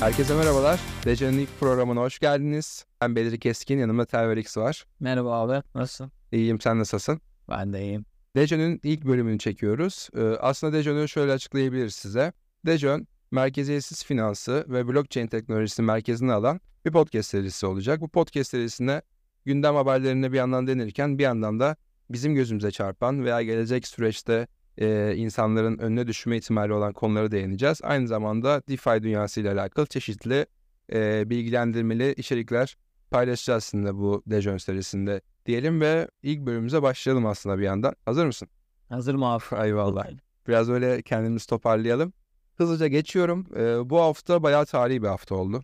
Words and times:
Herkese 0.00 0.34
merhabalar. 0.34 0.80
Dejan'ın 1.04 1.38
ilk 1.38 1.60
programına 1.60 2.00
hoş 2.00 2.18
geldiniz. 2.18 2.86
Ben 3.00 3.16
Bedri 3.16 3.38
Keskin, 3.38 3.78
yanımda 3.78 4.04
Telverix 4.04 4.56
var. 4.56 4.84
Merhaba 5.00 5.40
abi, 5.40 5.62
nasılsın? 5.74 6.12
İyiyim, 6.32 6.60
sen 6.60 6.78
nasılsın? 6.78 7.20
Ben 7.48 7.72
de 7.72 7.82
iyiyim. 7.82 8.04
Dejan'ın 8.36 8.80
ilk 8.82 9.04
bölümünü 9.04 9.38
çekiyoruz. 9.38 10.08
Ee, 10.16 10.22
aslında 10.22 10.72
Dejan'ı 10.72 11.08
şöyle 11.08 11.32
açıklayabiliriz 11.32 11.94
size. 11.94 12.32
Dejan, 12.66 13.06
merkeziyetsiz 13.30 14.04
finansı 14.04 14.66
ve 14.68 14.88
blockchain 14.88 15.26
teknolojisini 15.26 15.86
merkezine 15.86 16.32
alan 16.32 16.60
bir 16.86 16.92
podcast 16.92 17.30
serisi 17.30 17.66
olacak. 17.66 18.00
Bu 18.00 18.08
podcast 18.08 18.50
serisinde 18.50 19.02
gündem 19.44 19.74
haberlerine 19.74 20.32
bir 20.32 20.36
yandan 20.36 20.66
denirken 20.66 21.18
bir 21.18 21.22
yandan 21.22 21.60
da 21.60 21.76
bizim 22.10 22.34
gözümüze 22.34 22.70
çarpan 22.70 23.24
veya 23.24 23.42
gelecek 23.42 23.86
süreçte 23.86 24.46
e, 24.78 25.16
insanların 25.16 25.78
önüne 25.78 26.06
düşme 26.06 26.36
ihtimali 26.36 26.72
olan 26.72 26.92
konuları 26.92 27.30
değineceğiz. 27.30 27.80
Aynı 27.82 28.08
zamanda 28.08 28.62
DeFi 28.68 29.02
dünyası 29.02 29.40
ile 29.40 29.52
alakalı 29.52 29.86
çeşitli 29.86 30.46
e, 30.92 31.30
bilgilendirmeli 31.30 32.12
içerikler 32.12 32.76
paylaşacağız 33.10 33.64
aslında 33.64 33.98
bu 33.98 34.22
Dejon 34.26 34.56
serisinde 34.56 35.20
diyelim 35.46 35.80
ve 35.80 36.08
ilk 36.22 36.40
bölümümüze 36.40 36.82
başlayalım 36.82 37.26
aslında 37.26 37.58
bir 37.58 37.64
yandan. 37.64 37.94
Hazır 38.04 38.26
mısın? 38.26 38.48
Hazırım 38.88 39.22
abi. 39.22 39.44
Eyvallah. 39.64 40.06
Biraz 40.48 40.70
öyle 40.70 41.02
kendimizi 41.02 41.46
toparlayalım. 41.46 42.12
Hızlıca 42.56 42.86
geçiyorum. 42.86 43.46
E, 43.56 43.90
bu 43.90 44.00
hafta 44.00 44.42
bayağı 44.42 44.66
tarihi 44.66 45.02
bir 45.02 45.08
hafta 45.08 45.34
oldu. 45.34 45.62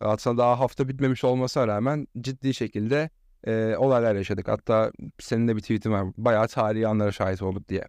Aslında 0.00 0.38
daha 0.38 0.60
hafta 0.60 0.88
bitmemiş 0.88 1.24
olmasına 1.24 1.66
rağmen 1.66 2.06
ciddi 2.20 2.54
şekilde 2.54 3.10
e, 3.44 3.76
olaylar 3.76 4.14
yaşadık. 4.14 4.48
Hatta 4.48 4.92
senin 5.20 5.48
de 5.48 5.56
bir 5.56 5.60
tweetin 5.60 5.92
var. 5.92 6.06
Bayağı 6.16 6.48
tarihi 6.48 6.88
anlara 6.88 7.12
şahit 7.12 7.42
olduk 7.42 7.68
diye. 7.68 7.88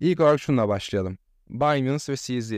İlk 0.00 0.20
olarak 0.20 0.40
şununla 0.40 0.68
başlayalım. 0.68 1.18
Binance 1.50 2.12
ve 2.12 2.16
CZ. 2.16 2.52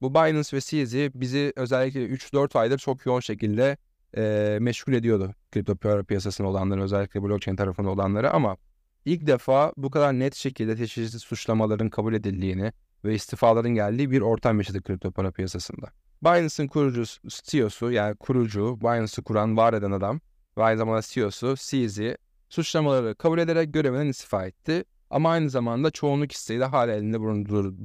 Bu 0.00 0.14
Binance 0.14 0.56
ve 0.56 0.60
CZ 0.60 1.20
bizi 1.20 1.52
özellikle 1.56 2.06
3-4 2.06 2.58
aydır 2.58 2.78
çok 2.78 3.06
yoğun 3.06 3.20
şekilde 3.20 3.76
e, 4.16 4.58
meşgul 4.60 4.92
ediyordu. 4.92 5.34
Kripto 5.52 5.76
para 5.76 6.02
piyasasında 6.02 6.48
olanları 6.48 6.82
özellikle 6.82 7.22
blockchain 7.22 7.56
tarafında 7.56 7.90
olanları 7.90 8.30
ama 8.30 8.56
ilk 9.04 9.26
defa 9.26 9.72
bu 9.76 9.90
kadar 9.90 10.12
net 10.12 10.34
şekilde 10.34 10.76
çeşitli 10.76 11.18
suçlamaların 11.18 11.90
kabul 11.90 12.14
edildiğini 12.14 12.72
ve 13.04 13.14
istifaların 13.14 13.74
geldiği 13.74 14.10
bir 14.10 14.20
ortam 14.20 14.58
yaşadık 14.58 14.84
kripto 14.84 15.12
para 15.12 15.30
piyasasında. 15.30 15.86
Binance'ın 16.22 16.68
kurucusu, 16.68 17.20
CEO'su 17.28 17.90
yani 17.90 18.16
kurucu, 18.16 18.80
Binance'ı 18.80 19.24
kuran, 19.24 19.56
var 19.56 19.74
eden 19.74 19.90
adam 19.90 20.20
ve 20.58 20.62
aynı 20.62 20.78
zamanda 20.78 21.02
CEO'su 21.02 21.54
CZ 21.56 22.00
suçlamaları 22.48 23.14
kabul 23.14 23.38
ederek 23.38 23.74
görevinden 23.74 24.06
istifa 24.06 24.46
etti 24.46 24.84
ama 25.14 25.30
aynı 25.30 25.50
zamanda 25.50 25.90
çoğunluk 25.90 26.32
isteği 26.32 26.60
de 26.60 26.64
hala 26.64 26.92
elinde 26.92 27.20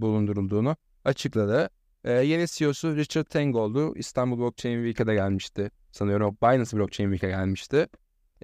bulundurulduğunu 0.02 0.76
açıkladı. 1.06 1.70
Ee, 2.04 2.12
yeni 2.12 2.48
CEO'su 2.48 2.96
Richard 2.96 3.26
Teng 3.26 3.56
oldu. 3.56 3.96
İstanbul 3.96 4.38
Blockchain 4.38 4.76
Week'e 4.78 5.08
de 5.08 5.14
gelmişti. 5.14 5.72
Sanıyorum 5.92 6.38
Binance 6.44 6.78
Blockchain 6.78 7.12
Week'e 7.12 7.28
gelmişti. 7.38 7.88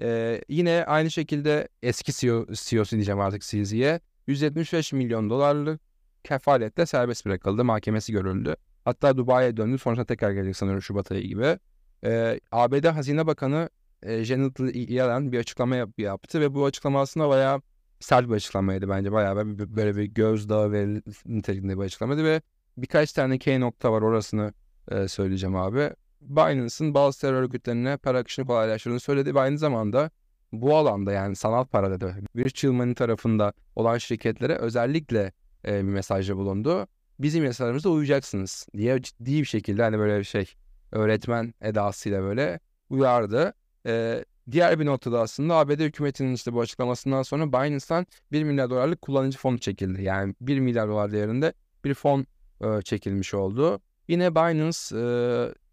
Ee, 0.00 0.40
yine 0.48 0.84
aynı 0.86 1.10
şekilde 1.10 1.68
eski 1.82 2.12
CEO, 2.12 2.46
CEO'su 2.52 2.96
diyeceğim 2.96 3.20
artık 3.20 3.42
CZ'ye 3.42 4.00
175 4.26 4.92
milyon 4.92 5.30
dolarlık 5.30 5.80
kefaletle 6.24 6.86
serbest 6.86 7.26
bırakıldı. 7.26 7.64
Mahkemesi 7.64 8.12
görüldü. 8.12 8.56
Hatta 8.84 9.16
Dubai'ye 9.16 9.56
döndü. 9.56 9.78
Sonrasında 9.78 10.06
tekrar 10.06 10.30
gelecek 10.30 10.56
sanıyorum 10.56 10.82
Şubat 10.82 11.12
ayı 11.12 11.22
gibi. 11.22 11.58
Ee, 12.04 12.40
ABD 12.52 12.84
Hazine 12.84 13.26
Bakanı 13.26 13.68
e, 14.02 14.24
Janet 14.24 14.60
Yellen 14.90 15.32
bir 15.32 15.38
açıklama 15.38 15.76
yap- 15.76 15.98
yaptı 15.98 16.40
ve 16.40 16.54
bu 16.54 16.64
açıklama 16.64 17.00
aslında 17.00 17.28
bayağı 17.28 17.60
sert 18.00 18.28
bir 18.28 18.34
açıklamaydı 18.34 18.88
bence. 18.88 19.12
Bayağı 19.12 19.46
bir, 19.46 19.76
böyle 19.76 19.96
bir 19.96 20.04
gözdağı 20.04 20.72
ve 20.72 21.02
niteliğinde 21.26 21.78
bir 21.78 21.84
açıklamaydı 21.84 22.24
ve 22.24 22.40
birkaç 22.76 23.12
tane 23.12 23.38
key 23.38 23.60
nokta 23.60 23.92
var 23.92 24.02
orasını 24.02 24.52
e, 24.90 25.08
söyleyeceğim 25.08 25.56
abi. 25.56 25.90
Binance'ın 26.20 26.94
bazı 26.94 27.20
terör 27.20 27.42
örgütlerine 27.42 27.96
para 27.96 28.18
akışını 28.18 28.46
kolaylaştırdığını 28.46 29.00
söyledi 29.00 29.34
ve 29.34 29.40
aynı 29.40 29.58
zamanda 29.58 30.10
bu 30.52 30.76
alanda 30.76 31.12
yani 31.12 31.36
sanal 31.36 31.64
para 31.64 31.90
dedi. 31.90 32.14
Virtual 32.36 32.72
Money 32.72 32.94
tarafında 32.94 33.52
olan 33.76 33.98
şirketlere 33.98 34.56
özellikle 34.56 35.32
e, 35.64 35.76
bir 35.76 35.82
mesajda 35.82 36.36
bulundu. 36.36 36.86
Bizim 37.18 37.44
yasalarımıza 37.44 37.88
uyacaksınız 37.88 38.66
diye 38.76 39.02
ciddi 39.02 39.40
bir 39.40 39.44
şekilde 39.44 39.82
hani 39.82 39.98
böyle 39.98 40.18
bir 40.18 40.24
şey 40.24 40.54
öğretmen 40.92 41.54
edasıyla 41.60 42.22
böyle 42.22 42.60
uyardı. 42.90 43.54
E, 43.86 44.24
Diğer 44.50 44.80
bir 44.80 44.86
noktada 44.86 45.20
aslında 45.20 45.54
ABD 45.54 45.80
hükümetinin 45.80 46.34
işte 46.34 46.52
bu 46.52 46.60
açıklamasından 46.60 47.22
sonra 47.22 47.52
Binance'dan 47.52 48.06
1 48.32 48.44
milyar 48.44 48.70
dolarlık 48.70 49.02
kullanıcı 49.02 49.38
fonu 49.38 49.58
çekildi. 49.58 50.02
Yani 50.02 50.34
1 50.40 50.60
milyar 50.60 50.88
dolar 50.88 51.12
değerinde 51.12 51.52
bir 51.84 51.94
fon 51.94 52.26
e, 52.60 52.82
çekilmiş 52.82 53.34
oldu. 53.34 53.80
Yine 54.08 54.34
Binance 54.34 54.78
e, 54.92 55.04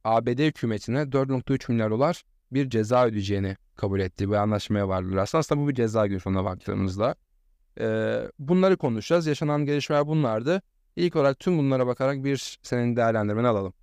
ABD 0.03 0.39
hükümetine 0.39 0.97
4.3 1.00 1.72
milyar 1.72 1.91
dolar 1.91 2.23
bir 2.51 2.69
ceza 2.69 3.06
ödeyeceğini 3.06 3.57
kabul 3.75 4.00
etti. 4.00 4.29
Bir 4.29 4.35
anlaşmaya 4.35 4.88
vardılar. 4.88 5.29
Aslında, 5.34 5.61
bu 5.61 5.67
bir 5.69 5.75
ceza 5.75 6.19
sonuna 6.19 6.45
baktığımızda. 6.45 7.16
E, 7.79 8.17
bunları 8.40 8.78
konuşacağız. 8.78 9.28
Yaşanan 9.28 9.66
gelişmeler 9.66 10.07
bunlardı. 10.07 10.61
İlk 10.95 11.16
olarak 11.16 11.40
tüm 11.40 11.57
bunlara 11.57 11.88
bakarak 11.88 12.23
bir 12.23 12.59
senin 12.61 12.95
değerlendirmeni 12.95 13.47
alalım. 13.47 13.73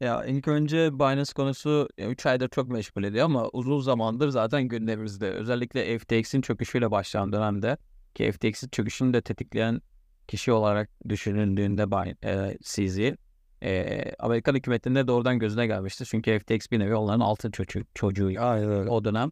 Ya 0.00 0.24
ilk 0.24 0.48
önce 0.48 0.98
Binance 0.98 1.32
konusu 1.32 1.88
3 1.98 2.26
aydır 2.26 2.48
çok 2.48 2.68
meşgul 2.68 3.04
ediyor 3.04 3.24
ama 3.24 3.48
uzun 3.48 3.80
zamandır 3.80 4.28
zaten 4.28 4.62
gündemimizde. 4.62 5.30
Özellikle 5.30 5.98
FTX'in 5.98 6.40
çöküşüyle 6.40 6.90
başlayan 6.90 7.32
dönemde 7.32 7.76
ki 8.14 8.32
FTX'in 8.32 8.68
çöküşünü 8.68 9.12
de 9.12 9.22
tetikleyen 9.22 9.80
kişi 10.28 10.52
olarak 10.52 10.90
düşünüldüğünde 11.08 11.86
e, 12.24 12.58
CZ 12.62 12.98
e, 13.62 14.02
Amerikan 14.18 14.54
hükümetinde 14.54 15.06
doğrudan 15.08 15.38
gözüne 15.38 15.66
gelmişti. 15.66 16.04
Çünkü 16.04 16.38
FTX 16.38 16.70
bir 16.70 16.78
nevi 16.78 16.94
onların 16.94 17.20
altın 17.20 17.50
çocuğu, 17.50 17.82
çocuğu 17.94 18.32
Aynen 18.38 18.70
öyle. 18.70 18.90
o 18.90 19.04
dönem. 19.04 19.30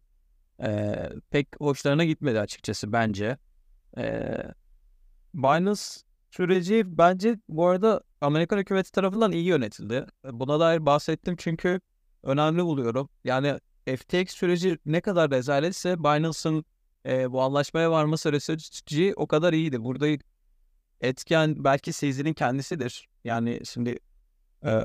E, 0.63 0.95
pek 1.29 1.47
hoşlarına 1.59 2.05
gitmedi 2.05 2.39
açıkçası 2.39 2.93
bence. 2.93 3.37
E, 3.97 4.33
Binance 5.33 5.81
süreci 6.31 6.97
bence 6.97 7.39
bu 7.49 7.67
arada 7.67 8.01
Amerikan 8.25 8.57
hükümeti 8.57 8.91
tarafından 8.91 9.31
iyi 9.31 9.45
yönetildi. 9.45 10.05
Buna 10.31 10.59
dair 10.59 10.85
bahsettim 10.85 11.35
çünkü 11.37 11.81
önemli 12.23 12.63
buluyorum. 12.63 13.09
Yani 13.23 13.59
FTX 13.85 14.35
süreci 14.35 14.77
ne 14.85 15.01
kadar 15.01 15.31
rezaletse 15.31 15.99
Binance'ın 15.99 16.65
e, 17.05 17.31
bu 17.31 17.41
anlaşmaya 17.41 17.91
varma 17.91 18.17
süreci 18.17 19.13
o 19.15 19.27
kadar 19.27 19.53
iyiydi. 19.53 19.83
Burada 19.83 20.07
etken 21.01 21.63
belki 21.63 21.93
Sezi'nin 21.93 22.33
kendisidir. 22.33 23.07
Yani 23.23 23.61
şimdi 23.65 23.99
e, 24.65 24.81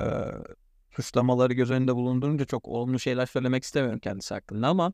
suçlamaları 0.91 1.53
göz 1.53 1.71
önünde 1.71 1.95
bulundurunca 1.95 2.45
çok 2.45 2.69
olumlu 2.69 2.99
şeyler 2.99 3.27
söylemek 3.27 3.65
istemiyorum 3.65 4.01
kendisi 4.01 4.35
hakkında 4.35 4.69
ama 4.69 4.93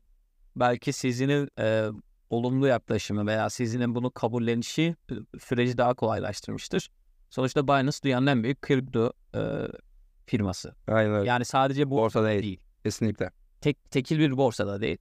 belki 0.55 0.93
Sezi'nin 0.93 1.49
e, 1.59 1.87
olumlu 2.29 2.67
yaklaşımı 2.67 3.27
veya 3.27 3.49
Sezi'nin 3.49 3.95
bunu 3.95 4.11
kabullenişi 4.11 4.95
süreci 5.39 5.77
daha 5.77 5.93
kolaylaştırmıştır. 5.93 6.89
Sonuçta 7.29 7.67
Binance 7.67 7.97
dünyanın 8.03 8.27
en 8.27 8.43
büyük 8.43 8.61
kripto 8.61 9.13
e, 9.35 9.41
firması. 10.25 10.75
Aynen 10.87 11.13
öyle. 11.13 11.29
Yani 11.29 11.45
sadece 11.45 11.89
bu 11.89 11.95
Borsa 11.95 12.23
değil. 12.25 12.43
değil. 12.43 12.59
Kesinlikle. 12.83 13.31
Tek, 13.61 13.91
tekil 13.91 14.19
bir 14.19 14.37
borsada 14.37 14.81
değil. 14.81 14.97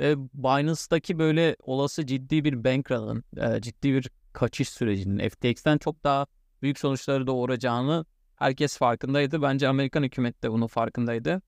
Ve 0.00 0.16
Binance'daki 0.18 1.18
böyle 1.18 1.56
olası 1.60 2.06
ciddi 2.06 2.44
bir 2.44 2.64
bank 2.64 2.90
run'ın, 2.90 3.24
e, 3.36 3.60
ciddi 3.60 3.94
bir 3.94 4.10
kaçış 4.32 4.68
sürecinin 4.68 5.28
FTX'ten 5.28 5.78
çok 5.78 6.04
daha 6.04 6.26
büyük 6.62 6.78
sonuçları 6.78 7.26
doğuracağını 7.26 8.04
herkes 8.36 8.78
farkındaydı. 8.78 9.42
Bence 9.42 9.68
Amerikan 9.68 10.02
hükümeti 10.02 10.42
de 10.42 10.52
bunun 10.52 10.66
farkındaydı. 10.66 11.42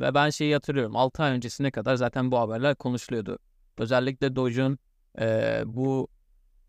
Ve 0.00 0.14
ben 0.14 0.30
şeyi 0.30 0.54
hatırlıyorum. 0.54 0.96
6 0.96 1.22
ay 1.22 1.32
öncesine 1.32 1.70
kadar 1.70 1.94
zaten 1.94 2.30
bu 2.30 2.38
haberler 2.38 2.74
konuşuluyordu. 2.74 3.38
Özellikle 3.78 4.36
Doge'un 4.36 4.78
e, 5.20 5.62
bu 5.66 6.08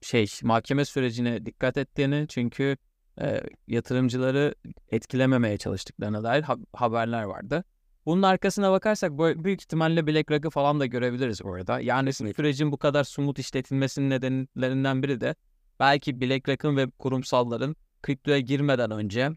şey 0.01 0.27
mahkeme 0.43 0.85
sürecine 0.85 1.45
dikkat 1.45 1.77
ettiğini 1.77 2.25
çünkü 2.29 2.77
e, 3.21 3.41
yatırımcıları 3.67 4.55
etkilememeye 4.89 5.57
çalıştıklarına 5.57 6.23
dair 6.23 6.43
ha- 6.43 6.57
haberler 6.73 7.23
vardı. 7.23 7.63
Bunun 8.05 8.21
arkasına 8.21 8.71
bakarsak 8.71 9.17
büyük 9.43 9.61
ihtimalle 9.61 10.07
BlackRock'ı 10.07 10.49
falan 10.49 10.79
da 10.79 10.85
görebiliriz 10.85 11.41
orada. 11.41 11.79
Yani 11.79 12.13
sürecin 12.13 12.71
bu 12.71 12.77
kadar 12.77 13.03
sumut 13.03 13.39
işletilmesinin 13.39 14.09
nedenlerinden 14.09 15.03
biri 15.03 15.21
de 15.21 15.35
belki 15.79 16.21
BlackRock'ın 16.21 16.77
ve 16.77 16.89
kurumsalların 16.89 17.75
kriptoya 18.01 18.39
girmeden 18.39 18.91
önce 18.91 19.29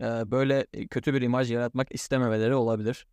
e, 0.00 0.04
böyle 0.30 0.66
kötü 0.90 1.14
bir 1.14 1.22
imaj 1.22 1.52
yaratmak 1.52 1.94
istememeleri 1.94 2.54
olabilir 2.54 3.06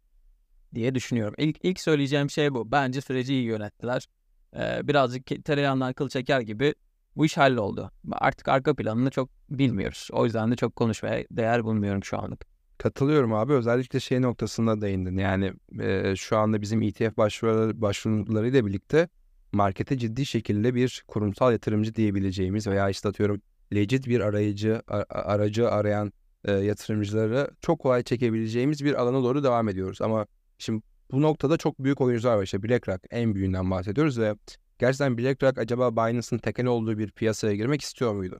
diye 0.75 0.95
düşünüyorum. 0.95 1.35
İlk, 1.37 1.65
ilk 1.65 1.79
söyleyeceğim 1.79 2.29
şey 2.29 2.53
bu. 2.53 2.71
Bence 2.71 3.01
süreci 3.01 3.33
iyi 3.33 3.43
yönettiler. 3.43 4.07
E, 4.55 4.87
birazcık 4.87 5.45
tereyağından 5.45 5.93
kıl 5.93 6.09
çeker 6.09 6.41
gibi 6.41 6.75
bu 7.17 7.25
iş 7.25 7.37
halloldu. 7.37 7.91
Artık 8.11 8.47
arka 8.47 8.75
planını 8.75 9.09
çok 9.09 9.29
bilmiyoruz. 9.49 10.09
O 10.11 10.25
yüzden 10.25 10.51
de 10.51 10.55
çok 10.55 10.75
konuşmaya 10.75 11.25
değer 11.31 11.63
bulmuyorum 11.63 12.03
şu 12.03 12.19
anlık. 12.19 12.45
Katılıyorum 12.77 13.33
abi. 13.33 13.53
Özellikle 13.53 13.99
şey 13.99 14.21
noktasında 14.21 14.81
değindin. 14.81 15.17
Yani 15.17 15.53
e, 15.81 16.15
şu 16.15 16.37
anda 16.37 16.61
bizim 16.61 16.81
ETF 16.81 17.17
başvuruları, 17.17 17.81
başvurularıyla 17.81 18.65
birlikte 18.65 19.09
markete 19.51 19.97
ciddi 19.97 20.25
şekilde 20.25 20.75
bir 20.75 21.03
kurumsal 21.07 21.51
yatırımcı 21.51 21.95
diyebileceğimiz 21.95 22.67
veya 22.67 22.89
işte 22.89 23.09
atıyorum 23.09 23.41
legit 23.73 24.07
bir 24.07 24.19
arayıcı 24.19 24.81
a- 24.87 25.03
aracı 25.09 25.69
arayan 25.71 26.13
e, 26.45 26.51
yatırımcıları 26.51 27.51
çok 27.61 27.79
kolay 27.79 28.03
çekebileceğimiz 28.03 28.85
bir 28.85 28.93
alana 28.93 29.23
doğru 29.23 29.43
devam 29.43 29.69
ediyoruz. 29.69 30.01
Ama 30.01 30.25
şimdi 30.57 30.83
bu 31.11 31.21
noktada 31.21 31.57
çok 31.57 31.79
büyük 31.79 32.01
oyuncular 32.01 32.35
var. 32.37 32.43
İşte 32.43 32.63
BlackRock 32.63 33.05
en 33.11 33.35
büyüğünden 33.35 33.71
bahsediyoruz 33.71 34.19
ve 34.19 34.35
gerçekten 34.79 35.17
BlackRock 35.17 35.57
acaba 35.57 35.95
Binance'ın 35.95 36.37
tekel 36.39 36.65
olduğu 36.65 36.97
bir 36.97 37.11
piyasaya 37.11 37.55
girmek 37.55 37.81
istiyor 37.81 38.13
muydu? 38.13 38.39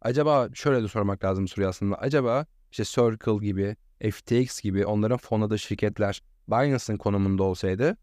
Acaba 0.00 0.48
şöyle 0.54 0.82
de 0.82 0.88
sormak 0.88 1.24
lazım 1.24 1.48
soruyu 1.48 1.68
aslında. 1.68 1.96
Acaba 1.96 2.46
işte 2.70 2.84
Circle 2.84 3.46
gibi, 3.46 3.76
FTX 4.10 4.60
gibi 4.60 4.86
onların 4.86 5.18
fonladığı 5.18 5.58
şirketler 5.58 6.22
Binance'ın 6.48 6.96
konumunda 6.96 7.42
olsaydı 7.42 7.96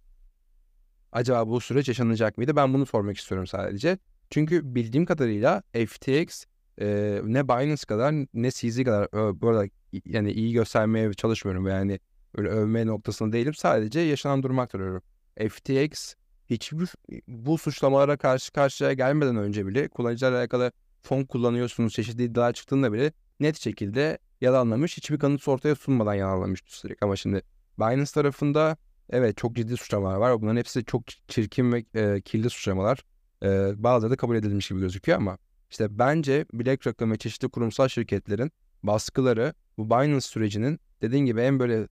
acaba 1.14 1.48
bu 1.48 1.62
süreç 1.62 1.88
yaşanacak 1.88 2.38
mıydı? 2.38 2.56
Ben 2.56 2.74
bunu 2.74 2.86
sormak 2.86 3.18
istiyorum 3.18 3.48
sadece. 3.48 3.98
Çünkü 4.30 4.75
bildiğim 4.75 5.06
kadarıyla 5.06 5.64
FTX 5.88 6.46
e, 6.81 7.20
ne 7.24 7.48
Binance 7.48 7.86
kadar 7.88 8.14
ne 8.34 8.52
CZ 8.52 8.84
kadar 8.84 9.08
ö, 9.12 9.42
bu 9.42 9.66
yani 10.06 10.31
iyi 10.31 10.54
göstermeye 10.54 11.14
çalışmıyorum 11.14 11.68
yani 11.68 12.00
öyle 12.36 12.50
övme 12.50 12.88
noktasında 12.88 13.34
değilim. 13.34 13.54
Sadece 13.54 14.00
yaşanan 14.00 14.44
durumu 14.44 14.62
aktarıyorum. 14.62 15.02
FTX 15.50 16.14
hiçbir 16.50 16.90
bu 17.28 17.57
suçlamalara 17.57 18.18
karşı 18.18 18.51
karşıya 18.51 18.94
gelmeden 18.94 19.36
önce 19.36 19.68
bile 19.68 19.88
kullanıcılarla 19.88 20.40
alakalı 20.40 20.72
fon 21.01 21.24
kullanıyorsunuz 21.24 21.94
çeşitli 21.94 22.24
iddialar 22.24 22.54
çıktığında 22.54 22.94
bile 22.94 23.12
net 23.40 23.60
şekilde 23.60 24.18
yalanlamış. 24.42 24.98
Hiçbir 24.98 25.19
kanıt 25.19 25.48
ortaya 25.48 25.75
sunmadan 25.75 26.13
yalanlamış 26.13 26.62
üstelik. 26.68 27.04
Ama 27.04 27.16
şimdi 27.16 27.42
Binance 27.80 28.12
tarafında 28.12 28.78
evet 29.10 29.38
çok 29.38 29.56
ciddi 29.56 29.78
suçlamalar 29.78 30.16
var. 30.16 30.42
Bunların 30.42 30.57
hepsi 30.57 30.86
çok 30.86 31.04
çirkin 31.28 31.72
ve 31.72 31.86
e, 31.95 32.22
kirli 32.22 32.50
suçlamalar. 32.50 33.00
E, 33.44 33.72
bazıları 33.84 34.12
da 34.12 34.16
kabul 34.16 34.36
edilmiş 34.36 34.69
gibi 34.69 34.80
gözüküyor 34.80 35.18
ama 35.18 35.38
işte 35.72 36.00
bence 36.00 36.46
BlackRock'ın 36.54 37.12
ve 37.12 37.18
çeşitli 37.18 37.50
kurumsal 37.50 37.88
şirketlerin 37.88 38.51
baskıları 38.84 39.54
bu 39.78 39.89
Binance 39.89 40.22
sürecinin 40.22 40.80
dediğin 41.01 41.25
gibi 41.25 41.42
en 41.42 41.60
böyle 41.60 41.88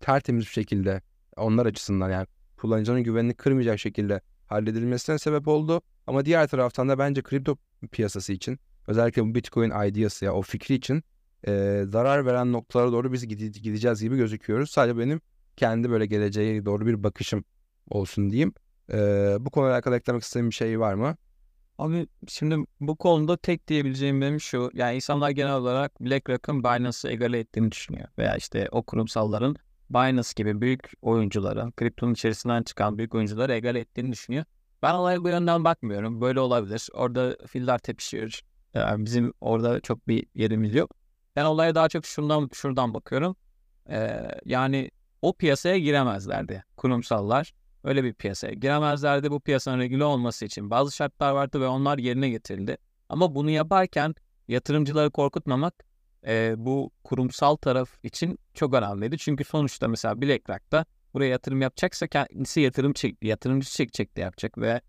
tertemiz 0.00 0.44
bir 0.44 0.50
şekilde 0.50 1.02
onlar 1.36 1.66
açısından 1.66 2.10
yani 2.10 2.26
kullanıcının 2.64 3.02
güvenini 3.02 3.34
kırmayacak 3.34 3.78
şekilde 3.78 4.20
halledilmesine 4.46 5.18
sebep 5.18 5.48
oldu. 5.48 5.82
Ama 6.06 6.24
diğer 6.24 6.48
taraftan 6.48 6.88
da 6.88 6.98
bence 6.98 7.22
kripto 7.22 7.56
piyasası 7.92 8.32
için 8.32 8.58
özellikle 8.86 9.22
bu 9.22 9.34
Bitcoin 9.34 9.70
ideası 9.70 10.24
ya 10.24 10.34
o 10.34 10.42
fikri 10.42 10.74
için 10.74 11.02
e, 11.46 11.82
zarar 11.88 12.26
veren 12.26 12.52
noktalara 12.52 12.92
doğru 12.92 13.12
biz 13.12 13.26
gideceğiz 13.26 14.00
gibi 14.00 14.16
gözüküyoruz. 14.16 14.70
Sadece 14.70 14.98
benim 14.98 15.20
kendi 15.56 15.90
böyle 15.90 16.06
geleceğe 16.06 16.64
doğru 16.64 16.86
bir 16.86 17.02
bakışım 17.02 17.44
olsun 17.90 18.30
diyeyim. 18.30 18.54
E, 18.92 18.96
bu 19.40 19.50
konuyla 19.50 19.74
alakalı 19.74 19.96
eklemek 19.96 20.22
istediğim 20.22 20.50
bir 20.50 20.54
şey 20.54 20.80
var 20.80 20.94
mı? 20.94 21.16
Abi 21.78 22.06
şimdi 22.28 22.66
bu 22.80 22.96
konuda 22.96 23.36
tek 23.36 23.68
diyebileceğim 23.68 24.20
benim 24.20 24.40
şu. 24.40 24.70
Yani 24.74 24.96
insanlar 24.96 25.30
genel 25.30 25.54
olarak 25.54 26.00
BlackRock'ın 26.00 26.64
Binance'ı 26.64 27.10
egale 27.12 27.38
ettiğini 27.38 27.72
düşünüyor. 27.72 28.08
Veya 28.18 28.36
işte 28.36 28.68
o 28.72 28.82
kurumsalların 28.82 29.56
Binance 29.94 30.28
gibi 30.36 30.60
büyük 30.60 30.92
oyuncuları, 31.02 31.72
kriptonun 31.72 32.12
içerisinden 32.12 32.62
çıkan 32.62 32.98
büyük 32.98 33.14
oyuncuları 33.14 33.52
egale 33.52 33.80
ettiğini 33.80 34.12
düşünüyor. 34.12 34.44
Ben 34.82 34.94
olaya 34.94 35.24
bu 35.24 35.28
yönden 35.28 35.64
bakmıyorum. 35.64 36.20
Böyle 36.20 36.40
olabilir. 36.40 36.88
Orada 36.92 37.36
filler 37.46 37.78
tepişiyor. 37.78 38.40
Yani 38.74 39.04
bizim 39.04 39.32
orada 39.40 39.80
çok 39.80 40.08
bir 40.08 40.26
yerimiz 40.34 40.74
yok. 40.74 40.90
Ben 41.36 41.44
olaya 41.44 41.74
daha 41.74 41.88
çok 41.88 42.06
şundan 42.06 42.50
şuradan 42.52 42.94
bakıyorum. 42.94 43.36
Ee, 43.90 44.28
yani 44.44 44.90
o 45.22 45.32
piyasaya 45.32 45.78
giremezlerdi 45.78 46.64
kurumsallar. 46.76 47.54
Öyle 47.84 48.04
bir 48.04 48.14
piyasaya 48.14 48.54
giremezlerdi. 48.54 49.30
Bu 49.30 49.40
piyasanın 49.40 49.78
regüle 49.78 50.04
olması 50.04 50.44
için 50.44 50.70
bazı 50.70 50.96
şartlar 50.96 51.32
vardı 51.32 51.60
ve 51.60 51.66
onlar 51.66 51.98
yerine 51.98 52.28
getirildi. 52.28 52.76
Ama 53.08 53.34
bunu 53.34 53.50
yaparken 53.50 54.14
yatırımcıları 54.48 55.10
korkutmamak 55.10 55.74
e, 56.26 56.54
bu 56.56 56.90
kurumsal 57.04 57.56
taraf 57.56 57.90
için 58.02 58.38
çok 58.54 58.74
önemliydi. 58.74 59.18
Çünkü 59.18 59.44
sonuçta 59.44 59.88
mesela 59.88 60.22
BlackRock'ta 60.22 60.84
buraya 61.14 61.28
yatırım 61.28 61.62
yapacaksa 61.62 62.06
kendisi 62.06 62.60
yatırım 62.60 62.92
çek, 62.92 63.16
yatırımcı 63.22 63.70
çekecek 63.70 64.16
de 64.16 64.20
yapacak 64.20 64.58
ve 64.58 64.80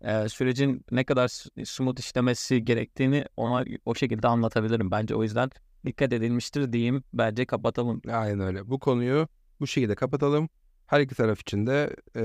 e, 0.00 0.28
sürecin 0.28 0.84
ne 0.90 1.04
kadar 1.04 1.28
smooth 1.64 2.00
işlemesi 2.00 2.64
gerektiğini 2.64 3.24
ona 3.36 3.64
o 3.84 3.94
şekilde 3.94 4.28
anlatabilirim. 4.28 4.90
Bence 4.90 5.14
o 5.14 5.22
yüzden 5.22 5.50
dikkat 5.86 6.12
edilmiştir 6.12 6.72
diyeyim. 6.72 7.04
Bence 7.12 7.46
kapatalım. 7.46 8.02
Aynen 8.12 8.40
öyle. 8.40 8.70
Bu 8.70 8.78
konuyu 8.78 9.28
bu 9.60 9.66
şekilde 9.66 9.94
kapatalım. 9.94 10.48
Her 10.86 11.00
iki 11.00 11.14
taraf 11.14 11.40
için 11.40 11.66
de 11.66 11.96
e, 12.16 12.24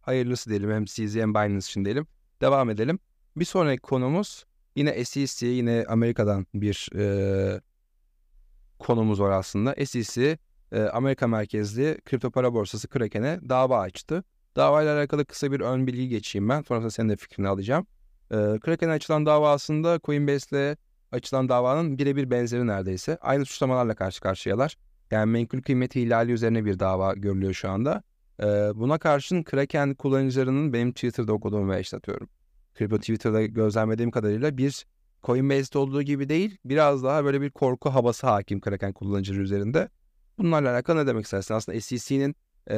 hayırlısı 0.00 0.50
diyelim. 0.50 0.70
Hem 0.70 0.84
CZ 0.84 1.16
hem 1.16 1.34
Binance 1.34 1.58
için 1.58 1.84
diyelim. 1.84 2.06
Devam 2.40 2.70
edelim. 2.70 2.98
Bir 3.36 3.44
sonraki 3.44 3.80
konumuz 3.80 4.44
yine 4.76 5.04
SEC, 5.04 5.46
yine 5.46 5.84
Amerika'dan 5.88 6.46
bir 6.54 6.88
e, 6.96 7.60
konumuz 8.78 9.20
var 9.20 9.30
aslında. 9.30 9.86
SEC, 9.86 10.38
e, 10.72 10.82
Amerika 10.82 11.26
merkezli 11.26 11.98
kripto 12.04 12.30
para 12.30 12.54
borsası 12.54 12.88
Kraken'e 12.88 13.40
dava 13.48 13.80
açtı. 13.80 14.24
Davayla 14.56 14.98
alakalı 14.98 15.24
kısa 15.24 15.52
bir 15.52 15.60
ön 15.60 15.86
bilgi 15.86 16.08
geçeyim 16.08 16.48
ben. 16.48 16.62
Sonrasında 16.62 16.90
senin 16.90 17.08
de 17.08 17.16
fikrini 17.16 17.48
alacağım. 17.48 17.86
E, 18.30 18.36
Kraken'e 18.36 18.92
açılan 18.92 19.26
dava 19.26 19.50
aslında 19.52 20.00
Coinbase'le 20.04 20.76
açılan 21.12 21.48
davanın 21.48 21.98
birebir 21.98 22.30
benzeri 22.30 22.66
neredeyse. 22.66 23.18
Aynı 23.20 23.44
suçlamalarla 23.44 23.94
karşı 23.94 24.20
karşıyalar. 24.20 24.76
Yani 25.10 25.30
menkul 25.30 25.62
kıymeti 25.62 26.00
ihlali 26.00 26.32
üzerine 26.32 26.64
bir 26.64 26.78
dava 26.78 27.14
görülüyor 27.14 27.52
şu 27.52 27.70
anda. 27.70 28.02
Ee, 28.40 28.46
buna 28.74 28.98
karşın 28.98 29.42
Kraken 29.42 29.94
kullanıcılarının 29.94 30.72
benim 30.72 30.92
Twitter'da 30.92 31.32
okuduğum 31.32 31.70
ve 31.70 31.80
işletiyorum. 31.80 32.28
Kripto 32.74 32.98
Twitter'da 32.98 33.42
gözlemlediğim 33.42 34.10
kadarıyla 34.10 34.56
bir 34.58 34.86
Coinbase'de 35.24 35.78
olduğu 35.78 36.02
gibi 36.02 36.28
değil, 36.28 36.58
biraz 36.64 37.04
daha 37.04 37.24
böyle 37.24 37.40
bir 37.40 37.50
korku 37.50 37.90
havası 37.90 38.26
hakim 38.26 38.60
Kraken 38.60 38.92
kullanıcıları 38.92 39.42
üzerinde. 39.42 39.88
Bunlarla 40.38 40.72
alakalı 40.72 41.02
ne 41.02 41.06
demek 41.06 41.24
istersin? 41.24 41.54
Aslında 41.54 41.80
SEC'nin 41.80 42.36
e, 42.70 42.76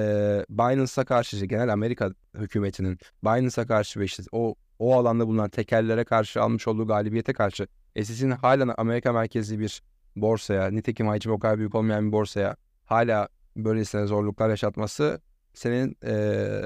Binance'a 0.51 1.05
karşı, 1.05 1.47
genel 1.47 1.73
Amerika 1.73 2.11
hükümetinin 2.35 2.99
Binance'a 3.25 3.67
karşı 3.67 4.01
ve 4.01 4.05
işte 4.05 4.23
o 4.33 4.55
o 4.79 4.97
alanda 4.97 5.27
bulunan 5.27 5.51
tekerlere 5.51 6.05
karşı 6.05 6.43
almış 6.43 6.69
olduğu 6.69 6.87
galibiyete 6.87 7.33
karşı 7.33 7.67
SEC'nin 7.97 8.31
hala 8.31 8.75
Amerika 8.79 9.13
merkezli 9.13 9.59
bir 9.59 9.83
borsaya, 10.17 10.71
nitekim 10.71 11.07
hacmi 11.09 11.33
o 11.33 11.39
kadar 11.39 11.59
büyük 11.59 11.75
olmayan 11.75 12.07
bir 12.07 12.13
borsaya 12.13 12.57
hala 12.85 13.29
böylesine 13.57 14.07
zorluklar 14.07 14.51
yaşatması 14.51 15.21
senin 15.55 15.97
ee, 16.05 16.63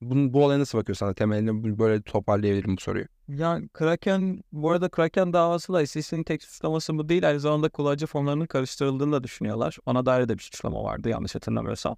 bu, 0.00 0.32
bu 0.32 0.44
olaya 0.44 0.58
nasıl 0.58 0.78
bakıyorsun? 0.78 1.06
Sana 1.06 1.14
temelini 1.14 1.78
böyle 1.78 2.02
toparlayabilirim 2.02 2.76
bu 2.76 2.80
soruyu. 2.80 3.04
Ya 3.28 3.60
Kraken, 3.72 4.42
bu 4.52 4.70
arada 4.70 4.88
Kraken 4.88 5.32
davasıyla 5.32 5.86
SEC'nin 5.86 6.22
tek 6.22 6.42
suçlaması 6.42 6.98
bu 6.98 7.08
değil. 7.08 7.28
Aynı 7.28 7.40
zamanda 7.40 7.68
kullanıcı 7.68 8.06
fonlarının 8.06 8.46
karıştırıldığını 8.46 9.12
da 9.12 9.24
düşünüyorlar. 9.24 9.78
Ona 9.86 10.06
dair 10.06 10.28
de 10.28 10.38
bir 10.38 10.42
suçlama 10.42 10.84
vardı 10.84 11.08
yanlış 11.08 11.34
hatırlamıyorsam. 11.34 11.96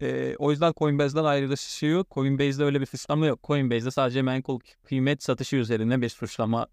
Ee, 0.00 0.36
o 0.38 0.50
yüzden 0.50 0.72
Coinbase'den 0.76 1.24
ayrılışıyor. 1.24 2.04
Coinbase'de 2.10 2.64
öyle 2.64 2.80
bir 2.80 2.86
suçlama 2.86 3.26
yok. 3.26 3.40
Coinbase'de 3.44 3.90
sadece 3.90 4.22
menkul 4.22 4.60
kıymet 4.84 5.22
satışı 5.22 5.56
üzerine 5.56 6.00
bir 6.00 6.08
suçlama 6.08 6.66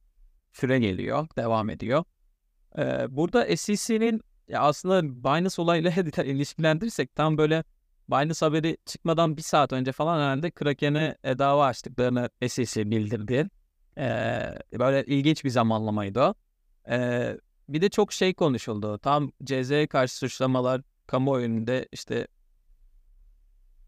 süre 0.51 0.79
geliyor, 0.79 1.27
devam 1.37 1.69
ediyor. 1.69 2.03
Ee, 2.77 3.05
burada 3.09 3.57
SEC'nin 3.57 4.21
aslında 4.53 5.03
Binance 5.03 5.61
olayıyla 5.61 5.91
ilişkilendirirsek 6.23 7.15
tam 7.15 7.37
böyle 7.37 7.63
Binance 8.09 8.45
haberi 8.45 8.77
çıkmadan 8.85 9.37
bir 9.37 9.41
saat 9.41 9.73
önce 9.73 9.91
falan 9.91 10.19
herhalde 10.19 10.51
Kraken'e 10.51 11.17
e, 11.23 11.39
dava 11.39 11.65
açtıklarını 11.65 12.29
SEC 12.47 12.91
bildirdi. 12.91 13.49
Ee, 13.97 14.55
böyle 14.79 15.05
ilginç 15.05 15.45
bir 15.45 15.49
zamanlamaydı 15.49 16.21
o. 16.21 16.33
Ee, 16.89 17.37
bir 17.69 17.81
de 17.81 17.89
çok 17.89 18.13
şey 18.13 18.33
konuşuldu. 18.33 18.97
Tam 18.97 19.31
CZ'ye 19.43 19.87
karşı 19.87 20.17
suçlamalar 20.17 20.81
kamuoyunda 21.07 21.85
işte 21.91 22.27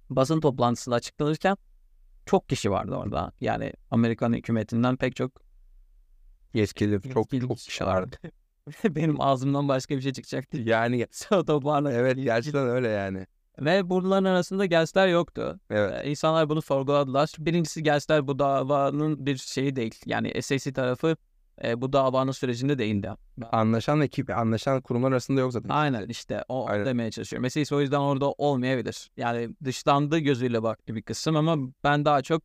basın 0.09 0.41
toplantısında 0.41 0.95
açıklanırken 0.95 1.57
çok 2.25 2.49
kişi 2.49 2.71
vardı 2.71 2.95
orada. 2.95 3.31
Yani 3.41 3.73
Amerikan 3.91 4.33
hükümetinden 4.33 4.97
pek 4.97 5.15
çok 5.15 5.31
yetkili, 6.53 7.01
çok 7.01 7.31
çok 7.41 7.57
kişi 7.57 7.85
vardı. 7.85 8.15
Benim 8.85 9.21
ağzımdan 9.21 9.67
başka 9.67 9.97
bir 9.97 10.01
şey 10.01 10.13
çıkacaktı. 10.13 10.57
Yani 10.57 11.07
otoparla. 11.31 11.91
Evet 11.91 12.17
gerçekten 12.17 12.67
öyle 12.67 12.87
yani. 12.87 13.27
Ve 13.59 13.89
bunların 13.89 14.25
arasında 14.25 14.65
Gensler 14.65 15.07
yoktu. 15.07 15.59
Evet. 15.69 16.05
Ee, 16.05 16.09
insanlar 16.09 16.49
bunu 16.49 16.61
sorguladılar. 16.61 17.33
Birincisi 17.39 17.83
Gensler 17.83 18.27
bu 18.27 18.39
davanın 18.39 19.25
bir 19.25 19.37
şeyi 19.37 19.75
değil. 19.75 19.95
Yani 20.05 20.41
SEC 20.41 20.73
tarafı 20.73 21.15
e, 21.63 21.81
bu 21.81 21.93
davanın 21.93 22.31
sürecinde 22.31 22.77
değildi. 22.77 23.11
Anlaşan 23.51 24.01
ekip, 24.01 24.29
anlaşan 24.29 24.81
kurumlar 24.81 25.11
arasında 25.11 25.41
yok 25.41 25.53
zaten. 25.53 25.69
Aynen 25.69 26.07
işte 26.07 26.43
o 26.49 26.69
Aynen. 26.69 26.85
demeye 26.85 27.11
çalışıyorum. 27.11 27.41
Mesela 27.41 27.77
o 27.77 27.81
yüzden 27.81 27.99
orada 27.99 28.31
olmayabilir. 28.31 29.09
Yani 29.17 29.49
dışlandığı 29.63 30.19
gözüyle 30.19 30.63
baktı 30.63 30.95
bir 30.95 31.01
kısım 31.01 31.35
ama 31.35 31.57
ben 31.83 32.05
daha 32.05 32.21
çok 32.21 32.43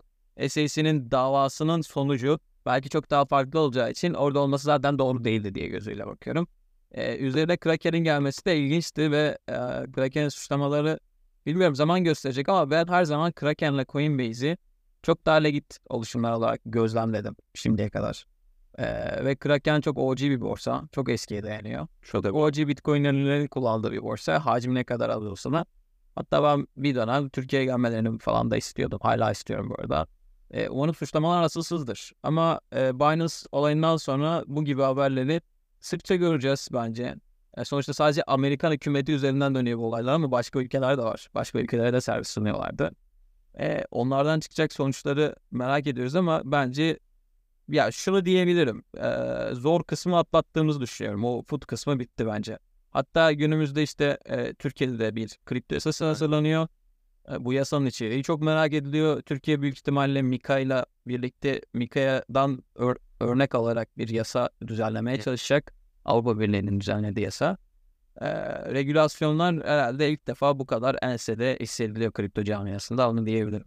SEC'nin 0.49 1.11
davasının 1.11 1.81
sonucu 1.81 2.39
belki 2.67 2.89
çok 2.89 3.11
daha 3.11 3.25
farklı 3.25 3.61
olacağı 3.61 3.91
için 3.91 4.15
orada 4.15 4.41
olması 4.41 4.65
zaten 4.65 4.99
doğru 4.99 5.25
değildi 5.25 5.55
diye 5.55 5.67
gözüyle 5.67 6.07
bakıyorum. 6.07 6.49
Ee, 6.97 7.17
üzerine 7.17 7.57
Kraken'in 7.57 8.05
gelmesi 8.05 8.45
de 8.45 8.59
ilginçti 8.59 9.11
ve 9.11 9.39
e, 9.49 9.55
Kraken'in 9.93 10.29
suçlamaları 10.29 10.99
bilmiyorum 11.47 11.77
zaman 11.77 12.05
gösterecek 12.05 12.49
ama 12.49 12.71
ben 12.71 12.87
her 12.87 13.05
zaman 13.05 13.33
Kraken'le 13.33 13.85
Coinbase'i 13.89 14.57
çok 15.03 15.27
daha 15.27 15.37
legit 15.37 15.79
oluşumlar 15.89 16.33
olarak 16.33 16.61
gözlemledim 16.65 17.37
şimdiye 17.55 17.91
kadar. 17.91 18.27
Ee, 18.79 19.25
ve 19.25 19.37
Kraken 19.37 19.81
çok 19.81 19.99
OG 19.99 20.21
bir 20.21 20.41
borsa. 20.41 20.83
Çok 20.93 21.09
eskiye 21.09 21.43
dayanıyor. 21.43 21.87
Da 22.13 22.33
OG 22.33 22.57
Bitcoin'lerin 22.57 23.47
kullandığı 23.47 23.93
bir 23.93 24.03
borsa. 24.03 24.47
Hacmi 24.47 24.75
ne 24.75 24.85
kadar 24.85 25.09
alıyorsa 25.09 25.65
Hatta 26.15 26.43
ben 26.43 26.67
bir 26.77 26.95
dönem 26.95 27.29
Türkiye'ye 27.29 27.67
gelmelerini 27.67 28.19
falan 28.19 28.51
da 28.51 28.57
istiyordum. 28.57 28.99
Hala 29.03 29.33
istiyorum 29.33 29.71
bu 29.71 29.81
arada. 29.81 30.07
E, 30.51 30.69
umarım 30.69 30.95
suçlamalar 30.95 31.43
asılsızdır. 31.43 32.13
Ama 32.23 32.61
e, 32.75 33.01
Binance 33.01 33.35
olayından 33.53 33.97
sonra 33.97 34.45
bu 34.47 34.65
gibi 34.65 34.83
haberleri 34.83 35.41
sıkça 35.87 36.17
göreceğiz 36.17 36.69
bence. 36.73 37.15
E, 37.57 37.65
sonuçta 37.65 37.95
sadece 37.95 38.23
Amerikan 38.23 38.73
hükümeti 38.73 39.13
üzerinden 39.13 39.55
dönüyor 39.55 39.79
bu 39.79 39.87
olaylar 39.87 40.13
ama 40.13 40.31
başka 40.31 40.59
ülkeler 40.59 40.99
de 40.99 41.03
var. 41.03 41.29
Başka 41.35 41.59
ülkelere 41.59 41.93
de 41.93 42.01
servis 42.01 42.29
sunuyorlardı. 42.29 42.91
E, 43.61 43.85
onlardan 43.91 44.41
çıkacak 44.41 44.73
sonuçları 44.73 45.37
merak 45.51 45.87
ediyoruz 45.87 46.15
ama 46.17 46.43
bence 46.45 46.99
ya 47.69 47.91
şunu 47.91 48.25
diyebilirim. 48.25 48.85
E, 48.99 49.11
zor 49.55 49.85
kısmı 49.85 50.19
atlattığımızı 50.19 50.81
düşünüyorum. 50.81 51.25
O 51.25 51.43
food 51.43 51.63
kısmı 51.63 51.99
bitti 51.99 52.27
bence. 52.27 52.59
Hatta 52.91 53.33
günümüzde 53.33 53.83
işte 53.83 54.19
e, 54.25 54.55
Türkiye'de 54.55 54.99
de 54.99 55.17
bir 55.17 55.39
kripto 55.47 55.75
yasası 55.75 56.05
hazırlanıyor. 56.05 56.69
Bu 57.41 57.53
yasanın 57.53 57.87
içeriği 57.87 58.23
çok 58.23 58.43
merak 58.43 58.73
ediliyor. 58.73 59.23
Türkiye 59.23 59.63
büyük 59.63 59.77
ihtimalle 59.77 60.23
Mika 60.23 60.59
ile 60.59 60.85
birlikte 61.07 61.61
Mika'dan 61.75 62.63
ör- 62.77 62.99
örnek 63.21 63.55
alarak 63.55 63.99
bir 63.99 64.09
yasa 64.09 64.51
düzenlemeye 64.67 65.21
çalışacak. 65.21 65.75
Avrupa 66.05 66.41
Birliği'nin 66.41 66.81
düzenlediği 66.81 67.25
yasa. 67.25 67.57
E, 68.21 68.29
regülasyonlar 68.75 69.55
herhalde 69.57 70.11
ilk 70.11 70.27
defa 70.27 70.59
bu 70.59 70.67
kadar 70.67 70.97
ensede 71.03 71.59
hissediliyor 71.61 72.13
kripto 72.13 72.45
camiasında 72.45 73.11
onu 73.11 73.27
diyebilirim. 73.27 73.67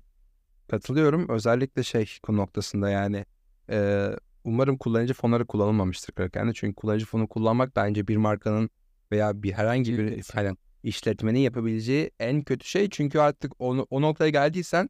Katılıyorum. 0.68 1.30
Özellikle 1.30 1.84
şey 1.84 2.18
konu 2.24 2.38
noktasında 2.38 2.90
yani 2.90 3.26
e, 3.70 4.10
umarım 4.44 4.78
kullanıcı 4.78 5.14
fonları 5.14 5.46
kullanılmamıştır 5.46 6.14
Kraken'de. 6.14 6.54
Çünkü 6.54 6.76
kullanıcı 6.76 7.06
fonu 7.06 7.28
kullanmak 7.28 7.76
bence 7.76 8.08
bir 8.08 8.18
markanın 8.18 8.70
veya 9.12 9.44
bir 9.44 9.52
herhangi 9.52 9.98
bir 9.98 10.24
aynen, 10.36 10.58
işletmenin 10.84 11.40
yapabileceği 11.40 12.12
en 12.20 12.42
kötü 12.42 12.68
şey. 12.68 12.90
Çünkü 12.90 13.20
artık 13.20 13.54
onu, 13.60 13.88
o 13.90 14.02
noktaya 14.02 14.30
geldiysen 14.30 14.90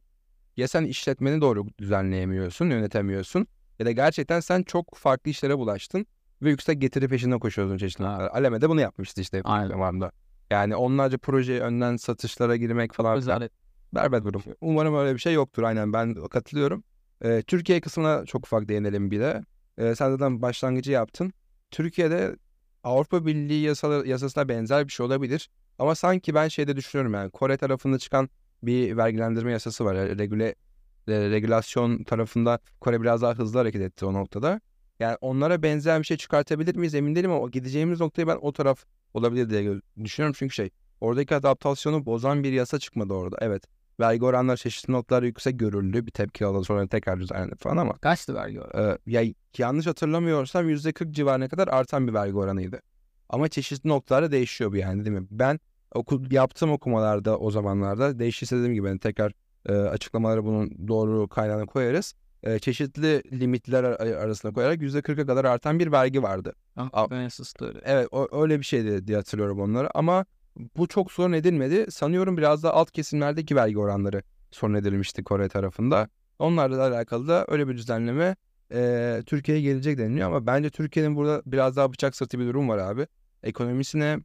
ya 0.56 0.68
sen 0.68 0.84
işletmeni 0.84 1.40
doğru 1.40 1.66
düzenleyemiyorsun, 1.78 2.70
yönetemiyorsun 2.70 3.46
ya 3.78 3.86
da 3.86 3.92
gerçekten 3.92 4.40
sen 4.40 4.62
çok 4.62 4.96
farklı 4.96 5.30
işlere 5.30 5.58
bulaştın 5.58 6.06
ve 6.42 6.50
yüksek 6.50 6.80
getiri 6.80 7.08
peşinden 7.08 7.38
koşuyorsun 7.38 7.78
çeşitli. 7.78 8.06
Aleme 8.06 8.60
de 8.60 8.68
bunu 8.68 8.80
yapmıştı 8.80 9.20
işte 9.20 9.42
zamanında. 9.44 10.12
Yani 10.50 10.76
onlarca 10.76 11.18
proje 11.18 11.60
önden 11.60 11.96
satışlara 11.96 12.56
girmek 12.56 12.92
falan. 12.92 13.16
Özellikle. 13.16 13.48
Berbat 13.94 14.24
durum. 14.24 14.42
Umarım 14.60 14.96
öyle 14.96 15.14
bir 15.14 15.20
şey 15.20 15.32
yoktur. 15.34 15.62
Aynen 15.62 15.92
ben 15.92 16.14
katılıyorum. 16.14 16.84
Ee, 17.24 17.42
Türkiye 17.46 17.80
kısmına 17.80 18.26
çok 18.26 18.46
ufak 18.46 18.68
değinelim 18.68 19.10
bir 19.10 19.20
de. 19.20 19.44
Ee, 19.78 19.94
sen 19.94 20.10
zaten 20.10 20.42
başlangıcı 20.42 20.92
yaptın. 20.92 21.32
Türkiye'de 21.70 22.36
Avrupa 22.84 23.26
Birliği 23.26 23.62
yasaları, 23.62 24.08
yasasına 24.08 24.48
benzer 24.48 24.86
bir 24.86 24.92
şey 24.92 25.06
olabilir. 25.06 25.50
Ama 25.80 25.94
sanki 25.94 26.34
ben 26.34 26.48
şeyde 26.48 26.76
düşünüyorum 26.76 27.14
yani 27.14 27.30
Kore 27.30 27.56
tarafında 27.56 27.98
çıkan 27.98 28.28
bir 28.62 28.96
vergilendirme 28.96 29.52
yasası 29.52 29.84
var. 29.84 29.94
Yani 29.94 30.18
regüle, 30.18 30.54
regülasyon 31.08 32.04
tarafında 32.04 32.58
Kore 32.80 33.00
biraz 33.02 33.22
daha 33.22 33.34
hızlı 33.34 33.58
hareket 33.58 33.82
etti 33.82 34.06
o 34.06 34.12
noktada. 34.12 34.60
Yani 34.98 35.16
onlara 35.20 35.62
benzer 35.62 35.98
bir 36.00 36.04
şey 36.04 36.16
çıkartabilir 36.16 36.76
miyiz 36.76 36.94
emin 36.94 37.14
değilim 37.14 37.30
ama 37.30 37.48
gideceğimiz 37.48 38.00
noktayı 38.00 38.28
ben 38.28 38.38
o 38.40 38.52
taraf 38.52 38.84
olabilir 39.14 39.50
diye 39.50 39.80
düşünüyorum. 40.04 40.34
Çünkü 40.38 40.54
şey 40.54 40.70
oradaki 41.00 41.34
adaptasyonu 41.34 42.06
bozan 42.06 42.44
bir 42.44 42.52
yasa 42.52 42.78
çıkmadı 42.78 43.14
orada. 43.14 43.36
Evet 43.40 43.64
vergi 44.00 44.24
oranları 44.24 44.56
çeşitli 44.56 44.92
noktalarda 44.92 45.26
yüksek 45.26 45.58
görüldü. 45.58 46.06
Bir 46.06 46.12
tepki 46.12 46.46
aldı 46.46 46.64
sonra 46.64 46.86
tekrar 46.86 47.20
düzenlendi 47.20 47.56
falan 47.56 47.76
ama. 47.76 47.92
Kaçtı 47.92 48.34
vergi 48.34 48.60
oranı? 48.60 48.98
E, 49.06 49.12
ya 49.12 49.34
yanlış 49.58 49.86
hatırlamıyorsam 49.86 50.68
%40 50.68 51.12
civarına 51.12 51.48
kadar 51.48 51.68
artan 51.68 52.08
bir 52.08 52.14
vergi 52.14 52.36
oranıydı. 52.36 52.80
Ama 53.28 53.48
çeşitli 53.48 53.88
noktalarda 53.88 54.32
değişiyor 54.32 54.72
bu 54.72 54.76
yani 54.76 55.04
değil 55.04 55.16
mi? 55.16 55.26
Ben 55.30 55.60
okul 55.94 56.30
yaptığım 56.30 56.72
okumalarda 56.72 57.38
o 57.38 57.50
zamanlarda 57.50 58.18
değişirse 58.18 58.56
dediğim 58.56 58.74
gibi 58.74 58.86
yani 58.86 58.98
tekrar 58.98 59.32
e, 59.68 59.72
açıklamaları 59.72 60.44
bunun 60.44 60.88
doğru 60.88 61.28
kaynağına 61.28 61.66
koyarız. 61.66 62.14
E, 62.42 62.58
çeşitli 62.58 63.22
limitler 63.40 63.84
arasında 63.84 64.52
koyarak 64.52 64.82
%40'a 64.82 65.26
kadar 65.26 65.44
artan 65.44 65.78
bir 65.78 65.92
vergi 65.92 66.22
vardı. 66.22 66.54
Ah, 66.76 67.10
ben 67.10 67.20
Evet 67.84 68.08
o, 68.10 68.42
öyle 68.42 68.58
bir 68.58 68.64
şeydi 68.64 69.06
diye 69.06 69.16
hatırlıyorum 69.16 69.60
onları 69.60 69.98
ama 69.98 70.24
bu 70.76 70.86
çok 70.86 71.12
sorun 71.12 71.32
edilmedi. 71.32 71.90
Sanıyorum 71.90 72.36
biraz 72.36 72.62
da 72.62 72.74
alt 72.74 72.90
kesimlerdeki 72.90 73.56
vergi 73.56 73.78
oranları 73.78 74.22
sorun 74.50 74.74
edilmişti 74.74 75.24
Kore 75.24 75.48
tarafında. 75.48 76.08
Onlarla 76.38 76.78
da 76.78 76.82
alakalı 76.82 77.28
da 77.28 77.44
öyle 77.48 77.68
bir 77.68 77.76
düzenleme 77.76 78.36
e, 78.72 79.22
Türkiye'ye 79.26 79.62
gelecek 79.62 79.98
deniliyor 79.98 80.28
ama 80.28 80.46
bence 80.46 80.70
Türkiye'nin 80.70 81.16
burada 81.16 81.42
biraz 81.46 81.76
daha 81.76 81.92
bıçak 81.92 82.16
sırtı 82.16 82.38
bir 82.38 82.46
durum 82.46 82.68
var 82.68 82.78
abi. 82.78 83.06
Ekonomisine 83.42 84.18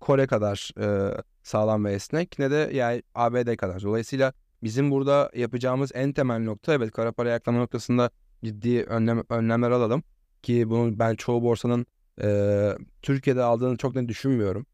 Kore 0.00 0.26
kadar 0.26 0.70
e, 0.80 1.16
sağlam 1.42 1.84
ve 1.84 1.92
esnek 1.92 2.38
ne 2.38 2.50
de 2.50 2.70
yani 2.72 3.02
ABD 3.14 3.56
kadar. 3.56 3.82
Dolayısıyla 3.82 4.32
bizim 4.62 4.90
burada 4.90 5.30
yapacağımız 5.34 5.90
en 5.94 6.12
temel 6.12 6.42
nokta 6.42 6.74
evet 6.74 6.90
kara 6.90 7.12
para 7.12 7.30
yaklama 7.30 7.58
noktasında 7.58 8.10
ciddi 8.44 8.82
önlem, 8.82 9.22
önlemler 9.28 9.70
alalım. 9.70 10.02
Ki 10.42 10.70
bunu 10.70 10.98
ben 10.98 11.14
çoğu 11.14 11.42
borsanın 11.42 11.86
e, 12.22 12.72
Türkiye'de 13.02 13.42
aldığını 13.42 13.76
çok 13.76 13.94
net 13.94 14.08
düşünmüyorum. 14.08 14.66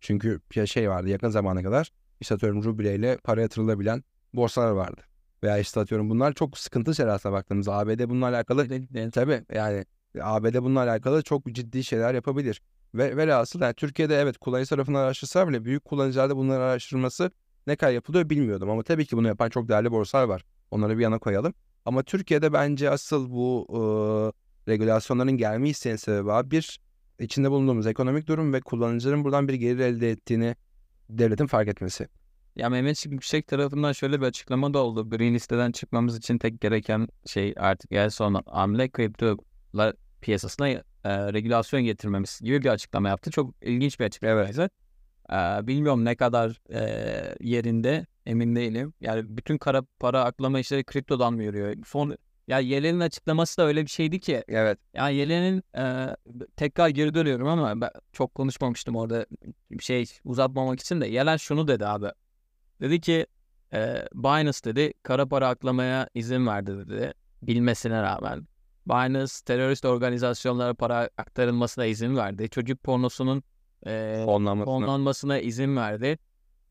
Çünkü 0.00 0.40
şey 0.66 0.90
vardı 0.90 1.08
yakın 1.08 1.28
zamana 1.28 1.62
kadar 1.62 1.92
işte 2.20 2.34
atıyorum 2.34 2.64
ruble 2.64 2.94
ile 2.94 3.16
para 3.24 3.40
yatırılabilen 3.40 4.04
borsalar 4.34 4.70
vardı. 4.70 5.02
Veya 5.42 5.58
işte 5.58 5.80
atıyorum 5.80 6.10
bunlar 6.10 6.32
çok 6.32 6.58
sıkıntı 6.58 7.12
aslında 7.12 7.32
baktığımızda. 7.32 7.78
ABD 7.78 8.08
bununla 8.08 8.26
alakalı 8.26 8.68
tabii 9.12 9.44
yani 9.54 9.84
ABD 10.20 10.54
bununla 10.54 10.80
alakalı 10.80 11.22
çok 11.22 11.46
ciddi 11.46 11.84
şeyler 11.84 12.14
yapabilir. 12.14 12.62
Ve 12.94 13.16
velhasıl 13.16 13.60
yani 13.60 13.74
Türkiye'de 13.74 14.16
evet 14.16 14.38
kullanıcı 14.38 14.70
tarafından 14.70 15.00
araştırsa 15.00 15.48
bile 15.48 15.64
büyük 15.64 15.84
kullanıcılarda 15.84 16.36
bunların 16.36 16.60
araştırılması 16.60 17.30
ne 17.66 17.76
kadar 17.76 17.92
yapılıyor 17.92 18.30
bilmiyordum. 18.30 18.70
Ama 18.70 18.82
tabii 18.82 19.06
ki 19.06 19.16
bunu 19.16 19.26
yapan 19.28 19.50
çok 19.50 19.68
değerli 19.68 19.90
borsalar 19.90 20.24
var. 20.24 20.44
Onları 20.70 20.98
bir 20.98 21.02
yana 21.02 21.18
koyalım. 21.18 21.54
Ama 21.84 22.02
Türkiye'de 22.02 22.52
bence 22.52 22.90
asıl 22.90 23.30
bu 23.30 23.66
e, 23.70 24.70
regülasyonların 24.70 25.36
gelme 25.36 25.68
isteyen 25.68 25.96
sebebi 25.96 26.32
abi 26.32 26.50
bir 26.50 26.80
içinde 27.18 27.50
bulunduğumuz 27.50 27.86
ekonomik 27.86 28.26
durum 28.26 28.52
ve 28.52 28.60
kullanıcıların 28.60 29.24
buradan 29.24 29.48
bir 29.48 29.54
gelir 29.54 29.78
elde 29.78 30.10
ettiğini 30.10 30.56
devletin 31.10 31.46
fark 31.46 31.68
etmesi. 31.68 32.08
Ya 32.56 32.68
Mehmet 32.68 33.06
Yüksek 33.06 33.46
tarafından 33.46 33.92
şöyle 33.92 34.20
bir 34.20 34.26
açıklama 34.26 34.74
da 34.74 34.78
oldu. 34.78 35.10
Green 35.10 35.34
listeden 35.34 35.72
çıkmamız 35.72 36.16
için 36.16 36.38
tek 36.38 36.60
gereken 36.60 37.08
şey 37.26 37.54
artık 37.56 37.92
en 37.92 38.08
son 38.08 38.42
hamle 38.46 38.88
kriptolar 38.88 39.94
piyasasına 40.22 40.68
e, 40.68 40.82
regülasyon 41.04 41.82
getirmemiz 41.82 42.40
gibi 42.42 42.62
bir 42.62 42.68
açıklama 42.68 43.08
yaptı. 43.08 43.30
Çok 43.30 43.54
ilginç 43.62 44.00
bir 44.00 44.04
açıklama. 44.04 44.42
Evet. 44.42 44.58
E, 45.32 45.66
bilmiyorum 45.66 46.04
ne 46.04 46.16
kadar 46.16 46.60
e, 46.70 47.34
yerinde 47.40 48.06
emin 48.26 48.56
değilim. 48.56 48.94
Yani 49.00 49.36
bütün 49.36 49.58
kara 49.58 49.82
para 50.00 50.24
aklama 50.24 50.58
işleri 50.58 50.84
kriptodan 50.84 51.34
mı 51.34 51.42
yürüyor? 51.42 51.74
Son 51.86 52.16
ya 52.48 52.58
Yelen'in 52.58 53.00
açıklaması 53.00 53.58
da 53.58 53.66
öyle 53.66 53.82
bir 53.82 53.90
şeydi 53.90 54.20
ki. 54.20 54.44
Evet. 54.48 54.78
Yani 54.94 55.14
Yelen'in 55.14 55.62
e, 55.76 56.16
tekrar 56.56 56.88
geri 56.88 57.14
dönüyorum 57.14 57.48
ama 57.48 57.80
ben 57.80 57.90
çok 58.12 58.34
konuşmamıştım 58.34 58.96
orada 58.96 59.26
bir 59.70 59.84
şey 59.84 60.06
uzatmamak 60.24 60.80
için 60.80 61.00
de. 61.00 61.06
Yelen 61.06 61.36
şunu 61.36 61.68
dedi 61.68 61.86
abi. 61.86 62.08
Dedi 62.80 63.00
ki 63.00 63.26
e, 63.72 64.04
Binance 64.14 64.58
dedi 64.64 64.92
kara 65.02 65.26
para 65.26 65.48
aklamaya 65.48 66.08
izin 66.14 66.46
verdi 66.46 66.78
dedi. 66.78 67.14
Bilmesine 67.42 68.02
rağmen. 68.02 68.46
Binance 68.86 69.32
terörist 69.44 69.84
organizasyonlara 69.84 70.74
para 70.74 71.10
aktarılmasına 71.18 71.84
izin 71.84 72.16
verdi. 72.16 72.48
Çocuk 72.50 72.82
pornosunun 72.82 73.42
e, 73.86 74.24
fonlanmasına 74.64 75.38
izin 75.38 75.76
verdi 75.76 76.18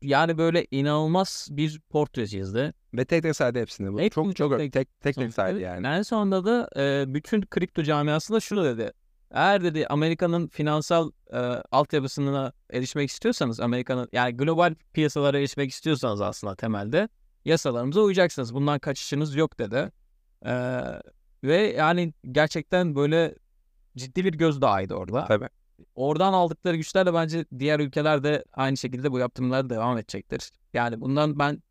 yani 0.02 0.38
böyle 0.38 0.66
inanılmaz 0.70 1.48
bir 1.50 1.80
portre 1.90 2.26
çizdi. 2.26 2.74
Ve 2.94 3.04
tek 3.04 3.22
tek 3.22 3.36
saydı 3.36 3.60
hepsini. 3.60 3.92
Bu 3.92 4.00
Hep 4.00 4.12
çok 4.12 4.36
çok 4.36 4.58
tek 4.58 4.72
tek 4.72 5.00
tek, 5.00 5.16
tek 5.16 5.34
saydı 5.34 5.60
yani. 5.60 5.86
En 5.86 6.02
sonunda 6.02 6.44
da 6.44 6.68
e, 6.76 7.14
bütün 7.14 7.42
kripto 7.42 7.82
camiasında 7.82 8.40
şunu 8.40 8.64
dedi. 8.64 8.92
Eğer 9.30 9.64
dedi 9.64 9.86
Amerika'nın 9.86 10.48
finansal 10.48 11.10
e, 11.32 11.38
altyapısına 11.70 12.52
erişmek 12.70 13.10
istiyorsanız 13.10 13.60
Amerika'nın 13.60 14.08
yani 14.12 14.36
global 14.36 14.74
piyasalara 14.92 15.38
erişmek 15.38 15.70
istiyorsanız 15.70 16.20
aslında 16.20 16.54
temelde 16.56 17.08
yasalarımıza 17.44 18.00
uyacaksınız. 18.00 18.54
Bundan 18.54 18.78
kaçışınız 18.78 19.34
yok 19.34 19.58
dedi. 19.58 19.92
E, 20.46 20.82
ve 21.44 21.56
yani 21.56 22.12
gerçekten 22.32 22.94
böyle 22.94 23.34
ciddi 23.96 24.24
bir 24.24 24.32
gözdağıydı 24.32 24.94
orada. 24.94 25.24
Tabii 25.24 25.48
oradan 25.94 26.32
aldıkları 26.32 26.76
güçlerle 26.76 27.14
bence 27.14 27.44
diğer 27.58 27.80
ülkeler 27.80 28.24
de 28.24 28.44
aynı 28.52 28.76
şekilde 28.76 29.12
bu 29.12 29.18
yaptırımlara 29.18 29.70
devam 29.70 29.98
edecektir. 29.98 30.50
Yani 30.74 31.00
bundan 31.00 31.38
ben 31.38 31.62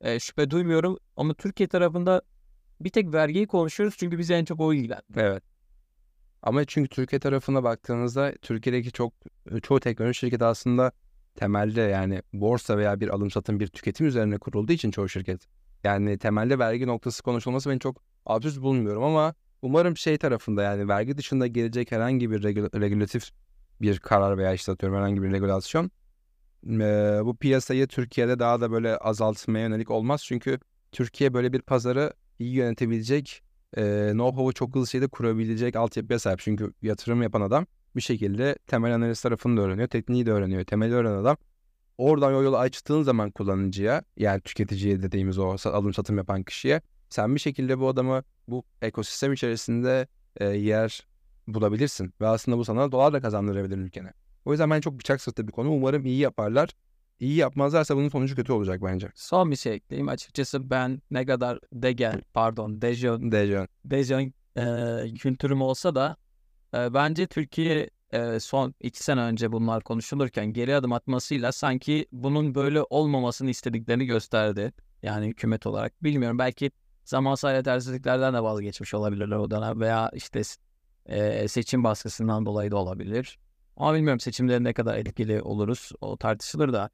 e, 0.00 0.20
şüphe 0.20 0.50
duymuyorum 0.50 0.98
ama 1.16 1.34
Türkiye 1.34 1.68
tarafında 1.68 2.22
bir 2.80 2.90
tek 2.90 3.14
vergiyi 3.14 3.46
konuşuyoruz 3.46 3.96
çünkü 3.98 4.18
bizi 4.18 4.34
en 4.34 4.44
çok 4.44 4.60
o 4.60 4.74
ilgilendiriyor. 4.74 5.26
Evet. 5.26 5.42
Ama 6.42 6.64
çünkü 6.64 6.88
Türkiye 6.88 7.20
tarafına 7.20 7.64
baktığınızda 7.64 8.32
Türkiye'deki 8.42 8.92
çok 8.92 9.12
çoğu 9.62 9.80
teknoloji 9.80 10.14
şirketi 10.18 10.44
aslında 10.44 10.92
temelde 11.34 11.80
yani 11.80 12.22
borsa 12.32 12.78
veya 12.78 13.00
bir 13.00 13.08
alım 13.08 13.30
satım 13.30 13.60
bir 13.60 13.66
tüketim 13.66 14.06
üzerine 14.06 14.38
kurulduğu 14.38 14.72
için 14.72 14.90
çoğu 14.90 15.08
şirket. 15.08 15.46
Yani 15.84 16.18
temelde 16.18 16.58
vergi 16.58 16.86
noktası 16.86 17.22
konuşulması 17.22 17.70
ben 17.70 17.78
çok 17.78 18.02
absürt 18.26 18.62
bulmuyorum 18.62 19.02
ama 19.02 19.34
Umarım 19.62 19.96
şey 19.96 20.18
tarafında 20.18 20.62
yani 20.62 20.88
vergi 20.88 21.18
dışında 21.18 21.46
gelecek 21.46 21.92
herhangi 21.92 22.30
bir 22.30 22.42
regül- 22.42 22.80
regülatif 22.80 23.30
bir 23.80 23.98
karar 23.98 24.38
veya 24.38 24.52
işte 24.52 24.72
atıyorum 24.72 24.98
herhangi 24.98 25.22
bir 25.22 25.32
regulasyon 25.32 25.90
eee, 26.66 27.20
bu 27.24 27.36
piyasayı 27.36 27.86
Türkiye'de 27.86 28.38
daha 28.38 28.60
da 28.60 28.70
böyle 28.72 28.96
azaltmaya 28.96 29.60
yönelik 29.66 29.90
olmaz. 29.90 30.22
Çünkü 30.24 30.58
Türkiye 30.92 31.34
böyle 31.34 31.52
bir 31.52 31.62
pazarı 31.62 32.12
iyi 32.38 32.54
yönetebilecek, 32.54 33.42
eee 33.76 33.82
know-how'u 34.12 34.52
çok 34.52 34.74
hızlı 34.74 34.86
şekilde 34.86 35.08
kurabilecek 35.08 35.76
altyapıya 35.76 36.18
sahip. 36.18 36.38
Çünkü 36.40 36.72
yatırım 36.82 37.22
yapan 37.22 37.40
adam 37.40 37.66
bir 37.96 38.00
şekilde 38.00 38.56
temel 38.66 38.94
analiz 38.94 39.22
tarafını 39.22 39.56
da 39.56 39.60
öğreniyor, 39.62 39.88
tekniği 39.88 40.26
de 40.26 40.32
öğreniyor. 40.32 40.64
Temeli 40.64 40.94
öğrenen 40.94 41.16
adam 41.16 41.36
oradan 41.98 42.34
o 42.34 42.42
yolu 42.42 42.58
açtığın 42.58 43.02
zaman 43.02 43.30
kullanıcıya 43.30 44.02
yani 44.16 44.40
tüketiciye 44.40 45.02
dediğimiz 45.02 45.38
o 45.38 45.56
alım 45.64 45.94
satım 45.94 46.16
yapan 46.18 46.42
kişiye 46.42 46.80
sen 47.12 47.34
bir 47.34 47.40
şekilde 47.40 47.78
bu 47.78 47.88
adamı 47.88 48.22
bu 48.48 48.64
ekosistem 48.82 49.32
içerisinde 49.32 50.06
e, 50.36 50.44
yer 50.44 51.06
bulabilirsin. 51.48 52.14
Ve 52.20 52.26
aslında 52.26 52.58
bu 52.58 52.64
sana 52.64 52.92
dolar 52.92 53.12
da 53.12 53.20
kazandırabilir 53.20 53.78
ülkene. 53.78 54.12
O 54.44 54.50
yüzden 54.50 54.70
ben 54.70 54.80
çok 54.80 54.98
bıçak 54.98 55.20
sırtı 55.20 55.48
bir 55.48 55.52
konu. 55.52 55.70
Umarım 55.70 56.06
iyi 56.06 56.18
yaparlar. 56.18 56.70
İyi 57.20 57.34
yapmazlarsa 57.34 57.96
bunun 57.96 58.08
sonucu 58.08 58.36
kötü 58.36 58.52
olacak 58.52 58.82
bence. 58.82 59.10
Son 59.14 59.50
bir 59.50 59.56
şey 59.56 59.74
ekleyeyim. 59.74 60.08
Açıkçası 60.08 60.70
ben 60.70 61.02
ne 61.10 61.26
kadar 61.26 61.58
Degen, 61.72 62.22
pardon 62.34 62.82
Dejon, 62.82 63.32
Dejan. 63.32 63.68
Dejon 63.84 64.32
e, 64.56 65.14
kültürüm 65.14 65.62
olsa 65.62 65.94
da 65.94 66.16
e, 66.74 66.94
bence 66.94 67.26
Türkiye 67.26 67.90
e, 68.12 68.40
son 68.40 68.74
iki 68.80 69.04
sene 69.04 69.20
önce 69.20 69.52
bunlar 69.52 69.82
konuşulurken 69.82 70.52
geri 70.52 70.76
adım 70.76 70.92
atmasıyla 70.92 71.52
sanki 71.52 72.06
bunun 72.12 72.54
böyle 72.54 72.82
olmamasını 72.82 73.50
istediklerini 73.50 74.06
gösterdi. 74.06 74.72
Yani 75.02 75.26
hükümet 75.26 75.66
olarak. 75.66 76.04
Bilmiyorum 76.04 76.38
belki 76.38 76.70
zamansal 77.04 77.54
yetersizliklerden 77.54 78.34
de 78.34 78.42
vazgeçmiş 78.42 78.94
olabilirler 78.94 79.36
o 79.36 79.50
dönem 79.50 79.80
veya 79.80 80.10
işte 80.14 80.42
e, 81.06 81.48
seçim 81.48 81.84
baskısından 81.84 82.46
dolayı 82.46 82.70
da 82.70 82.76
olabilir. 82.76 83.38
Ama 83.76 83.94
bilmiyorum 83.94 84.20
seçimlerin 84.20 84.64
ne 84.64 84.72
kadar 84.72 84.98
etkili 84.98 85.42
oluruz 85.42 85.92
o 86.00 86.16
tartışılır 86.16 86.72
da. 86.72 86.90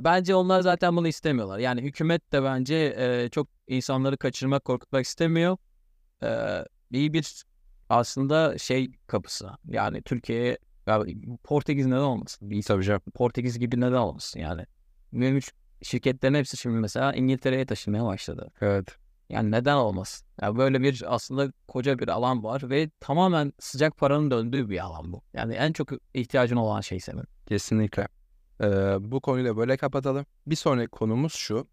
Bence 0.00 0.34
onlar 0.34 0.60
zaten 0.60 0.96
bunu 0.96 1.08
istemiyorlar. 1.08 1.58
Yani 1.58 1.82
hükümet 1.82 2.32
de 2.32 2.42
bence 2.42 2.94
e, 2.98 3.28
çok 3.28 3.48
insanları 3.68 4.16
kaçırmak, 4.16 4.64
korkutmak 4.64 5.04
istemiyor. 5.04 5.56
E, 6.22 6.28
iyi 6.90 7.12
bir 7.12 7.44
aslında 7.88 8.58
şey 8.58 8.92
kapısı. 9.06 9.50
Yani 9.68 10.02
Türkiye'ye 10.02 10.58
Portekiz 11.44 11.86
neden 11.86 11.96
olmasın? 11.96 12.50
Bir 12.50 12.62
Tabii 12.62 12.84
canım. 12.84 13.00
Portekiz 13.14 13.58
gibi 13.58 13.80
neden 13.80 13.92
olmasın 13.92 14.40
yani? 14.40 14.66
Benim 15.12 15.40
şirketlerin 15.82 16.34
hepsi 16.34 16.56
şimdi 16.56 16.76
mesela 16.76 17.12
İngiltere'ye 17.12 17.66
taşınmaya 17.66 18.04
başladı. 18.04 18.50
Evet. 18.60 19.01
Yani 19.32 19.50
neden 19.50 19.76
olmasın? 19.76 20.26
Ya 20.42 20.56
böyle 20.56 20.82
bir 20.82 21.14
aslında 21.14 21.52
koca 21.68 21.98
bir 21.98 22.08
alan 22.08 22.44
var 22.44 22.70
ve 22.70 22.90
tamamen 23.00 23.52
sıcak 23.58 23.96
paranın 23.96 24.30
döndüğü 24.30 24.68
bir 24.68 24.78
alan 24.78 25.12
bu. 25.12 25.22
Yani 25.34 25.54
en 25.54 25.72
çok 25.72 25.88
ihtiyacın 26.14 26.56
olan 26.56 26.80
şey 26.80 27.00
senin. 27.00 27.24
Kesinlikle. 27.46 28.08
Ee, 28.60 28.66
bu 29.00 29.20
konuyu 29.20 29.44
da 29.44 29.56
böyle 29.56 29.76
kapatalım. 29.76 30.26
Bir 30.46 30.56
sonraki 30.56 30.88
konumuz 30.88 31.32
şu. 31.34 31.68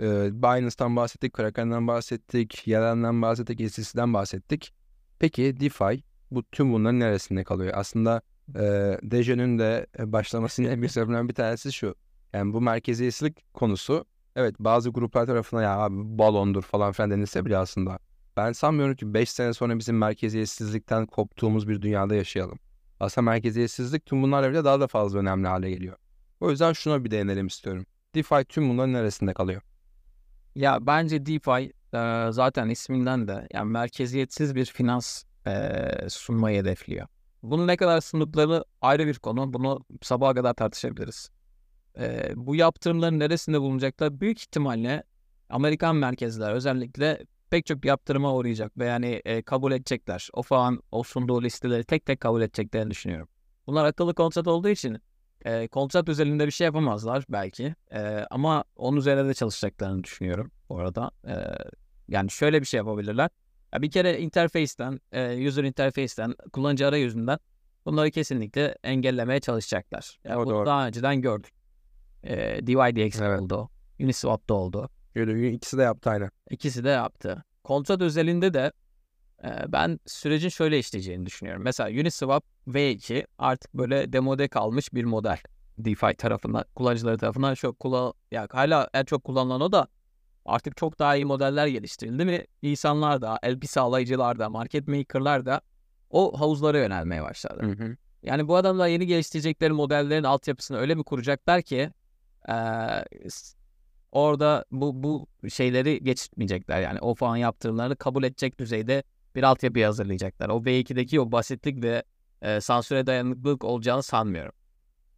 Ee, 0.00 0.42
Binance'dan 0.42 0.96
bahsettik, 0.96 1.32
Kraken'den 1.32 1.86
bahsettik, 1.86 2.66
Yelen'den 2.66 3.22
bahsettik, 3.22 3.70
SEC'den 3.70 4.14
bahsettik. 4.14 4.74
Peki 5.18 5.60
DeFi 5.60 6.02
bu 6.30 6.42
tüm 6.42 6.72
bunların 6.72 7.00
neresinde 7.00 7.44
kalıyor? 7.44 7.72
Aslında 7.76 8.22
e, 8.54 8.60
Dejan'ın 9.02 9.58
de 9.58 9.86
başlamasının 9.98 10.68
en 10.68 10.80
büyük 10.80 10.92
sebeplerinden 10.92 11.28
bir 11.28 11.34
tanesi 11.34 11.72
şu. 11.72 11.94
Yani 12.32 12.52
bu 12.52 12.60
merkeziyetçilik 12.60 13.54
konusu 13.54 14.04
evet 14.36 14.54
bazı 14.58 14.90
gruplar 14.90 15.26
tarafından 15.26 15.62
ya 15.62 15.78
abi 15.78 15.94
balondur 16.18 16.62
falan 16.62 16.92
filan 16.92 17.10
denilse 17.10 17.44
bile 17.44 17.58
aslında 17.58 17.98
ben 18.36 18.52
sanmıyorum 18.52 18.96
ki 18.96 19.14
5 19.14 19.30
sene 19.30 19.52
sonra 19.52 19.78
bizim 19.78 19.98
merkeziyetsizlikten 19.98 21.06
koptuğumuz 21.06 21.68
bir 21.68 21.82
dünyada 21.82 22.14
yaşayalım. 22.14 22.58
Aslında 23.00 23.24
merkeziyetsizlik 23.24 24.06
tüm 24.06 24.22
bunlarla 24.22 24.50
bile 24.50 24.64
daha 24.64 24.80
da 24.80 24.86
fazla 24.86 25.18
önemli 25.18 25.48
hale 25.48 25.70
geliyor. 25.70 25.96
O 26.40 26.50
yüzden 26.50 26.72
şuna 26.72 27.04
bir 27.04 27.10
değinelim 27.10 27.46
istiyorum. 27.46 27.86
DeFi 28.14 28.44
tüm 28.48 28.70
bunların 28.70 28.92
neresinde 28.92 29.34
kalıyor? 29.34 29.62
Ya 30.54 30.86
bence 30.86 31.26
DeFi 31.26 31.72
zaten 32.32 32.68
isminden 32.68 33.28
de 33.28 33.48
yani 33.52 33.70
merkeziyetsiz 33.70 34.54
bir 34.54 34.64
finans 34.64 35.24
sunmayı 36.08 36.60
hedefliyor. 36.60 37.06
Bunu 37.42 37.66
ne 37.66 37.76
kadar 37.76 38.00
sundukları 38.00 38.64
ayrı 38.80 39.06
bir 39.06 39.18
konu. 39.18 39.52
Bunu 39.52 39.84
sabaha 40.02 40.34
kadar 40.34 40.54
tartışabiliriz. 40.54 41.30
E, 42.00 42.32
bu 42.36 42.56
yaptırımların 42.56 43.18
neresinde 43.18 43.60
bulunacaklar? 43.60 44.20
Büyük 44.20 44.40
ihtimalle 44.40 45.02
Amerikan 45.48 45.96
merkezler 45.96 46.52
özellikle 46.52 47.24
pek 47.50 47.66
çok 47.66 47.84
yaptırıma 47.84 48.34
uğrayacak 48.34 48.78
ve 48.78 48.84
yani 48.86 49.22
e, 49.24 49.42
kabul 49.42 49.72
edecekler. 49.72 50.28
O 50.32 50.42
falan 50.42 50.82
o 50.92 51.02
sunduğu 51.02 51.42
listeleri 51.42 51.84
tek 51.84 52.06
tek 52.06 52.20
kabul 52.20 52.42
edeceklerini 52.42 52.90
düşünüyorum. 52.90 53.28
Bunlar 53.66 53.84
akıllı 53.84 54.14
kontrat 54.14 54.46
olduğu 54.46 54.68
için 54.68 54.98
e, 55.44 55.68
kontrat 55.68 56.08
üzerinde 56.08 56.46
bir 56.46 56.50
şey 56.50 56.64
yapamazlar 56.64 57.24
belki. 57.28 57.74
E, 57.92 58.00
ama 58.30 58.64
onun 58.76 58.96
üzerine 58.96 59.28
de 59.28 59.34
çalışacaklarını 59.34 60.04
düşünüyorum 60.04 60.50
bu 60.68 60.78
arada. 60.78 61.10
E, 61.26 61.34
yani 62.08 62.30
şöyle 62.30 62.60
bir 62.60 62.66
şey 62.66 62.78
yapabilirler. 62.78 63.30
Ya 63.74 63.82
bir 63.82 63.90
kere 63.90 64.18
interface'ten, 64.18 65.00
e, 65.12 65.48
user 65.48 65.64
interface'ten, 65.64 66.34
kullanıcı 66.52 66.86
arayüzünden 66.86 67.38
bunları 67.86 68.10
kesinlikle 68.10 68.76
engellemeye 68.84 69.40
çalışacaklar. 69.40 70.18
Yani 70.24 70.36
O 70.36 70.44
bunu 70.44 70.54
doğru. 70.54 70.66
daha 70.66 70.86
önceden 70.86 71.20
gördük. 71.20 71.59
E, 72.24 72.66
DYDX 72.66 73.20
Evet. 73.20 73.40
oldu. 73.40 73.70
Uniswap'ta 74.00 74.54
oldu. 74.54 74.88
Öyle 75.14 75.52
ikisi 75.52 75.78
de 75.78 75.82
yaptı 75.82 76.10
aynı. 76.10 76.30
İkisi 76.50 76.84
de 76.84 76.88
yaptı. 76.88 77.44
Kontrat 77.64 78.00
özelinde 78.00 78.54
de 78.54 78.72
e, 79.44 79.48
ben 79.68 80.00
sürecin 80.06 80.48
şöyle 80.48 80.78
işleyeceğini 80.78 81.26
düşünüyorum. 81.26 81.62
Mesela 81.62 82.00
Uniswap 82.00 82.44
V2 82.68 83.26
artık 83.38 83.74
böyle 83.74 84.12
demode 84.12 84.48
kalmış 84.48 84.94
bir 84.94 85.04
model. 85.04 85.38
DeFi 85.78 86.14
tarafından, 86.16 86.64
kullanıcıları 86.74 87.18
tarafından 87.18 87.54
çok 87.54 87.78
kullan 87.78 88.12
ya 88.30 88.48
hala 88.50 88.90
en 88.94 89.04
çok 89.04 89.24
kullanılan 89.24 89.60
o 89.60 89.72
da 89.72 89.88
artık 90.44 90.76
çok 90.76 90.98
daha 90.98 91.16
iyi 91.16 91.24
modeller 91.24 91.66
geliştirildi 91.66 92.26
ve 92.26 92.46
insanlar 92.62 93.22
da, 93.22 93.38
LP 93.46 93.70
sağlayıcılar 93.70 94.38
da, 94.38 94.48
market 94.50 94.88
maker'lar 94.88 95.46
da 95.46 95.60
o 96.10 96.40
havuzlara 96.40 96.78
yönelmeye 96.78 97.22
başladı. 97.22 97.62
Hı 97.62 97.84
hı. 97.84 97.96
Yani 98.22 98.48
bu 98.48 98.56
adamlar 98.56 98.88
yeni 98.88 99.06
geliştirecekleri 99.06 99.72
modellerin 99.72 100.24
altyapısını 100.24 100.78
öyle 100.78 100.98
bir 100.98 101.02
kuracaklar 101.02 101.62
ki 101.62 101.90
eee, 102.48 103.04
s- 103.30 103.56
orada 104.12 104.64
bu 104.72 105.02
bu 105.02 105.28
şeyleri 105.50 106.04
geçirtmeyecekler. 106.04 106.80
Yani 106.80 107.00
o 107.00 107.14
falan 107.14 107.36
yaptırımlarını 107.36 107.96
kabul 107.96 108.24
edecek 108.24 108.60
düzeyde 108.60 109.02
bir 109.36 109.42
altyapı 109.42 109.84
hazırlayacaklar. 109.84 110.48
O 110.48 110.64
V2'deki 110.64 111.20
o 111.20 111.32
basitlik 111.32 111.82
ve 111.84 112.02
eee, 112.42 112.60
sansüre 112.60 113.06
dayanıklılık 113.06 113.64
olacağını 113.64 114.02
sanmıyorum. 114.02 114.52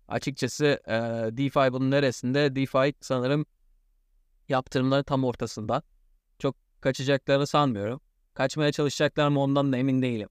Açıkçası 0.09 0.65
eee 0.89 1.37
DeFi 1.37 1.73
bunun 1.73 1.91
neresinde? 1.91 2.57
DeFi 2.57 2.95
sanırım 3.01 3.47
yaptırımların 4.49 5.03
tam 5.03 5.25
ortasında. 5.25 5.83
Çok 6.39 6.57
kaçacaklarını 6.81 7.47
sanmıyorum. 7.47 8.01
Kaçmaya 8.35 8.73
çalışacaklar 8.73 9.29
mı 9.29 9.41
ondan 9.41 9.73
da 9.73 9.77
emin 9.77 10.03
değilim. 10.03 10.29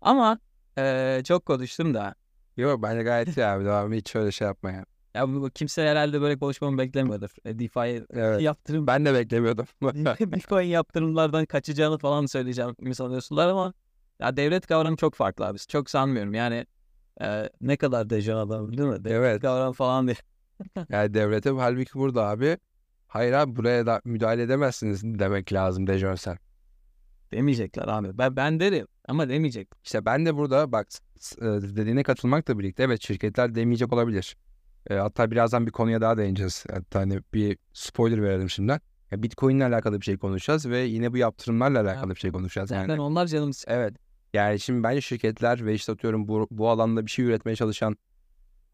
Ama 0.00 0.38
eee, 0.78 1.22
çok 1.24 1.46
konuştum 1.46 1.94
da. 1.94 2.14
Yok 2.56 2.82
bence 2.82 3.02
gayet 3.02 3.36
iyi 3.36 3.46
abi. 3.46 3.64
Devam 3.64 3.92
hiç 3.92 4.16
öyle 4.16 4.32
şey 4.32 4.46
yapma 4.46 4.70
ya. 5.14 5.28
Bu, 5.28 5.50
kimse 5.50 5.82
herhalde 5.88 6.20
böyle 6.20 6.38
konuşmamı 6.38 6.78
beklemiyordur. 6.78 7.30
E, 7.44 7.58
DeFi 7.58 8.04
Evet. 8.10 8.40
yaptırım 8.40 8.86
Ben 8.86 9.04
de 9.04 9.14
beklemiyordum. 9.14 9.66
Bitcoin 10.20 10.66
yaptırımlardan 10.66 11.44
kaçacağını 11.44 11.98
falan 11.98 12.26
söyleyeceğim 12.26 12.74
mi 12.78 12.94
sanıyorsunlar 12.94 13.48
ama 13.48 13.72
ya 14.20 14.36
devlet 14.36 14.66
kavramı 14.66 14.96
çok 14.96 15.14
farklı 15.14 15.46
abi. 15.46 15.58
Çok 15.58 15.90
sanmıyorum. 15.90 16.34
Yani 16.34 16.66
e, 17.22 17.48
ne 17.60 17.76
kadar 17.76 18.10
dejan 18.10 18.36
adam 18.36 18.76
değil 18.78 18.88
mi? 18.88 19.04
Devlet 19.04 19.16
Evet. 19.16 19.42
kavramı 19.42 19.72
falan 19.72 20.06
değil. 20.06 20.22
Yani 20.88 21.14
devlete 21.14 21.50
halbuki 21.50 21.94
burada 21.94 22.26
abi 22.28 22.58
hayır 23.08 23.32
abi 23.32 23.56
buraya 23.56 23.86
da 23.86 24.00
müdahale 24.04 24.42
edemezsiniz 24.42 25.02
demek 25.04 25.52
lazım 25.52 25.86
Dejonsen. 25.86 26.38
Demeyecekler 27.32 27.88
abi. 27.88 28.18
Ben, 28.18 28.36
ben 28.36 28.60
derim 28.60 28.86
ama 29.08 29.28
demeyecek. 29.28 29.68
İşte 29.84 30.04
ben 30.04 30.26
de 30.26 30.36
burada 30.36 30.72
bak 30.72 30.88
dediğine 31.42 32.02
katılmakla 32.02 32.58
birlikte 32.58 32.82
evet 32.82 33.02
şirketler 33.02 33.54
demeyecek 33.54 33.92
olabilir. 33.92 34.36
E, 34.90 34.94
hatta 34.94 35.30
birazdan 35.30 35.66
bir 35.66 35.72
konuya 35.72 36.00
daha 36.00 36.16
değineceğiz. 36.16 36.64
Hatta 36.72 37.00
hani 37.00 37.20
bir 37.34 37.58
spoiler 37.72 38.22
verelim 38.22 38.50
şimdiden. 38.50 38.80
Ya 39.10 39.22
Bitcoin'le 39.22 39.60
alakalı 39.60 40.00
bir 40.00 40.04
şey 40.04 40.18
konuşacağız 40.18 40.68
ve 40.68 40.78
yine 40.78 41.12
bu 41.12 41.16
yaptırımlarla 41.16 41.80
alakalı 41.80 42.10
bir 42.14 42.20
şey 42.20 42.32
konuşacağız. 42.32 42.70
Yani. 42.70 42.86
Zaten 42.86 42.98
onlar 42.98 43.26
canım 43.26 43.50
Evet. 43.66 43.94
Yani 44.34 44.60
şimdi 44.60 44.82
bence 44.82 45.00
şirketler 45.00 45.66
ve 45.66 45.74
işte 45.74 45.92
atıyorum 45.92 46.28
bu, 46.28 46.48
bu 46.50 46.68
alanda 46.68 47.06
bir 47.06 47.10
şey 47.10 47.24
üretmeye 47.24 47.56
çalışan 47.56 47.96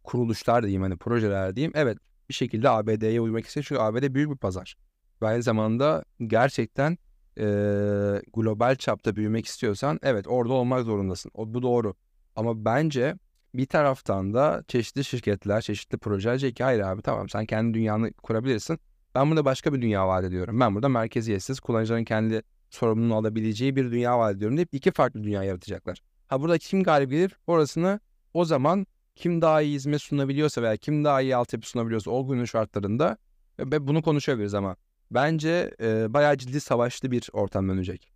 kuruluşlar 0.05 0.62
diyeyim 0.62 0.83
hani 0.83 0.97
projeler 0.97 1.57
diyeyim. 1.57 1.73
Evet 1.75 1.99
bir 2.29 2.35
şekilde 2.35 2.71
ABD'ye 2.71 3.21
uymak 3.21 3.47
istiyor 3.47 3.64
çünkü 3.69 3.83
ABD 3.83 4.14
büyük 4.14 4.31
bir 4.31 4.37
pazar. 4.37 4.75
Ve 5.23 5.27
aynı 5.27 5.42
zamanda 5.42 6.05
gerçekten 6.27 6.99
eee, 7.37 8.23
global 8.35 8.77
çapta 8.77 9.16
büyümek 9.16 9.47
istiyorsan 9.47 9.99
evet 10.03 10.27
orada 10.29 10.53
olmak 10.53 10.85
zorundasın. 10.85 11.31
O, 11.35 11.55
bu 11.55 11.62
doğru. 11.62 11.95
Ama 12.37 12.64
bence 12.64 13.14
bir 13.57 13.66
taraftan 13.66 14.35
da 14.35 14.64
çeşitli 14.69 15.05
şirketler, 15.05 15.61
çeşitli 15.61 15.99
projeler 15.99 16.33
diyecek 16.40 16.57
ki 16.57 16.64
hayır 16.64 16.81
abi 16.81 17.03
tamam 17.03 17.29
sen 17.29 17.47
kendi 17.47 17.75
dünyanı 17.75 18.12
kurabilirsin. 18.12 18.79
Ben 19.14 19.31
burada 19.31 19.45
başka 19.45 19.73
bir 19.73 19.83
dünya 19.83 20.09
vaat 20.09 20.25
ediyorum. 20.25 20.61
Ben 20.61 20.75
burada 20.75 20.88
merkeziyetsiz 20.88 21.61
kullanıcıların 21.61 22.05
kendi 22.05 22.42
sorumluluğunu 22.71 23.14
alabileceği 23.14 23.77
bir 23.77 23.92
dünya 23.92 24.19
vaat 24.19 24.37
ediyorum 24.37 24.57
deyip 24.57 24.69
iki 24.73 24.90
farklı 24.90 25.25
dünya 25.25 25.42
yaratacaklar. 25.42 26.03
Ha 26.29 26.40
burada 26.40 26.59
kim 26.59 26.83
galip 26.83 27.11
gelir 27.11 27.37
orasını 27.47 28.01
o 28.35 28.45
zaman 28.45 28.87
kim 29.14 29.42
daha 29.42 29.62
iyi 29.62 29.75
hizmet 29.75 30.03
sunabiliyorsa 30.03 30.62
veya 30.62 30.77
kim 30.77 31.05
daha 31.05 31.21
iyi 31.21 31.37
altyapı 31.37 31.69
sunabiliyorsa 31.69 32.11
o 32.11 32.29
günün 32.29 32.45
şartlarında 32.45 33.16
ve 33.59 33.87
bunu 33.87 34.03
konuşabiliriz 34.03 34.55
ama 34.55 34.77
bence 35.11 35.75
e, 35.81 36.14
bayağı 36.14 36.37
ciddi 36.38 36.61
savaşlı 36.61 37.11
bir 37.11 37.29
ortam 37.33 37.69
dönecek. 37.69 38.15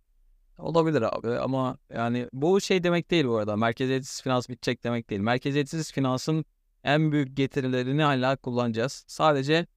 Olabilir 0.57 1.17
abi 1.17 1.29
ama 1.39 1.77
yani 1.93 2.27
bu 2.33 2.61
şey 2.61 2.83
demek 2.83 3.11
değil 3.11 3.25
bu 3.25 3.37
arada. 3.37 3.55
Merkeziyetsiz 3.55 4.21
finans 4.21 4.49
bitecek 4.49 4.83
demek 4.83 5.09
değil. 5.09 5.21
Merkeziyetsiz 5.21 5.91
finansın 5.91 6.45
en 6.83 7.11
büyük 7.11 7.37
getirilerini 7.37 8.03
hala 8.03 8.35
kullanacağız. 8.35 9.03
Sadece 9.07 9.67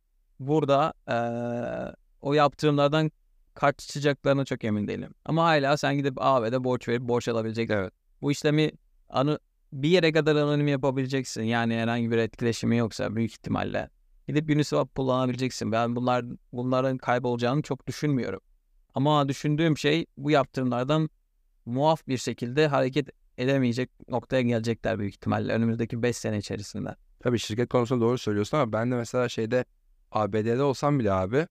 burada 0.41 0.95
eee, 1.09 1.95
o 2.23 2.35
yaptırımlardan 2.35 3.11
kaçacaklarına 3.55 4.45
çok 4.45 4.65
emin 4.65 4.89
değilim. 4.89 5.15
Ama 5.25 5.45
hala 5.45 5.77
sen 5.77 5.97
gidip 5.97 6.15
AB'de 6.17 6.65
borç 6.65 6.89
verip 6.89 7.03
borç 7.03 7.29
alabileceksin. 7.29 7.75
Evet. 7.75 7.93
Bu 8.23 8.33
işlemi 8.33 8.71
anı, 9.09 9.39
bir 9.73 9.89
yere 9.89 10.13
kadar 10.13 10.37
anonim 10.37 10.69
yapabileceksin. 10.69 11.43
Yani 11.43 11.75
herhangi 11.75 12.11
bir 12.11 12.19
etkileşimi 12.19 12.77
yoksa 12.77 13.17
büyük 13.17 13.31
ihtimalle. 13.33 13.91
Gidip 14.29 14.51
Uniswap 14.51 14.95
kullanabileceksin. 14.95 15.73
Ben 15.73 15.97
bunlar 15.97 16.25
bunların 16.53 16.99
kaybolacağını 16.99 17.63
çok 17.63 17.87
düşünmüyorum. 17.87 18.41
Ama 18.95 19.29
düşündüğüm 19.29 19.79
şey 19.79 20.07
bu 20.17 20.31
yaptırımlardan 20.31 21.09
muaf 21.67 22.09
bir 22.09 22.19
şekilde 22.19 22.67
hareket 22.67 23.09
edemeyecek 23.39 23.91
noktaya 24.09 24.43
gelecekler 24.43 24.99
büyük 24.99 25.15
ihtimalle 25.15 25.53
önümüzdeki 25.53 26.03
5 26.03 26.17
sene 26.17 26.39
içerisinde. 26.39 26.95
Tabii 27.21 27.39
şirket 27.39 27.69
konusunda 27.69 28.05
doğru 28.05 28.19
söylüyorsun 28.19 28.57
ama 28.59 28.73
ben 28.73 28.91
de 28.91 28.95
mesela 28.97 29.29
şeyde 29.29 29.65
ABD'de 30.13 30.63
olsam 30.63 30.99
bile 30.99 31.13
abi 31.13 31.47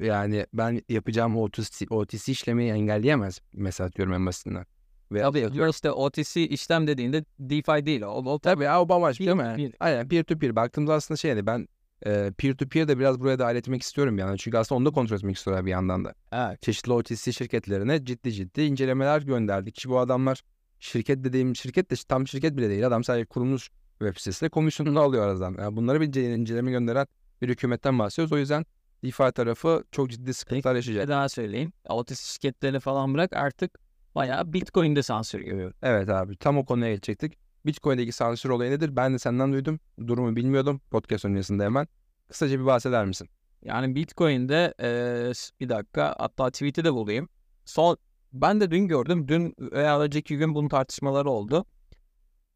yani 0.00 0.46
ben 0.52 0.82
yapacağım 0.88 1.36
OTC, 1.36 1.86
OTC 1.90 2.32
işlemi 2.32 2.64
engelleyemez 2.64 3.40
mesela 3.52 3.92
diyorum 3.92 4.14
en 4.14 4.26
basitinden. 4.26 4.66
Ve 5.12 5.20
Tabii 5.20 5.50
işte 5.70 5.90
OTC 5.90 6.40
işlem 6.48 6.86
dediğinde 6.86 7.24
DeFi 7.38 7.86
değil 7.86 8.02
o. 8.02 8.08
o 8.32 8.38
Tabii 8.38 8.64
ya 8.64 8.82
o 8.82 8.88
bambaşka 8.88 9.24
değil 9.24 9.36
mi? 9.36 9.54
bir- 9.56 9.74
Aynen 9.80 10.08
peer 10.08 10.24
to 10.24 10.38
peer. 10.38 10.56
Baktığımda 10.56 10.94
aslında 10.94 11.16
şey 11.18 11.30
yani 11.30 11.46
ben 11.46 11.68
e, 12.06 12.32
peer 12.38 12.56
to 12.56 12.68
peer 12.68 12.88
de 12.88 12.98
biraz 12.98 13.20
buraya 13.20 13.38
dahil 13.38 13.56
etmek 13.56 13.82
istiyorum 13.82 14.18
yani. 14.18 14.38
Çünkü 14.38 14.58
aslında 14.58 14.78
onu 14.78 14.86
da 14.86 14.90
kontrol 14.90 15.16
etmek 15.16 15.36
istiyorlar 15.36 15.66
bir 15.66 15.70
yandan 15.70 16.04
da. 16.04 16.14
Evet. 16.32 16.62
Çeşitli 16.62 16.92
OTC 16.92 17.32
şirketlerine 17.32 18.04
ciddi 18.04 18.32
ciddi 18.32 18.62
incelemeler 18.62 19.22
gönderdik 19.22 19.74
ki 19.74 19.88
bu 19.88 19.98
adamlar 19.98 20.42
şirket 20.80 21.24
dediğim 21.24 21.56
şirket 21.56 21.90
de 21.90 21.94
tam 22.08 22.28
şirket 22.28 22.56
bile 22.56 22.68
değil. 22.68 22.86
Adam 22.86 23.04
sadece 23.04 23.24
kurulmuş 23.26 23.70
web 23.98 24.16
sitesinde 24.16 24.50
komisyonunu 24.50 25.00
alıyor 25.00 25.28
aradan. 25.28 25.56
Yani 25.58 25.76
bunlara 25.76 26.00
bir 26.00 26.08
ince- 26.08 26.34
inceleme 26.34 26.70
gönderen 26.70 27.06
bir 27.42 27.48
hükümetten 27.48 27.98
bahsediyoruz. 27.98 28.32
O 28.32 28.38
yüzden 28.38 28.66
DeFi 29.04 29.32
tarafı 29.32 29.84
çok 29.92 30.10
ciddi 30.10 30.34
sıkıntılar 30.34 30.74
yaşayacak. 30.74 31.04
Bir 31.04 31.08
daha 31.08 31.28
söyleyeyim. 31.28 31.72
OTC 31.88 32.14
şirketlerini 32.14 32.80
falan 32.80 33.14
bırak 33.14 33.32
artık 33.32 33.78
bayağı 34.14 34.52
Bitcoin'de 34.52 35.02
sansür 35.02 35.40
görüyor. 35.40 35.72
Evet 35.82 36.08
abi 36.08 36.36
tam 36.36 36.58
o 36.58 36.64
konuya 36.64 36.90
geçecektik. 36.90 37.43
Bitcoin'deki 37.66 38.12
sansür 38.12 38.50
olayı 38.50 38.70
nedir? 38.70 38.96
Ben 38.96 39.14
de 39.14 39.18
senden 39.18 39.52
duydum. 39.52 39.80
Durumu 40.06 40.36
bilmiyordum. 40.36 40.80
Podcast 40.90 41.24
öncesinde 41.24 41.64
hemen. 41.64 41.88
Kısaca 42.28 42.60
bir 42.60 42.66
bahseder 42.66 43.04
misin? 43.06 43.28
Yani 43.62 43.94
Bitcoin'de 43.94 44.74
eee, 44.80 45.32
bir 45.60 45.68
dakika 45.68 46.14
hatta 46.18 46.50
tweet'i 46.50 46.84
de 46.84 46.92
bulayım. 46.92 47.28
Son 47.64 47.96
ben 48.32 48.60
de 48.60 48.70
dün 48.70 48.88
gördüm. 48.88 49.28
Dün 49.28 49.54
veya 49.58 50.00
önceki 50.00 50.36
gün 50.36 50.54
bunun 50.54 50.68
tartışmaları 50.68 51.30
oldu. 51.30 51.64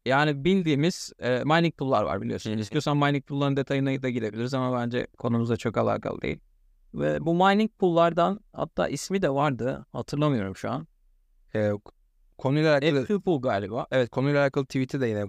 Yani 0.05 0.45
bildiğimiz 0.45 1.13
eee, 1.21 1.43
mining 1.43 1.77
pool'lar 1.77 2.03
var 2.03 2.21
biliyorsun. 2.21 2.57
İstiyorsan 2.57 2.97
mining 2.97 3.25
pool'ların 3.25 3.55
detayına 3.57 4.03
da 4.03 4.09
girebiliriz 4.09 4.53
ama 4.53 4.79
bence 4.79 5.07
konumuzla 5.17 5.57
çok 5.57 5.77
alakalı 5.77 6.21
değil. 6.21 6.39
Ve 6.93 7.25
bu 7.25 7.33
mining 7.33 7.71
pool'lardan 7.79 8.39
hatta 8.53 8.87
ismi 8.87 9.21
de 9.21 9.29
vardı. 9.29 9.85
Hatırlamıyorum 9.93 10.55
şu 10.55 10.71
an. 10.71 10.87
Ee, 11.55 11.71
konuyla 12.39 12.73
alakalı 12.73 13.05
F2 13.05 13.21
pool 13.21 13.41
galiba. 13.41 13.87
evet 13.91 14.09
konuyla 14.09 14.41
alakalı 14.41 14.65
tweet'i 14.65 15.01
de 15.01 15.07
yine 15.07 15.25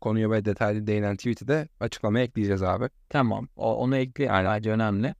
konuya 0.00 0.30
böyle 0.30 0.44
detaylı 0.44 0.86
değinen 0.86 1.16
tweet'i 1.16 1.48
de 1.48 1.68
açıklamaya 1.80 2.24
ekleyeceğiz 2.24 2.62
abi. 2.62 2.88
Tamam. 3.08 3.48
O, 3.56 3.74
onu 3.74 3.96
ekleyelim. 3.96 4.44
Bence 4.44 4.70
önemli. 4.70 5.14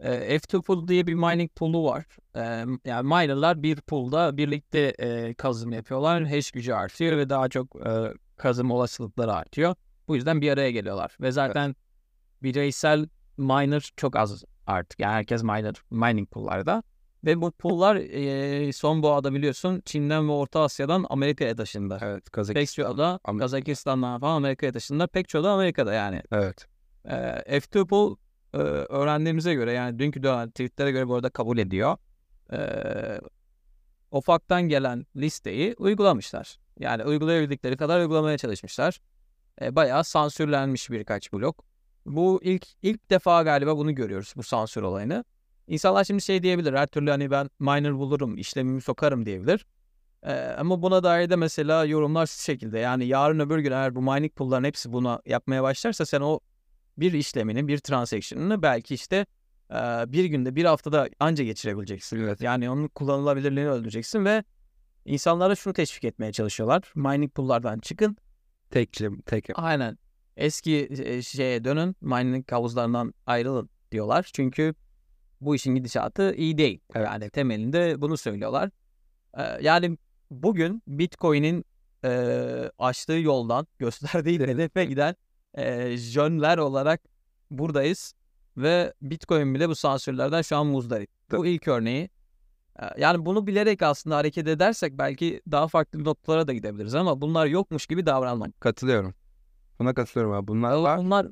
Ee, 0.00 0.36
F2 0.36 0.62
pool 0.62 0.88
diye 0.88 1.06
bir 1.06 1.14
mining 1.14 1.50
pool'u 1.54 1.84
var. 1.84 2.04
Ee, 2.36 2.64
yani 2.84 3.08
minerlar 3.08 3.62
bir 3.62 3.80
pool'da 3.80 4.36
birlikte 4.36 4.78
e, 4.98 5.34
kazım 5.34 5.72
yapıyorlar. 5.72 6.24
Hash 6.24 6.50
gücü 6.50 6.72
artıyor 6.72 7.16
ve 7.16 7.28
daha 7.28 7.48
çok 7.48 7.86
e, 7.86 8.12
kazım 8.36 8.70
olasılıkları 8.70 9.32
artıyor. 9.32 9.74
Bu 10.08 10.16
yüzden 10.16 10.40
bir 10.40 10.52
araya 10.52 10.70
geliyorlar. 10.70 11.16
Ve 11.20 11.32
zaten 11.32 11.76
bireysel 12.42 13.08
miner 13.36 13.92
çok 13.96 14.16
az 14.16 14.44
artık. 14.66 15.00
Yani 15.00 15.12
herkes 15.12 15.42
miner, 15.42 15.74
mining 15.90 16.30
pool'larda. 16.30 16.82
Ve 17.24 17.40
bu 17.40 17.50
pool'lar 17.50 17.96
e, 17.96 18.72
son 18.72 19.02
boğada 19.02 19.34
biliyorsun 19.34 19.82
Çin'den 19.84 20.28
ve 20.28 20.32
Orta 20.32 20.60
Asya'dan 20.60 21.06
Amerika'ya 21.10 21.56
taşındı. 21.56 21.98
Evet 22.02 22.24
Pek 22.24 22.32
Kazakistan. 22.32 22.84
çoğu 22.84 22.98
da 22.98 23.20
Am- 23.24 23.38
Kazakistan'dan 23.38 24.20
falan 24.20 24.36
Amerika'ya 24.36 24.72
taşındı. 24.72 25.08
Pek 25.08 25.28
çoğu 25.28 25.44
da 25.44 25.50
Amerika'da 25.50 25.92
yani. 25.94 26.22
Evet. 26.32 26.66
Ee, 27.04 27.10
F2 27.58 27.86
pool 27.86 28.16
e, 28.54 28.58
öğrendiğimize 28.58 29.54
göre 29.54 29.72
yani 29.72 29.98
dünkü 29.98 30.22
dönen 30.22 30.50
tweetlere 30.50 30.90
göre 30.90 31.08
bu 31.08 31.14
arada 31.14 31.30
kabul 31.30 31.58
ediyor. 31.58 31.96
Ee, 32.52 33.20
OFAC'tan 34.10 34.62
gelen 34.62 35.06
listeyi 35.16 35.74
uygulamışlar. 35.78 36.58
Yani 36.78 37.04
uygulayabildikleri 37.04 37.76
kadar 37.76 38.00
uygulamaya 38.00 38.38
çalışmışlar. 38.38 39.00
Ee, 39.62 39.76
bayağı 39.76 40.04
sansürlenmiş 40.04 40.90
birkaç 40.90 41.32
blok. 41.32 41.64
Bu 42.06 42.40
ilk 42.42 42.66
ilk 42.82 43.10
defa 43.10 43.42
galiba 43.42 43.76
bunu 43.76 43.94
görüyoruz 43.94 44.34
bu 44.36 44.42
sansür 44.42 44.82
olayını. 44.82 45.24
İnsanlar 45.66 46.04
şimdi 46.04 46.22
şey 46.22 46.42
diyebilir 46.42 46.74
her 46.74 46.86
türlü 46.86 47.10
hani 47.10 47.30
ben 47.30 47.50
miner 47.60 47.94
bulurum 47.94 48.38
işlemimi 48.38 48.80
sokarım 48.80 49.26
diyebilir. 49.26 49.66
Ee, 50.22 50.32
ama 50.32 50.82
buna 50.82 51.02
dair 51.02 51.30
de 51.30 51.36
mesela 51.36 51.84
yorumlar 51.84 52.26
şu 52.26 52.42
şekilde 52.42 52.78
yani 52.78 53.06
yarın 53.06 53.38
öbür 53.40 53.58
gün 53.58 53.72
eğer 53.72 53.94
bu 53.94 54.02
mining 54.02 54.34
pool'ların 54.34 54.64
hepsi 54.64 54.92
buna 54.92 55.20
yapmaya 55.26 55.62
başlarsa 55.62 56.06
sen 56.06 56.20
o 56.20 56.40
bir 56.98 57.12
işlemini, 57.12 57.68
bir 57.68 57.78
transaction'ını 57.78 58.62
belki 58.62 58.94
işte 58.94 59.26
e, 59.70 59.76
bir 60.12 60.24
günde, 60.24 60.56
bir 60.56 60.64
haftada 60.64 61.08
anca 61.20 61.44
geçirebileceksin. 61.44 62.20
Evet. 62.20 62.40
Yani 62.40 62.70
onun 62.70 62.88
kullanılabilirliğini 62.88 63.70
öldüreceksin 63.70 64.24
ve 64.24 64.44
insanlara 65.04 65.54
şunu 65.54 65.72
teşvik 65.74 66.04
etmeye 66.04 66.32
çalışıyorlar. 66.32 66.92
Mining 66.94 67.34
pool'lardan 67.34 67.78
çıkın. 67.78 68.16
Tekçi, 68.70 69.10
tek. 69.26 69.48
Aynen. 69.54 69.98
Eski 70.36 70.88
şeye 71.22 71.64
dönün. 71.64 71.96
Mining 72.00 72.52
havuzlarından 72.52 73.14
ayrılın 73.26 73.70
diyorlar. 73.92 74.30
Çünkü 74.32 74.74
bu 75.46 75.54
işin 75.54 75.74
gidişatı 75.74 76.34
iyi 76.34 76.58
değil. 76.58 76.80
Evet. 76.94 77.06
Yani 77.06 77.30
temelinde 77.30 78.00
bunu 78.00 78.16
söylüyorlar. 78.16 78.70
Yani 79.60 79.98
bugün 80.30 80.82
Bitcoin'in 80.86 81.64
e, 82.04 82.70
açtığı 82.78 83.12
yoldan 83.12 83.66
gösterdiği 83.78 84.40
hedefe 84.40 84.84
giden 84.84 85.16
e, 85.54 85.96
jönler 85.96 86.58
olarak 86.58 87.00
buradayız. 87.50 88.14
Ve 88.56 88.94
Bitcoin 89.02 89.54
bile 89.54 89.68
bu 89.68 89.74
sansürlerden 89.74 90.42
şu 90.42 90.56
an 90.56 90.66
muzdarip. 90.66 91.10
Bu 91.32 91.46
ilk 91.46 91.68
örneği. 91.68 92.10
Yani 92.98 93.26
bunu 93.26 93.46
bilerek 93.46 93.82
aslında 93.82 94.16
hareket 94.16 94.48
edersek 94.48 94.98
belki 94.98 95.42
daha 95.50 95.68
farklı 95.68 96.04
noktalara 96.04 96.46
da 96.48 96.52
gidebiliriz 96.52 96.94
ama 96.94 97.20
bunlar 97.20 97.46
yokmuş 97.46 97.86
gibi 97.86 98.06
davranmak. 98.06 98.60
Katılıyorum. 98.60 99.14
Buna 99.78 99.94
katılıyorum 99.94 100.32
abi. 100.32 100.48
Bunlar 100.48 100.76
var. 100.76 100.98
Bunlar 100.98 101.26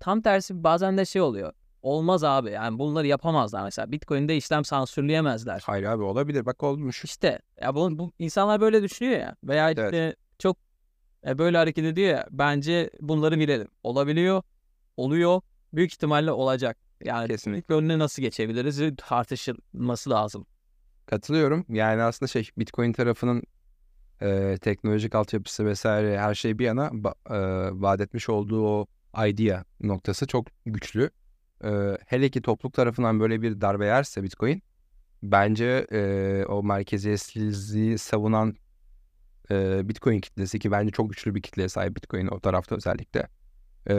tam 0.00 0.22
tersi 0.22 0.64
bazen 0.64 0.98
de 0.98 1.04
şey 1.04 1.22
oluyor. 1.22 1.52
Olmaz 1.82 2.24
abi 2.24 2.50
yani 2.50 2.78
bunları 2.78 3.06
yapamazlar 3.06 3.64
mesela. 3.64 3.92
Bitcoin'de 3.92 4.36
işlem 4.36 4.64
sansürleyemezler. 4.64 5.62
Hayır 5.66 5.84
abi 5.84 6.02
olabilir. 6.02 6.46
Bak 6.46 6.62
olmuş. 6.62 7.04
İşte 7.04 7.38
ya 7.60 7.74
bu, 7.74 7.98
bu 7.98 8.12
insanlar 8.18 8.60
böyle 8.60 8.82
düşünüyor 8.82 9.20
ya 9.20 9.36
veya 9.44 9.70
Evet. 9.70 9.78
işte 9.78 10.16
çok 10.38 10.56
e, 11.26 11.38
böyle 11.38 11.56
hareket 11.56 11.84
ediyor 11.84 12.08
ya 12.08 12.26
bence 12.30 12.90
bunları 13.00 13.38
bilelim. 13.38 13.68
Olabiliyor, 13.82 14.42
oluyor, 14.96 15.40
büyük 15.72 15.92
ihtimalle 15.92 16.32
olacak. 16.32 16.76
Yani 17.04 17.28
Kesinlikle. 17.28 17.74
önüne 17.74 17.98
nasıl 17.98 18.22
geçebiliriz 18.22 18.96
tartışılması 18.96 20.10
lazım. 20.10 20.46
Katılıyorum. 21.06 21.64
Yani 21.68 22.02
aslında 22.02 22.28
şey 22.28 22.48
Bitcoin 22.58 22.92
tarafının 22.92 23.42
e, 24.22 24.58
teknolojik 24.60 25.14
altyapısı 25.14 25.66
vesaire 25.66 26.18
her 26.18 26.34
şey 26.34 26.58
bir 26.58 26.64
yana 26.64 26.86
e, 27.30 27.36
vaat 27.82 28.00
etmiş 28.00 28.28
olduğu 28.28 28.66
o 28.66 28.86
idea 29.26 29.64
noktası 29.80 30.26
çok 30.26 30.46
güçlü. 30.66 31.10
E, 31.64 31.98
hele 32.06 32.28
ki 32.28 32.42
topluluk 32.42 32.74
tarafından 32.74 33.20
böyle 33.20 33.42
bir 33.42 33.60
darbe 33.60 33.86
yerse 33.86 34.22
Bitcoin 34.22 34.62
bence 35.22 35.86
e, 35.92 36.44
o 36.48 36.62
merkeziyetsizliği 36.62 37.98
savunan 37.98 38.56
e, 39.50 39.88
Bitcoin 39.88 40.20
kitlesi 40.20 40.58
ki 40.58 40.70
bence 40.70 40.90
çok 40.90 41.10
güçlü 41.10 41.34
bir 41.34 41.42
kitleye 41.42 41.68
sahip 41.68 41.96
Bitcoin 41.96 42.26
o 42.26 42.40
tarafta 42.40 42.76
özellikle. 42.76 43.28
E, 43.90 43.94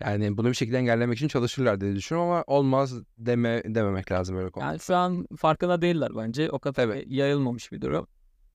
yani 0.00 0.36
bunu 0.36 0.48
bir 0.48 0.54
şekilde 0.54 0.78
engellemek 0.78 1.16
için 1.16 1.28
çalışırlar 1.28 1.80
diye 1.80 1.94
düşünüyorum 1.94 2.30
ama 2.30 2.44
olmaz 2.46 2.94
deme 3.18 3.62
dememek 3.64 4.12
lazım 4.12 4.36
öyle 4.36 4.50
konu. 4.50 4.64
Yani 4.64 4.80
şu 4.80 4.96
an 4.96 5.26
farkında 5.36 5.82
değiller 5.82 6.10
bence. 6.16 6.50
O 6.50 6.58
kadar 6.58 6.84
Evet. 6.84 7.04
yayılmamış 7.08 7.72
bir 7.72 7.80
durum. 7.80 8.06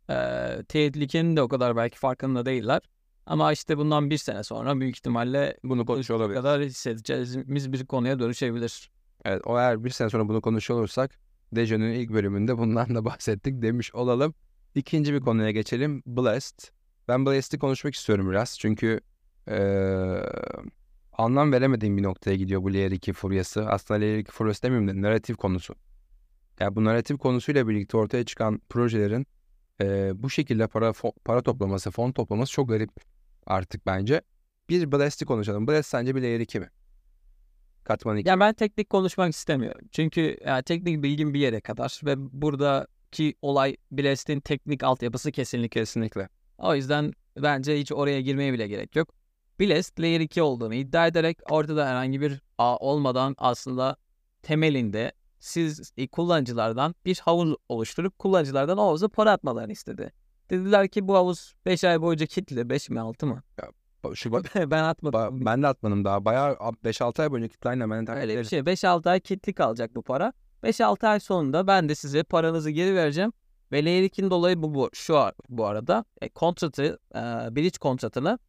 Ee, 0.09 0.63
tehlikenin 0.67 1.35
de 1.35 1.41
o 1.41 1.47
kadar 1.47 1.75
belki 1.75 1.99
farkında 1.99 2.45
değiller. 2.45 2.81
Ama 3.29 3.51
işte 3.51 3.77
bundan 3.77 4.09
bir 4.09 4.17
sene 4.17 4.43
sonra 4.43 4.79
büyük 4.79 4.95
ihtimalle 4.97 5.57
Bunu 5.63 5.85
konuşuyor 5.85 6.19
olabilir. 6.19 6.37
kadar 6.37 6.61
hissedeceğimiz 6.61 7.73
bir 7.73 7.85
konuya 7.85 8.19
dönüşebilir. 8.19 8.91
Evet, 9.25 9.41
o 9.45 9.57
eğer 9.59 9.83
bir 9.83 9.89
sene 9.89 10.09
sonra 10.09 10.27
bunu 10.27 10.41
konuşuyor 10.41 10.79
olursak 10.79 11.19
Dejo'nun 11.55 11.89
ilk 11.91 12.09
bölümünde 12.09 12.57
bundan 12.57 12.95
da 12.95 13.05
bahsettik 13.05 13.61
demiş 13.61 13.95
olalım. 13.95 14.33
İkinci 14.75 15.13
bir 15.13 15.19
konuya 15.19 15.51
geçelim. 15.51 16.03
Blast. 16.05 16.71
Ben 17.07 17.25
Blast'i 17.25 17.59
konuşmak 17.59 17.95
istiyorum 17.95 18.29
biraz. 18.31 18.59
Çünkü 18.59 18.99
eee, 19.47 20.23
anlam 21.17 21.51
veremediğim 21.51 21.97
bir 21.97 22.03
noktaya 22.03 22.35
gidiyor 22.35 22.63
bu 22.63 22.73
Layer 22.73 22.91
2 22.91 23.13
furyası. 23.13 23.69
Aslında 23.69 23.99
Layer 23.99 24.17
2 24.17 24.31
furyası 24.31 24.63
demeyeyim 24.63 24.87
de 24.87 25.01
narratif 25.01 25.37
konusu. 25.37 25.75
Yani 26.59 26.75
bu 26.75 26.83
narratif 26.85 27.17
konusuyla 27.17 27.67
birlikte 27.67 27.97
ortaya 27.97 28.23
çıkan 28.25 28.61
projelerin 28.69 29.27
eee, 29.81 30.11
bu 30.15 30.29
şekilde 30.29 30.67
para 30.67 30.89
fo- 30.89 31.13
para 31.25 31.41
toplaması, 31.41 31.91
fon 31.91 32.11
toplaması 32.11 32.51
çok 32.51 32.69
garip 32.69 32.91
artık 33.49 33.85
bence. 33.85 34.21
Bir 34.69 34.91
Blast'i 34.91 35.25
konuşalım. 35.25 35.67
Blast 35.67 35.89
sence 35.89 36.15
bir 36.15 36.21
Layer 36.21 36.39
2 36.39 36.59
mi? 36.59 36.69
Katman 37.83 38.17
2. 38.17 38.29
Ya 38.29 38.39
ben 38.39 38.53
teknik 38.53 38.89
konuşmak 38.89 39.33
istemiyorum. 39.33 39.87
Çünkü 39.91 40.37
yani 40.45 40.63
teknik 40.63 41.03
bilgim 41.03 41.33
bir 41.33 41.39
yere 41.39 41.61
kadar 41.61 42.01
ve 42.03 42.13
buradaki 42.17 43.33
olay 43.41 43.77
Blast'in 43.91 44.39
teknik 44.39 44.83
altyapısı 44.83 45.31
kesinlikle. 45.31 45.81
Kesinlikle. 45.81 46.29
O 46.57 46.75
yüzden 46.75 47.13
bence 47.37 47.79
hiç 47.79 47.91
oraya 47.91 48.21
girmeye 48.21 48.53
bile 48.53 48.67
gerek 48.67 48.95
yok. 48.95 49.13
Blast 49.59 49.99
Layer 49.99 50.19
2 50.19 50.41
olduğunu 50.41 50.73
iddia 50.73 51.07
ederek 51.07 51.37
ortada 51.51 51.87
herhangi 51.87 52.21
bir 52.21 52.41
ağ 52.57 52.77
olmadan 52.77 53.35
aslında 53.37 53.95
temelinde 54.41 55.11
siz 55.39 55.93
e, 55.97 56.07
kullanıcılardan 56.07 56.95
bir 57.05 57.19
havuz 57.19 57.55
oluşturup 57.69 58.19
kullanıcılardan 58.19 58.77
o 58.77 58.81
havuza 58.81 59.07
para 59.07 59.31
atmalarını 59.31 59.71
istedi. 59.71 60.11
Dediler 60.49 60.87
ki 60.87 61.07
bu 61.07 61.15
havuz 61.15 61.53
5 61.65 61.83
ay 61.83 62.01
boyunca 62.01 62.25
kilitli. 62.25 62.69
5 62.69 62.89
mi 62.89 62.99
6 62.99 63.25
mı? 63.27 63.43
Şu 64.15 64.31
ben 64.71 64.83
atmadım. 64.83 65.45
Ben 65.45 65.63
de 65.63 65.67
atmadım 65.67 66.05
daha. 66.05 66.25
Bayağı 66.25 66.53
5-6 66.53 67.21
ay 67.21 67.31
boyunca 67.31 67.49
aynen 67.65 67.91
ben 67.91 68.07
de 68.07 68.11
Öyle 68.11 68.39
bir 68.39 68.43
şey. 68.43 68.59
5-6 68.59 69.09
ay 69.09 69.19
kilitli 69.19 69.53
kalacak 69.53 69.95
bu 69.95 70.01
para. 70.01 70.33
5-6 70.63 71.07
ay 71.07 71.19
sonunda 71.19 71.67
ben 71.67 71.89
de 71.89 71.95
size 71.95 72.23
paranızı 72.23 72.69
geri 72.69 72.95
vereceğim. 72.95 73.33
Ve 73.71 73.85
Layer 73.85 74.03
2'nin 74.03 74.29
dolayı 74.29 74.63
bu, 74.63 74.73
bu 74.73 74.89
şu 74.93 75.17
ar- 75.17 75.33
bu 75.49 75.65
arada 75.65 76.05
e, 76.21 76.29
kontratı, 76.29 76.99
e, 77.15 77.19
bridge 77.55 77.77
kontratını 77.79 78.39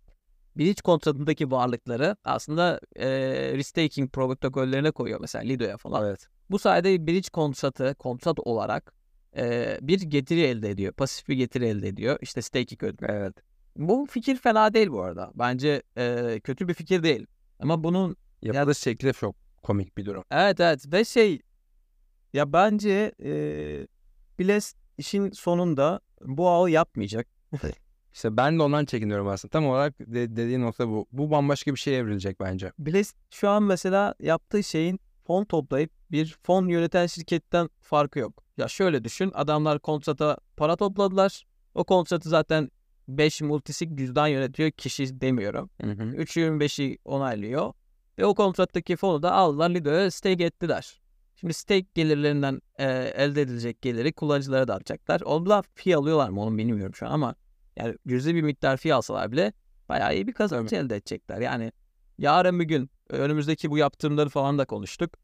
bridge 0.56 0.82
kontratındaki 0.82 1.50
varlıkları 1.50 2.16
aslında 2.24 2.80
e, 2.96 3.08
restaking 3.54 4.12
protokollerine 4.12 4.90
koyuyor 4.90 5.20
mesela 5.20 5.44
Lido'ya 5.44 5.76
falan. 5.76 6.06
Evet. 6.06 6.28
Bu 6.50 6.58
sayede 6.58 7.06
bridge 7.06 7.28
kontratı 7.32 7.94
kontrat 7.98 8.38
olarak 8.38 8.94
e, 9.36 9.78
bir 9.82 10.00
getiri 10.00 10.40
elde 10.40 10.70
ediyor. 10.70 10.92
Pasif 10.92 11.28
bir 11.28 11.36
getiri 11.36 11.66
elde 11.66 11.88
ediyor. 11.88 12.18
İşte 12.22 12.42
staking 12.42 12.82
ödeme. 12.82 13.12
Evet. 13.12 13.34
Bu 13.76 14.06
fikir 14.10 14.36
fena 14.36 14.74
değil 14.74 14.88
bu 14.90 15.02
arada. 15.02 15.30
Bence 15.34 15.82
e, 15.98 16.40
kötü 16.44 16.68
bir 16.68 16.74
fikir 16.74 17.02
değil. 17.02 17.26
Ama 17.58 17.84
bunun 17.84 18.16
Yapılış 18.42 18.78
şekli 18.78 19.12
çok 19.12 19.36
komik 19.62 19.96
bir 19.96 20.04
durum. 20.06 20.24
Evet 20.30 20.60
evet 20.60 20.92
ve 20.92 21.04
şey 21.04 21.40
ya 22.32 22.52
bence 22.52 23.12
eee 23.18 23.86
Blast 24.38 24.76
işin 24.98 25.30
sonunda 25.30 26.00
bu 26.20 26.48
ağı 26.48 26.70
yapmayacak. 26.70 27.26
İşte 28.14 28.36
ben 28.36 28.58
de 28.58 28.62
ondan 28.62 28.84
çekiniyorum 28.84 29.28
aslında. 29.28 29.50
Tam 29.52 29.66
olarak 29.66 29.98
de- 30.00 30.36
dediğin 30.36 30.60
nokta 30.60 30.88
bu. 30.88 31.06
Bu 31.12 31.30
bambaşka 31.30 31.74
bir 31.74 31.78
şeye 31.78 31.98
evrilecek 31.98 32.40
bence. 32.40 32.72
Blast 32.78 33.16
şu 33.30 33.48
an 33.48 33.62
mesela 33.62 34.14
yaptığı 34.20 34.62
şeyin 34.62 35.00
fon 35.26 35.44
toplayıp 35.44 35.90
bir 36.10 36.38
fon 36.42 36.68
yöneten 36.68 37.06
şirketten 37.06 37.68
farkı 37.80 38.18
yok. 38.18 38.44
Ya 38.60 38.68
şöyle 38.68 39.04
düşün 39.04 39.30
adamlar 39.34 39.78
kontrata 39.78 40.36
para 40.56 40.76
topladılar. 40.76 41.46
O 41.74 41.84
kontratı 41.84 42.28
zaten 42.28 42.70
5 43.08 43.42
multisig 43.42 43.98
cüzdan 43.98 44.26
yönetiyor 44.26 44.70
kişi 44.70 45.20
demiyorum. 45.20 45.70
Hı 45.82 45.90
hı. 45.90 46.02
3.25'i 46.02 46.98
onaylıyor. 47.04 47.72
Ve 48.18 48.24
o 48.24 48.34
kontrattaki 48.34 48.96
fonu 48.96 49.22
da 49.22 49.32
aldılar 49.32 49.70
Lido'ya 49.70 50.10
stake 50.10 50.44
ettiler. 50.44 51.00
Şimdi 51.36 51.54
stake 51.54 51.86
gelirlerinden 51.94 52.60
e, 52.78 52.84
elde 53.16 53.42
edilecek 53.42 53.82
geliri 53.82 54.12
kullanıcılara 54.12 54.68
dağıtacaklar. 54.68 55.20
Onlar 55.20 55.64
fee 55.74 55.96
alıyorlar 55.96 56.28
mı 56.28 56.40
onu 56.40 56.58
bilmiyorum 56.58 56.94
şu 56.94 57.06
an 57.06 57.10
ama 57.12 57.34
yani 57.76 57.96
cüzi 58.08 58.34
bir 58.34 58.42
miktar 58.42 58.76
fee 58.76 58.94
alsalar 58.94 59.32
bile 59.32 59.52
bayağı 59.88 60.14
iyi 60.14 60.26
bir 60.26 60.32
kazanç 60.32 60.72
elde 60.72 60.96
edecekler. 60.96 61.40
Yani 61.40 61.72
yarın 62.18 62.60
bir 62.60 62.64
gün 62.64 62.90
önümüzdeki 63.08 63.70
bu 63.70 63.78
yaptırımları 63.78 64.28
falan 64.28 64.58
da 64.58 64.64
konuştuk. 64.64 65.14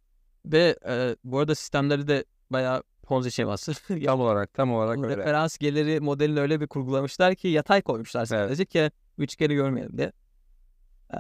Ve 0.47 0.79
e, 0.89 1.17
bu 1.25 1.39
arada 1.39 1.55
sistemleri 1.55 2.09
de 2.09 2.25
bayağı 2.51 2.83
Ponzi 3.07 3.33
şeması. 3.33 3.73
Tam 4.05 4.21
olarak 4.21 4.55
tam 4.55 4.73
olarak 4.73 5.05
öyle. 5.05 5.17
Referans 5.17 5.59
geliri 5.59 6.01
modelini 6.01 6.41
öyle 6.41 6.61
bir 6.61 6.67
kurgulamışlar 6.67 7.35
ki 7.35 7.49
yatay 7.49 7.83
koymuşlar 7.83 8.25
sadece 8.25 8.65
ki 8.65 8.91
üç 9.19 9.37
kere 9.37 9.55
görmeyelim 9.55 9.99
diye. 9.99 10.13
Ee, 11.15 11.19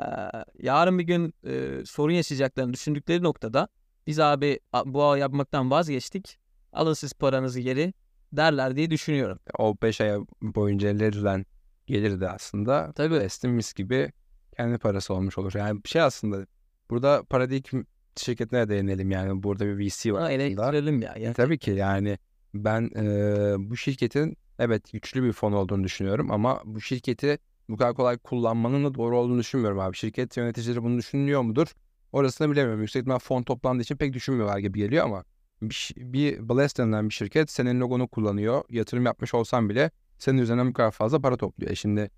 yarın 0.59 0.99
bir 0.99 1.05
gün 1.05 1.35
e, 1.47 1.85
sorun 1.85 2.13
yaşayacaklarını 2.13 2.73
düşündükleri 2.73 3.23
noktada 3.23 3.69
biz 4.07 4.21
abi 4.21 4.61
bu 4.85 5.03
ağı 5.03 5.19
yapmaktan 5.19 5.71
vazgeçtik. 5.71 6.39
Alın 6.73 6.95
siz 6.95 7.13
paranızı 7.13 7.61
geri 7.61 7.95
derler 8.33 8.77
diye 8.77 8.91
düşünüyorum. 8.91 9.39
O 9.59 9.77
5 9.83 10.01
ay 10.01 10.19
boyunca 10.43 10.89
elde 10.89 11.07
edilen 11.07 11.47
gelir 11.87 12.21
de 12.21 12.31
aslında 12.31 12.93
Tabii. 12.93 13.29
Mis 13.49 13.75
gibi 13.75 14.13
kendi 14.57 14.79
parası 14.79 15.15
olmuş 15.15 15.39
olur. 15.39 15.53
Yani 15.55 15.85
bir 15.85 15.89
şey 15.89 16.03
aslında 16.03 16.47
burada 16.91 17.23
paradigm 17.23 17.83
şirketine 18.21 18.69
değinelim 18.69 19.11
yani. 19.11 19.43
Burada 19.43 19.67
bir 19.67 19.87
VC 19.87 20.13
var 20.13 20.21
aslında. 20.21 20.33
eleştirelim 20.33 21.03
ya. 21.03 21.13
E, 21.17 21.23
ya. 21.23 21.33
tabii 21.33 21.59
ki 21.59 21.71
yani 21.71 22.19
ben 22.55 22.91
eee, 22.97 23.55
bu 23.59 23.77
şirketin 23.77 24.37
evet 24.59 24.93
güçlü 24.93 25.23
bir 25.23 25.33
fon 25.33 25.53
olduğunu 25.53 25.85
düşünüyorum 25.85 26.31
ama 26.31 26.63
bu 26.65 26.81
şirketi 26.81 27.39
bu 27.69 27.77
kadar 27.77 27.95
kolay 27.95 28.19
kullanmanın 28.19 28.85
da 28.85 28.95
doğru 28.95 29.19
olduğunu 29.19 29.39
düşünmüyorum 29.39 29.79
abi. 29.79 29.97
Şirket 29.97 30.37
yöneticileri 30.37 30.83
bunu 30.83 30.99
düşünüyor 30.99 31.43
mudur? 31.43 31.67
Orasını 32.13 32.51
bilemiyorum. 32.51 32.81
Yüksek 32.81 33.01
ihtimal 33.01 33.19
fon 33.19 33.43
toplandığı 33.43 33.83
için 33.83 33.97
pek 33.97 34.13
düşünmüyorlar 34.13 34.59
gibi 34.59 34.79
geliyor 34.79 35.05
ama 35.05 35.25
bir, 35.63 35.93
bir 35.97 36.49
Blast 36.49 36.79
denilen 36.79 37.09
bir 37.09 37.15
şirket 37.15 37.51
senin 37.51 37.81
logonu 37.81 38.09
kullanıyor. 38.09 38.65
Yatırım 38.71 39.05
yapmış 39.07 39.35
olsan 39.35 39.69
bile 39.69 39.91
senin 40.19 40.39
üzerinden 40.39 40.69
bu 40.69 40.73
kadar 40.73 40.91
fazla 40.91 41.21
para 41.21 41.37
topluyor. 41.37 41.73
E 41.73 41.75
şimdi 41.75 42.11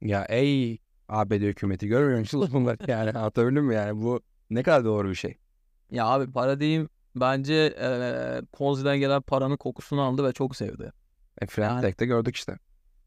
ya 0.00 0.24
ey 0.28 0.78
ABD 1.08 1.32
hükümeti 1.32 1.88
görmüyor 1.88 2.18
musunuz 2.18 2.52
bunları 2.52 2.76
yani 2.88 3.10
anlatabildim 3.10 3.64
mi 3.64 3.74
yani 3.74 4.02
bu 4.02 4.20
ne 4.50 4.62
kadar 4.62 4.84
doğru 4.84 5.10
bir 5.10 5.14
şey. 5.14 5.38
Ya 5.90 6.06
abi 6.06 6.32
para 6.32 6.60
diyeyim 6.60 6.88
bence 7.16 7.54
e, 7.80 7.88
Ponzi'den 8.52 8.98
gelen 8.98 9.22
paranın 9.22 9.56
kokusunu 9.56 10.02
aldı 10.02 10.24
ve 10.24 10.32
çok 10.32 10.56
sevdi. 10.56 10.92
E, 11.42 11.46
Friendtech'te 11.46 12.06
gördük 12.06 12.36
işte. 12.36 12.58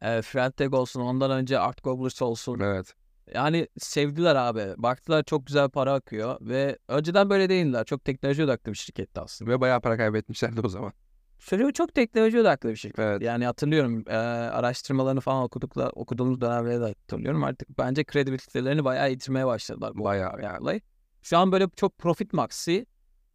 E, 0.01 0.21
Friendtech 0.21 0.73
olsun 0.73 1.01
ondan 1.01 1.31
önce 1.31 1.59
Art 1.59 1.83
Gobblers 1.83 2.21
olsun. 2.21 2.59
Evet. 2.59 2.93
Yani 3.33 3.67
sevdiler 3.79 4.35
abi. 4.35 4.65
Baktılar 4.77 5.23
çok 5.23 5.47
güzel 5.47 5.69
para 5.69 5.93
akıyor 5.93 6.37
ve 6.41 6.77
önceden 6.87 7.29
böyle 7.29 7.49
değiller. 7.49 7.85
Çok 7.85 8.05
teknoloji 8.05 8.43
odaklı 8.43 8.71
bir 8.71 8.77
şirketti 8.77 9.21
aslında. 9.21 9.51
Ve 9.51 9.61
bayağı 9.61 9.81
para 9.81 9.97
kaybetmişlerdi 9.97 10.61
o 10.61 10.69
zaman. 10.69 10.93
Söylüyor 11.39 11.71
çok 11.71 11.95
teknoloji 11.95 12.39
odaklı 12.39 12.69
bir 12.69 12.75
şirket. 12.75 12.99
Evet. 12.99 13.21
Yani 13.21 13.45
hatırlıyorum 13.45 14.03
e, 14.07 14.15
araştırmalarını 14.17 15.21
falan 15.21 15.43
okudukla, 15.43 15.89
okuduğumuz 15.89 16.41
dönemleri 16.41 16.81
de 16.81 16.85
hatırlıyorum. 16.85 17.43
Artık 17.43 17.77
bence 17.77 18.03
kredibilitelerini 18.03 18.85
bayağı 18.85 19.11
yitirmeye 19.11 19.45
başladılar. 19.45 19.91
Bu 19.95 20.03
Bayağı 20.03 20.41
yani. 20.41 20.59
olay. 20.59 20.81
Şu 21.23 21.37
an 21.37 21.51
böyle 21.51 21.67
çok 21.75 21.97
profit 21.97 22.33
maxi 22.33 22.85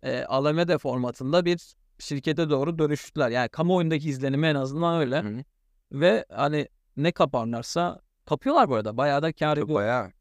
e, 0.03 0.24
Alameda 0.24 0.79
formatında 0.79 1.44
bir 1.44 1.74
şirkete 1.98 2.51
doğru 2.51 2.79
dönüştüler. 2.79 3.31
Yani 3.31 3.48
kamuoyundaki 3.48 4.09
izlenimi 4.09 4.46
en 4.46 4.55
azından 4.55 5.01
öyle. 5.01 5.22
Hı. 5.22 5.44
Ve 5.92 6.24
hani 6.33 6.68
ne 6.96 7.12
kaparlarsa 7.12 8.01
kapıyorlar 8.27 8.68
bu 8.68 8.74
arada. 8.74 8.96
Bayağı 8.96 9.22
da 9.22 9.33
kar 9.33 9.57
ediyor. 9.57 9.68
Bayağı. 9.79 10.12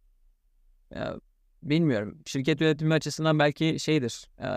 Ya, 0.95 1.15
bilmiyorum. 1.63 2.17
Şirket 2.25 2.61
yönetimi 2.61 2.93
açısından 2.93 3.39
belki 3.39 3.79
şeydir. 3.79 4.29
E, 4.39 4.47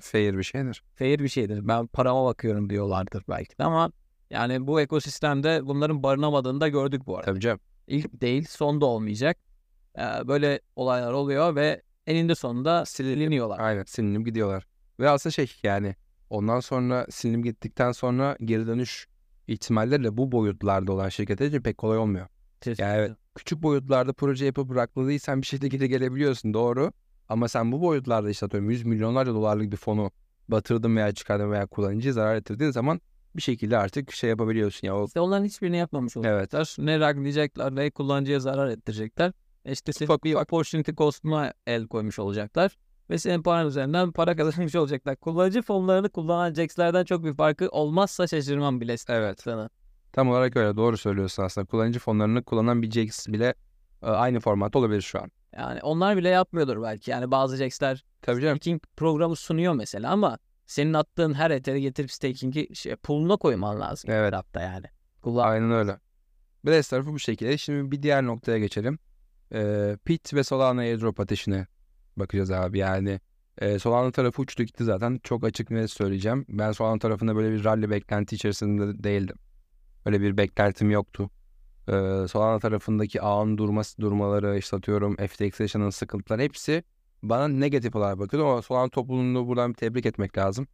Fair 0.00 0.38
bir 0.38 0.42
şeydir. 0.42 0.82
fair 0.94 1.18
bir 1.18 1.28
şeydir. 1.28 1.68
Ben 1.68 1.86
parama 1.86 2.24
bakıyorum 2.24 2.70
diyorlardır 2.70 3.24
belki 3.28 3.58
de 3.58 3.64
ama 3.64 3.92
yani 4.30 4.66
bu 4.66 4.80
ekosistemde 4.80 5.60
bunların 5.66 6.02
barınamadığını 6.02 6.60
da 6.60 6.68
gördük 6.68 7.06
bu 7.06 7.16
arada. 7.16 7.26
Tabii 7.26 7.40
canım. 7.40 7.60
İlk 7.86 8.20
değil, 8.20 8.46
son 8.48 8.80
da 8.80 8.86
olmayacak. 8.86 9.36
Ee, 9.98 10.28
böyle 10.28 10.60
olaylar 10.76 11.12
oluyor 11.12 11.54
ve 11.56 11.82
eninde 12.06 12.34
sonunda 12.34 12.84
siliniyorlar. 12.84 13.58
Aynen 13.60 13.84
silinip 13.84 14.26
gidiyorlar. 14.26 14.66
Ve 15.00 15.10
aslında 15.10 15.32
şey 15.32 15.52
yani 15.62 15.94
ondan 16.30 16.60
sonra 16.60 17.06
silinip 17.10 17.44
gittikten 17.44 17.92
sonra 17.92 18.36
geri 18.40 18.66
dönüş 18.66 19.08
ihtimalleri 19.46 20.04
de 20.04 20.16
bu 20.16 20.32
boyutlarda 20.32 20.92
olan 20.92 21.08
şirketler 21.08 21.46
için 21.46 21.60
pek 21.60 21.78
kolay 21.78 21.98
olmuyor. 21.98 22.26
Yani 22.78 22.96
evet, 22.96 23.12
küçük 23.34 23.62
boyutlarda 23.62 24.12
proje 24.12 24.46
yapıp 24.46 24.68
bırakmadıysan 24.68 25.42
bir 25.42 25.46
şekilde 25.46 25.86
gelebiliyorsun 25.86 26.54
doğru. 26.54 26.92
Ama 27.28 27.48
sen 27.48 27.72
bu 27.72 27.80
boyutlarda 27.80 28.30
işte 28.30 28.46
atıyorum 28.46 28.70
100 28.70 28.84
milyonlarca 28.84 29.34
dolarlık 29.34 29.72
bir 29.72 29.76
fonu 29.76 30.10
batırdın 30.48 30.96
veya 30.96 31.12
çıkardın 31.12 31.50
veya 31.50 31.66
kullanıcıyı 31.66 32.14
zarar 32.14 32.36
ettirdiğin 32.36 32.70
zaman 32.70 33.00
bir 33.36 33.42
şekilde 33.42 33.78
artık 33.78 34.12
şey 34.12 34.30
yapabiliyorsun 34.30 34.86
ya. 34.86 34.96
O 34.96 35.06
İşte 35.06 35.20
onların 35.20 35.44
hiçbirini 35.44 35.76
yapmamış 35.76 36.16
olacaklar. 36.16 36.76
Ne 36.78 37.00
raglayacaklar 37.00 37.76
ne 37.76 37.90
kullanıcıya 37.90 38.40
zarar 38.40 38.68
ettirecekler. 38.68 39.32
İşte 39.66 40.04
Ufak 40.04 40.24
bir 40.24 40.34
opportunity 40.34 40.90
cost'una 40.92 41.52
el 41.66 41.86
koymuş 41.86 42.18
olacaklar. 42.18 42.76
Ve 43.10 43.18
senin 43.18 43.42
paran 43.42 43.66
üzerinden 43.66 44.12
para 44.12 44.36
kazanmış 44.36 44.74
olacaklar. 44.74 45.16
Kullanıcı 45.16 45.62
fonlarını 45.62 46.08
kullanan 46.08 46.54
Jax'lerden 46.54 47.04
çok 47.04 47.24
bir 47.24 47.34
farkı 47.34 47.68
olmazsa 47.68 48.26
şaşırmam 48.26 48.80
bile. 48.80 48.96
Evet. 49.08 49.40
sana. 49.40 49.70
Tam 50.12 50.30
olarak 50.30 50.56
öyle 50.56 50.76
doğru 50.76 50.96
söylüyorsun 50.96 51.42
aslında. 51.42 51.66
Kullanıcı 51.66 51.98
fonlarını 51.98 52.42
kullanan 52.42 52.82
bir 52.82 52.90
JAX 52.90 53.28
bile 53.28 53.54
e, 54.02 54.06
aynı 54.06 54.40
format 54.40 54.76
olabilir 54.76 55.02
şu 55.02 55.20
an. 55.20 55.30
Yani 55.56 55.80
onlar 55.82 56.16
bile 56.16 56.28
yapmıyordur 56.28 56.82
belki. 56.82 57.10
Yani 57.10 57.30
bazı 57.30 57.56
Jax'ler 57.56 58.04
staking 58.22 58.82
programı 58.96 59.36
sunuyor 59.36 59.74
mesela 59.74 60.10
ama 60.10 60.38
senin 60.66 60.92
attığın 60.92 61.34
her 61.34 61.50
eteri 61.50 61.80
getirip 61.80 62.12
staking'i 62.12 62.76
şey, 62.76 62.96
pool'una 62.96 63.36
koyman 63.36 63.80
lazım. 63.80 64.10
Evet. 64.10 64.34
Hatta 64.34 64.60
yani. 64.60 64.86
Kullan. 65.22 65.48
Aynen 65.48 65.70
öyle. 65.70 65.98
Blaze 66.64 66.90
tarafı 66.90 67.12
bu 67.12 67.18
şekilde. 67.18 67.58
Şimdi 67.58 67.90
bir 67.90 68.02
diğer 68.02 68.26
noktaya 68.26 68.58
geçelim. 68.58 68.98
Ee, 69.52 69.96
Pit 70.04 70.34
ve 70.34 70.44
Solana 70.44 70.80
airdrop 70.80 71.20
ateşine 71.20 71.66
bakacağız 72.16 72.50
abi. 72.50 72.78
Yani 72.78 73.20
e, 73.58 73.78
Solana 73.78 74.10
tarafı 74.10 74.42
uçtu 74.42 74.62
gitti 74.62 74.84
zaten. 74.84 75.20
Çok 75.22 75.44
açık 75.44 75.70
net 75.70 75.90
söyleyeceğim. 75.90 76.44
Ben 76.48 76.72
Solana 76.72 76.98
tarafında 76.98 77.36
böyle 77.36 77.52
bir 77.52 77.64
rally 77.64 77.90
beklenti 77.90 78.36
içerisinde 78.36 79.04
değildim. 79.04 79.36
Öyle 80.06 80.20
bir 80.20 80.36
beklentim 80.36 80.90
yoktu. 80.90 81.30
Ee, 81.88 81.92
Solana 82.28 82.58
tarafındaki 82.58 83.22
ağın 83.22 83.58
durması 83.58 84.00
durmaları, 84.00 84.58
işte 84.58 84.76
atıyorum 84.76 85.16
FTX 85.16 85.60
yaşanan 85.60 85.90
sıkıntılar 85.90 86.40
hepsi 86.40 86.84
bana 87.22 87.48
negatif 87.48 87.96
olarak 87.96 88.18
bakıyordu 88.18 88.48
ama 88.48 88.62
Solana 88.62 88.88
topluluğunu 88.88 89.46
buradan 89.46 89.70
bir 89.70 89.74
tebrik 89.74 90.06
etmek 90.06 90.38
lazım. 90.38 90.68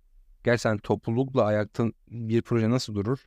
Gerçekten 0.44 0.78
toplulukla 0.78 1.44
ayakta 1.44 1.84
bir 2.08 2.42
proje 2.42 2.70
nasıl 2.70 2.94
durur 2.94 3.18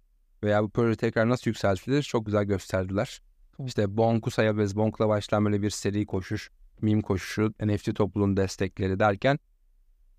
veya 0.44 0.64
bu 0.64 0.70
proje 0.70 0.96
tekrar 0.96 1.30
nasıl 1.30 1.52
yükseltilir 1.52 2.04
çok 2.04 2.26
güzel 2.26 2.44
gösterdiler. 2.44 3.22
İşte 3.66 3.98
Bonk'u 3.98 4.32
sayabiliriz. 4.32 4.76
Bonk'la 4.76 5.10
başlayan 5.10 5.46
böyle 5.46 5.62
bir 5.62 5.70
seri 5.70 6.06
koşuş, 6.06 6.52
meme 6.82 7.02
koşuşu, 7.02 7.54
NFT 7.62 7.96
topluluğun 7.96 8.38
destekleri 8.38 9.00
derken 9.00 9.40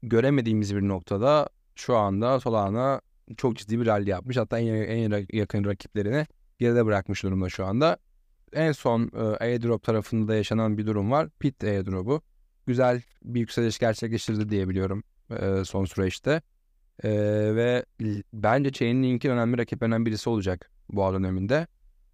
göremediğimiz 0.03 0.77
bir 0.77 0.89
noktada 0.89 1.49
şu 1.75 1.97
anda 1.97 2.41
Solana 2.41 3.01
çok 3.37 3.57
ciddi 3.57 3.81
bir 3.81 3.87
rally 3.87 4.11
yapmış. 4.11 4.37
Hatta 4.37 4.59
en, 4.59 4.67
en 4.67 5.27
yakın 5.33 5.65
rakiplerini 5.65 6.27
geride 6.59 6.87
bırakmış 6.87 7.23
durumda 7.23 7.49
şu 7.49 7.67
anda. 7.67 7.97
En 8.53 8.73
son 8.73 9.11
e, 9.17 9.21
airdrop 9.21 9.83
tarafında 9.83 10.29
da 10.29 10.35
yaşanan 10.37 10.79
bir 10.79 10.87
durum 10.87 11.11
var. 11.11 11.29
Pit 11.39 11.65
airdrop'u. 11.65 12.23
Güzel 12.67 13.03
bir 13.23 13.41
yükseliş 13.41 13.79
gerçekleştirdi 13.79 14.49
diyebiliyorum 14.49 15.03
e, 15.31 15.65
son 15.65 15.85
süreçte. 15.85 16.43
E, 17.05 17.11
ve 17.57 17.85
bence 18.33 18.73
Chainlink'in 18.73 19.31
önemli 19.31 19.59
rakiplerinden 19.59 20.07
birisi 20.07 20.31
olacak 20.31 20.71
bu 20.89 21.13
döneminde. 21.13 21.67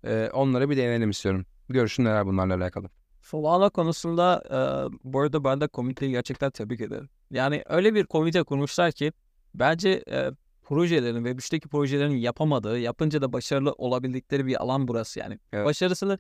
E, 0.05 0.31
onlara 0.33 0.71
bir 0.71 0.77
değinelim 0.77 1.11
istiyorum. 1.11 1.47
Görüşün 1.69 2.05
neler 2.05 2.27
bunlarla 2.27 2.55
alakalı. 2.55 2.89
Solana 3.21 3.69
konusunda 3.69 4.43
e, 4.47 4.59
bu 5.05 5.21
arada 5.21 5.45
ben 5.45 5.61
de 5.61 5.69
komiteyi 5.69 6.11
gerçekten 6.11 6.51
tebrik 6.51 6.81
ederim. 6.81 7.09
Yani 7.31 7.63
öyle 7.67 7.95
bir 7.95 8.05
komite 8.05 8.43
kurmuşlar 8.43 8.93
ki 8.93 9.13
bence 9.55 10.05
e, 10.11 10.31
projelerin 10.63 11.25
ve 11.25 11.31
üçteki 11.33 11.69
projelerin 11.69 12.17
yapamadığı, 12.17 12.79
yapınca 12.79 13.23
da 13.23 13.33
başarılı 13.33 13.73
olabildikleri 13.73 14.47
bir 14.47 14.63
alan 14.63 14.89
burası 14.89 15.21
yani. 15.21 15.39
Evet. 15.53 15.67
Başarısını 15.67 16.19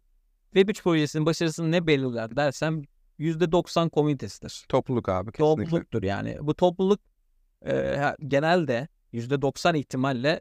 Web3 0.55 0.83
projesinin 0.83 1.27
başarısını 1.27 1.71
ne 1.73 1.87
belirler 1.87 2.37
dersem 2.37 2.83
%90 3.19 3.91
komitesidir. 3.91 4.65
Topluluk 4.69 5.09
abi 5.09 5.33
kesinlikle. 5.33 5.65
Topluluktur 5.65 6.03
yani. 6.03 6.37
Bu 6.41 6.55
topluluk 6.55 7.01
e, 7.67 8.01
genelde 8.27 8.89
%90 9.13 9.79
ihtimalle 9.79 10.41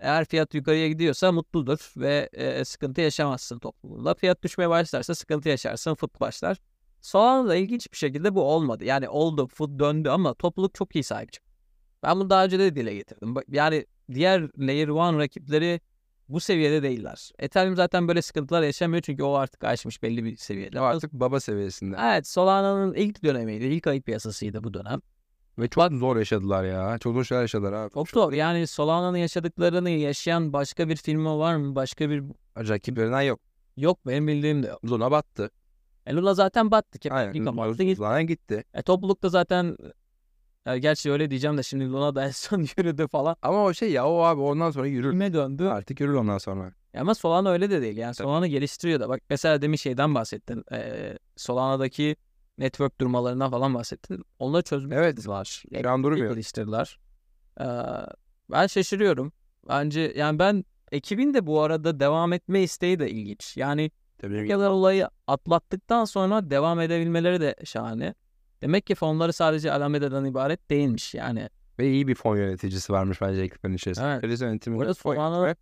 eğer 0.00 0.24
fiyat 0.24 0.54
yukarıya 0.54 0.88
gidiyorsa 0.88 1.32
mutludur 1.32 1.92
ve 1.96 2.28
e, 2.32 2.64
sıkıntı 2.64 3.00
yaşamazsın 3.00 3.58
topluluğunda. 3.58 4.14
Fiyat 4.14 4.42
düşmeye 4.42 4.70
başlarsa 4.70 5.14
sıkıntı 5.14 5.48
yaşarsın, 5.48 5.94
fıt 5.94 6.20
başlar. 6.20 6.58
Soğan'da 7.00 7.56
ilginç 7.56 7.92
bir 7.92 7.96
şekilde 7.96 8.34
bu 8.34 8.42
olmadı. 8.42 8.84
Yani 8.84 9.08
oldu, 9.08 9.46
fıt 9.46 9.78
döndü 9.78 10.08
ama 10.08 10.34
topluluk 10.34 10.74
çok 10.74 10.96
iyi 10.96 11.04
sahip 11.04 11.32
çıktı. 11.32 11.50
Ben 12.02 12.16
bunu 12.16 12.30
daha 12.30 12.44
önce 12.44 12.58
de 12.58 12.74
dile 12.74 12.94
getirdim. 12.94 13.34
Yani 13.48 13.86
diğer 14.14 14.40
Layer 14.58 14.88
1 14.88 15.18
rakipleri 15.18 15.80
bu 16.28 16.40
seviyede 16.40 16.82
değiller. 16.82 17.30
Ethereum 17.38 17.76
zaten 17.76 18.08
böyle 18.08 18.22
sıkıntılar 18.22 18.62
yaşamıyor 18.62 19.02
çünkü 19.02 19.22
o 19.22 19.32
artık 19.32 19.64
aşmış 19.64 20.02
belli 20.02 20.24
bir 20.24 20.36
seviyede. 20.36 20.80
O 20.80 20.84
artık 20.84 21.12
baba 21.12 21.40
seviyesinde. 21.40 21.96
Evet 22.02 22.26
Solana'nın 22.26 22.94
ilk 22.94 23.24
dönemiydi. 23.24 23.64
ilk 23.64 23.86
ayı 23.86 24.02
piyasasıydı 24.02 24.64
bu 24.64 24.74
dönem. 24.74 25.00
Ve 25.60 25.68
çok 25.68 25.92
zor 25.92 26.16
yaşadılar 26.16 26.64
ya. 26.64 26.98
Çok 26.98 27.14
zor 27.14 27.24
şeyler 27.24 27.42
yaşadılar 27.42 27.72
abi. 27.72 27.92
Çok 27.94 28.08
zor. 28.08 28.32
Yani 28.32 28.66
Solana'nın 28.66 29.16
yaşadıklarını 29.16 29.90
yaşayan 29.90 30.52
başka 30.52 30.88
bir 30.88 30.96
firma 30.96 31.38
var 31.38 31.56
mı? 31.56 31.74
Başka 31.74 32.10
bir... 32.10 32.22
Rakiplerinden 32.56 33.20
yok. 33.20 33.40
Yok 33.76 34.06
benim 34.06 34.26
bildiğim 34.26 34.62
de 34.62 34.66
yok. 34.66 34.84
Luna 34.84 35.10
battı. 35.10 35.50
E 36.06 36.14
Luna 36.14 36.34
zaten 36.34 36.70
battı. 36.70 36.98
Kep 36.98 37.12
Aynen. 37.12 37.56
battı 37.56 37.82
gitti. 37.82 38.00
Luna 38.00 38.22
gitti. 38.22 38.64
E 38.74 38.82
toplulukta 38.82 39.28
zaten 39.28 39.76
e, 40.66 40.78
gerçi 40.78 41.12
öyle 41.12 41.30
diyeceğim 41.30 41.58
de 41.58 41.62
şimdi 41.62 41.84
Luna 41.84 42.14
da 42.14 42.24
en 42.26 42.30
son 42.30 42.58
yürüdü 42.78 43.08
falan. 43.08 43.36
Ama 43.42 43.64
o 43.64 43.74
şey 43.74 43.92
ya 43.92 44.08
o 44.08 44.22
abi 44.22 44.40
ondan 44.40 44.70
sonra 44.70 44.86
yürür. 44.86 45.10
Kime 45.10 45.32
döndü? 45.32 45.64
Artık 45.64 46.00
yürür 46.00 46.14
ondan 46.14 46.38
sonra. 46.38 46.72
Ama 46.96 47.14
Solana 47.14 47.50
öyle 47.50 47.70
de 47.70 47.82
değil. 47.82 47.96
Yani. 47.96 48.14
Solana 48.14 48.46
geliştiriyor 48.46 49.00
da. 49.00 49.08
Bak 49.08 49.20
mesela 49.30 49.62
demin 49.62 49.76
şeyden 49.76 50.14
bahsettin. 50.14 50.64
E, 50.72 51.18
Solana'daki 51.36 52.16
network 52.60 53.00
durmalarından 53.00 53.50
falan 53.50 53.74
bahsettin. 53.74 54.24
Onları 54.38 54.62
çözmek 54.62 54.98
Evet. 54.98 55.28
var. 55.28 55.64
Şu 55.82 55.90
an 55.90 56.02
durmuyor. 56.02 56.30
geliştirdiler. 56.30 56.98
Ee, 57.60 57.64
ben 58.50 58.66
şaşırıyorum. 58.66 59.32
Bence 59.68 60.12
yani 60.16 60.38
ben 60.38 60.64
ekibin 60.92 61.34
de 61.34 61.46
bu 61.46 61.60
arada 61.62 62.00
devam 62.00 62.32
etme 62.32 62.62
isteği 62.62 62.98
de 62.98 63.10
ilginç. 63.10 63.56
Yani 63.56 63.90
Tabii 64.18 64.48
kadar 64.48 64.70
olayı 64.70 65.08
atlattıktan 65.26 66.04
sonra 66.04 66.50
devam 66.50 66.80
edebilmeleri 66.80 67.40
de 67.40 67.56
şahane. 67.64 68.14
Demek 68.62 68.86
ki 68.86 68.94
fonları 68.94 69.32
sadece 69.32 69.72
Alamede'den 69.72 70.24
ibaret 70.24 70.70
değilmiş 70.70 71.14
yani. 71.14 71.48
Ve 71.78 71.90
iyi 71.90 72.08
bir 72.08 72.14
fon 72.14 72.36
yöneticisi 72.36 72.92
varmış 72.92 73.20
bence 73.20 73.40
ekiplerin 73.42 73.74
içerisinde. 73.74 74.06
Evet. 74.06 74.20
Kriz 74.20 74.40
yönetimi. 74.40 74.84
Fon 74.84 74.92
Solana, 74.92 75.54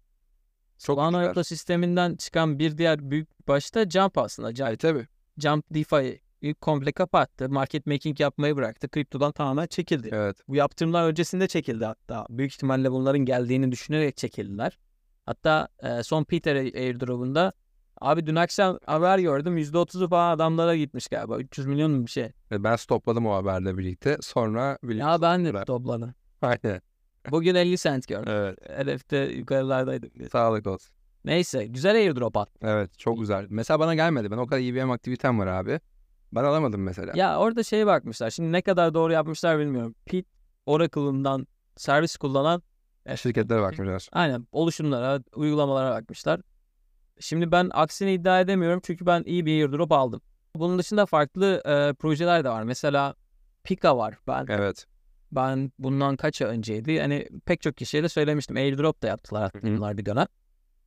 Solana 0.78 1.24
ekosisteminden 1.24 2.16
çıkan 2.16 2.58
bir 2.58 2.78
diğer 2.78 3.10
büyük 3.10 3.48
başta 3.48 3.90
Jump 3.90 4.18
aslında. 4.18 4.54
Jump, 4.54 4.68
Ay 4.68 4.76
tabii. 4.76 5.06
Jump 5.38 5.64
DeFi 5.74 6.20
komple 6.60 6.92
kapattı. 6.92 7.48
Market 7.48 7.86
making 7.86 8.20
yapmayı 8.20 8.56
bıraktı. 8.56 8.88
Kriptodan 8.88 9.32
tamamen 9.32 9.66
çekildi. 9.66 10.10
Evet. 10.12 10.36
Bu 10.48 10.56
yaptırımlar 10.56 11.08
öncesinde 11.08 11.48
çekildi 11.48 11.84
hatta. 11.84 12.26
Büyük 12.30 12.52
ihtimalle 12.52 12.90
bunların 12.90 13.20
geldiğini 13.20 13.72
düşünerek 13.72 14.16
çekildiler. 14.16 14.78
Hatta 15.26 15.68
e, 15.82 16.02
son 16.02 16.24
Peter 16.24 16.56
airdrop'unda 16.56 17.52
abi 18.00 18.26
dün 18.26 18.34
akşam 18.34 18.78
haber 18.86 19.18
gördüm 19.18 19.58
%30'u 19.58 20.08
falan 20.08 20.36
adamlara 20.36 20.76
gitmiş 20.76 21.08
galiba. 21.08 21.38
300 21.38 21.66
milyon 21.66 21.90
mu 21.90 22.06
bir 22.06 22.10
şey. 22.10 22.32
Ben 22.50 22.76
stopladım 22.76 23.26
o 23.26 23.34
haberle 23.34 23.78
birlikte. 23.78 24.16
Sonra 24.20 24.78
birlikte. 24.82 25.06
Ya 25.06 25.22
ben 25.22 25.44
de 25.44 25.64
topladım. 25.64 26.14
Aynen. 26.42 26.80
Bugün 27.30 27.54
50 27.54 27.76
cent 27.78 28.08
gördüm. 28.08 28.32
Evet. 28.32 28.58
Hedefte 28.70 29.16
yukarılardaydım. 29.18 30.10
Sağlık 30.32 30.66
olsun. 30.66 30.94
Neyse 31.24 31.66
güzel 31.66 31.94
airdrop 31.94 32.36
at. 32.36 32.48
Evet 32.62 32.98
çok 32.98 33.18
güzel. 33.20 33.46
Mesela 33.50 33.80
bana 33.80 33.94
gelmedi. 33.94 34.30
Ben 34.30 34.36
o 34.36 34.46
kadar 34.46 34.62
EVM 34.62 34.90
aktivitem 34.90 35.38
var 35.38 35.46
abi. 35.46 35.80
Ben 36.32 36.44
alamadım 36.44 36.82
mesela. 36.82 37.12
Ya 37.16 37.38
orada 37.38 37.62
şeye 37.62 37.86
bakmışlar. 37.86 38.30
Şimdi 38.30 38.52
ne 38.52 38.62
kadar 38.62 38.94
doğru 38.94 39.12
yapmışlar 39.12 39.58
bilmiyorum. 39.58 39.94
Pete 40.04 40.28
Oracle'ından 40.66 41.46
servis 41.76 42.16
kullanan 42.16 42.62
Şirketlere 43.16 43.62
bakmışlar. 43.62 44.08
Aynen 44.12 44.46
oluşumlara, 44.52 45.22
uygulamalara 45.34 45.90
bakmışlar. 45.90 46.40
Şimdi 47.20 47.52
ben 47.52 47.70
aksini 47.72 48.12
iddia 48.12 48.40
edemiyorum 48.40 48.80
çünkü 48.84 49.06
ben 49.06 49.22
iyi 49.26 49.46
bir 49.46 49.62
airdrop 49.62 49.92
aldım. 49.92 50.20
Bunun 50.56 50.78
dışında 50.78 51.06
farklı 51.06 51.62
e, 51.64 51.94
projeler 51.94 52.44
de 52.44 52.50
var. 52.50 52.62
Mesela 52.62 53.14
Pika 53.64 53.96
var. 53.96 54.18
Ben 54.26 54.46
Evet. 54.48 54.86
ben 55.32 55.72
bundan 55.78 56.16
kaç 56.16 56.42
ay 56.42 56.48
önceydi. 56.48 57.00
Hani 57.00 57.28
pek 57.46 57.60
çok 57.60 57.76
kişiye 57.76 58.02
de 58.02 58.08
söylemiştim. 58.08 58.56
Airdrop 58.56 59.02
da 59.02 59.06
yaptılar 59.06 59.50
bunlar 59.62 59.98
bir 59.98 60.06
dönem. 60.06 60.26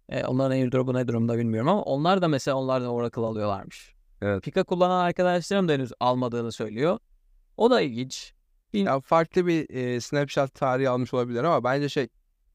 E, 0.10 0.26
onların 0.26 0.52
airdrop'u 0.52 0.94
ne 0.94 1.08
durumda 1.08 1.38
bilmiyorum 1.38 1.70
ama 1.70 1.82
onlar 1.84 2.22
da 2.22 2.28
mesela 2.28 2.58
onlar 2.58 2.82
da 2.82 2.92
Oracle 2.92 3.22
alıyorlarmış. 3.22 3.96
Evet. 4.22 4.44
Pika 4.44 4.64
kullanan 4.64 5.00
arkadaşlarım 5.06 5.68
da 5.68 5.74
henüz 5.74 5.92
almadığını 6.00 6.52
söylüyor. 6.52 7.00
O 7.58 7.72
da 7.72 7.82
ilginç. 7.82 8.34
Ya 8.74 9.00
farklı 9.00 9.48
bir 9.48 9.70
e, 9.70 10.02
snapshot 10.02 10.54
tarihi 10.54 10.90
almış 10.90 11.14
olabilir 11.14 11.44
ama 11.44 11.64
bence 11.64 11.90
şey 11.90 12.08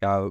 ya 0.02 0.24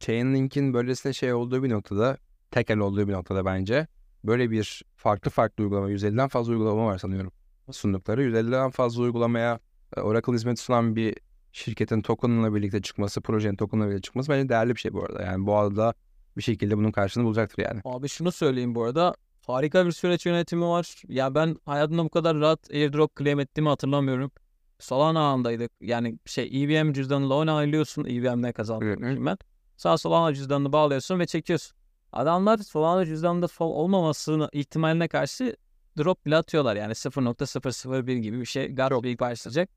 Chainlink'in 0.00 0.74
böylesine 0.74 1.12
şey 1.12 1.32
olduğu 1.32 1.62
bir 1.62 1.70
noktada 1.70 2.16
tekel 2.50 2.78
olduğu 2.78 3.08
bir 3.08 3.12
noktada 3.12 3.44
bence 3.44 3.86
böyle 4.24 4.50
bir 4.50 4.82
farklı 4.96 5.30
farklı 5.30 5.64
uygulama 5.64 5.90
150'den 5.90 6.28
fazla 6.28 6.52
uygulama 6.52 6.86
var 6.86 6.98
sanıyorum 6.98 7.32
sundukları 7.70 8.22
150'den 8.24 8.70
fazla 8.70 9.02
uygulamaya 9.02 9.58
e, 9.96 10.00
Oracle 10.00 10.32
hizmeti 10.32 10.62
sunan 10.62 10.96
bir 10.96 11.14
şirketin 11.52 12.02
token'la 12.02 12.54
birlikte 12.54 12.82
çıkması, 12.82 13.20
projenin 13.20 13.56
token'la 13.56 13.86
birlikte 13.86 14.02
çıkması 14.02 14.32
bence 14.32 14.48
değerli 14.48 14.74
bir 14.74 14.80
şey 14.80 14.92
bu 14.92 15.04
arada. 15.04 15.22
Yani 15.22 15.46
bu 15.46 15.56
arada 15.56 15.94
bir 16.36 16.42
şekilde 16.42 16.76
bunun 16.78 16.90
karşılığını 16.90 17.26
bulacaktır 17.26 17.62
yani. 17.62 17.80
Abi 17.84 18.08
şunu 18.08 18.32
söyleyeyim 18.32 18.74
bu 18.74 18.84
arada. 18.84 19.14
Harika 19.46 19.86
bir 19.86 19.92
süreç 19.92 20.26
yönetimi 20.26 20.64
var. 20.64 21.02
Ya 21.08 21.34
ben 21.34 21.56
hayatımda 21.66 22.04
bu 22.04 22.08
kadar 22.08 22.36
rahat 22.40 22.70
airdrop 22.70 23.16
claim 23.18 23.40
ettiğimi 23.40 23.68
hatırlamıyorum. 23.68 24.30
Solana 24.78 25.20
ağındaydık. 25.20 25.72
Yani 25.80 26.18
şey 26.26 26.64
EVM 26.64 26.92
cüzdanıyla 26.92 27.34
onaylıyorsun. 27.34 28.04
EVM 28.04 28.42
ne 28.42 28.52
kazandığını 28.52 29.06
Hı 29.16 29.20
hı. 29.20 29.26
ben. 29.26 29.38
Sağ 29.76 29.98
Solana 29.98 30.34
cüzdanını 30.34 30.72
bağlıyorsun 30.72 31.18
ve 31.18 31.26
çekiyorsun. 31.26 31.76
Adamlar 32.12 32.58
Solana 32.58 33.06
cüzdanında 33.06 33.48
sol 33.48 33.70
olmamasını 33.70 34.48
ihtimaline 34.52 35.08
karşı 35.08 35.56
drop 35.98 36.26
bile 36.26 36.36
atıyorlar. 36.36 36.76
Yani 36.76 36.94
0.001 36.94 38.16
gibi 38.16 38.40
bir 38.40 38.46
şey. 38.46 38.76
Big 38.76 39.20
başlayacak. 39.20 39.70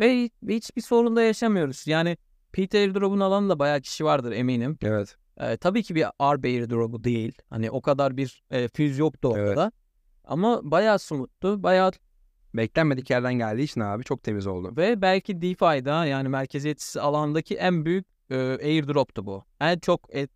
Ve 0.00 0.22
hiç- 0.22 0.32
hiçbir 0.48 0.82
sorun 0.82 1.16
da 1.16 1.22
yaşamıyoruz. 1.22 1.86
Yani 1.86 2.16
Peter 2.52 2.80
airdrop'un 2.80 3.20
alan 3.20 3.50
da 3.50 3.58
bayağı 3.58 3.80
kişi 3.80 4.04
vardır 4.04 4.32
eminim. 4.32 4.78
Evet. 4.82 5.16
Ee, 5.40 5.56
tabii 5.56 5.82
ki 5.82 5.94
bir 5.94 6.02
R 6.02 6.48
airdrop'u 6.48 7.04
değil. 7.04 7.38
Hani 7.50 7.70
o 7.70 7.82
kadar 7.82 8.16
bir 8.16 8.42
e, 8.50 8.68
füz 8.68 8.98
yoktu 8.98 9.28
orada. 9.28 9.62
Evet. 9.62 9.72
Ama 10.24 10.60
bayağı 10.70 10.98
smooth'tu. 10.98 11.62
Bayağı 11.62 11.92
beklenmedik 12.54 13.10
yerden 13.10 13.34
geldiği 13.34 13.62
için 13.62 13.80
abi 13.80 14.04
çok 14.04 14.22
temiz 14.22 14.46
oldu. 14.46 14.72
Ve 14.76 15.02
belki 15.02 15.42
DeFi'da 15.42 16.06
yani 16.06 16.28
merkeziyetsiz 16.28 16.96
alandaki 16.96 17.56
en 17.56 17.84
büyük 17.84 18.06
e, 18.30 18.36
airdrop'tu 18.36 19.26
bu. 19.26 19.44
En 19.60 19.78
çok 19.78 20.00
et, 20.08 20.30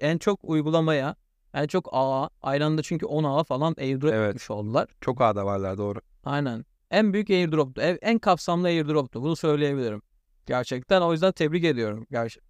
en 0.00 0.18
çok 0.18 0.40
uygulamaya, 0.42 1.16
en 1.54 1.66
çok 1.66 1.88
ağa, 1.92 2.28
aynı 2.42 2.64
anda 2.64 2.82
çünkü 2.82 3.06
10 3.06 3.24
ağa 3.24 3.44
falan 3.44 3.74
airdrop 3.78 4.12
Evet. 4.12 4.28
etmiş 4.28 4.50
oldular. 4.50 4.88
Çok 5.00 5.20
ağda 5.20 5.46
varlar 5.46 5.78
doğru. 5.78 6.00
Aynen. 6.24 6.64
En 6.90 7.12
büyük 7.12 7.30
airdrop'tu. 7.30 7.80
En, 7.80 7.98
en 8.02 8.18
kapsamlı 8.18 8.66
airdrop'tu. 8.66 9.22
Bunu 9.22 9.36
söyleyebilirim. 9.36 10.02
Gerçekten 10.46 11.00
o 11.00 11.12
yüzden 11.12 11.32
tebrik 11.32 11.64
ediyorum. 11.64 12.06
Gerçi 12.10 12.40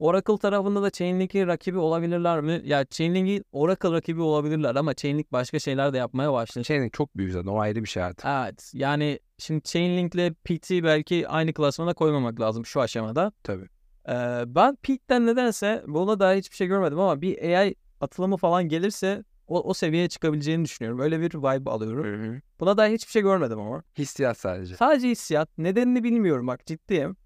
Oracle 0.00 0.38
tarafında 0.38 0.82
da 0.82 0.90
Chainlink'in 0.90 1.46
rakibi 1.46 1.78
olabilirler 1.78 2.40
mi? 2.40 2.62
Ya 2.64 2.84
Chainlink'in 2.84 3.44
Oracle 3.52 3.92
rakibi 3.92 4.20
olabilirler 4.20 4.74
ama 4.74 4.94
Chainlink 4.94 5.32
başka 5.32 5.58
şeyler 5.58 5.92
de 5.92 5.98
yapmaya 5.98 6.32
başladı. 6.32 6.64
Chainlink 6.64 6.92
çok 6.92 7.16
büyük 7.16 7.32
zaten 7.32 7.48
o 7.48 7.58
ayrı 7.60 7.82
bir 7.82 7.88
şey 7.88 8.02
artık. 8.02 8.26
Evet. 8.26 8.70
Yani 8.74 9.18
şimdi 9.38 9.62
Chainlink'le 9.62 10.34
PT 10.44 10.70
belki 10.70 11.28
aynı 11.28 11.52
klasmana 11.52 11.94
koymamak 11.94 12.40
lazım 12.40 12.66
şu 12.66 12.80
aşamada. 12.80 13.32
Tabii. 13.42 13.66
Ee, 14.08 14.42
ben 14.46 14.76
Pete'den 14.76 15.26
nedense 15.26 15.84
buna 15.86 16.20
dair 16.20 16.38
hiçbir 16.38 16.56
şey 16.56 16.66
görmedim 16.66 16.98
ama 16.98 17.20
bir 17.20 17.42
AI 17.42 17.74
atılımı 18.00 18.36
falan 18.36 18.68
gelirse 18.68 19.24
o, 19.48 19.62
o 19.62 19.74
seviyeye 19.74 20.08
çıkabileceğini 20.08 20.64
düşünüyorum. 20.64 21.00
Öyle 21.00 21.20
bir 21.20 21.34
vibe 21.34 21.70
alıyorum. 21.70 22.42
Buna 22.60 22.76
dair 22.76 22.94
hiçbir 22.94 23.10
şey 23.10 23.22
görmedim 23.22 23.60
ama. 23.60 23.82
Hissiyat 23.98 24.38
sadece. 24.38 24.76
Sadece 24.76 25.08
hissiyat. 25.08 25.58
Nedenini 25.58 26.04
bilmiyorum 26.04 26.46
bak 26.46 26.66
ciddiyim. 26.66 27.16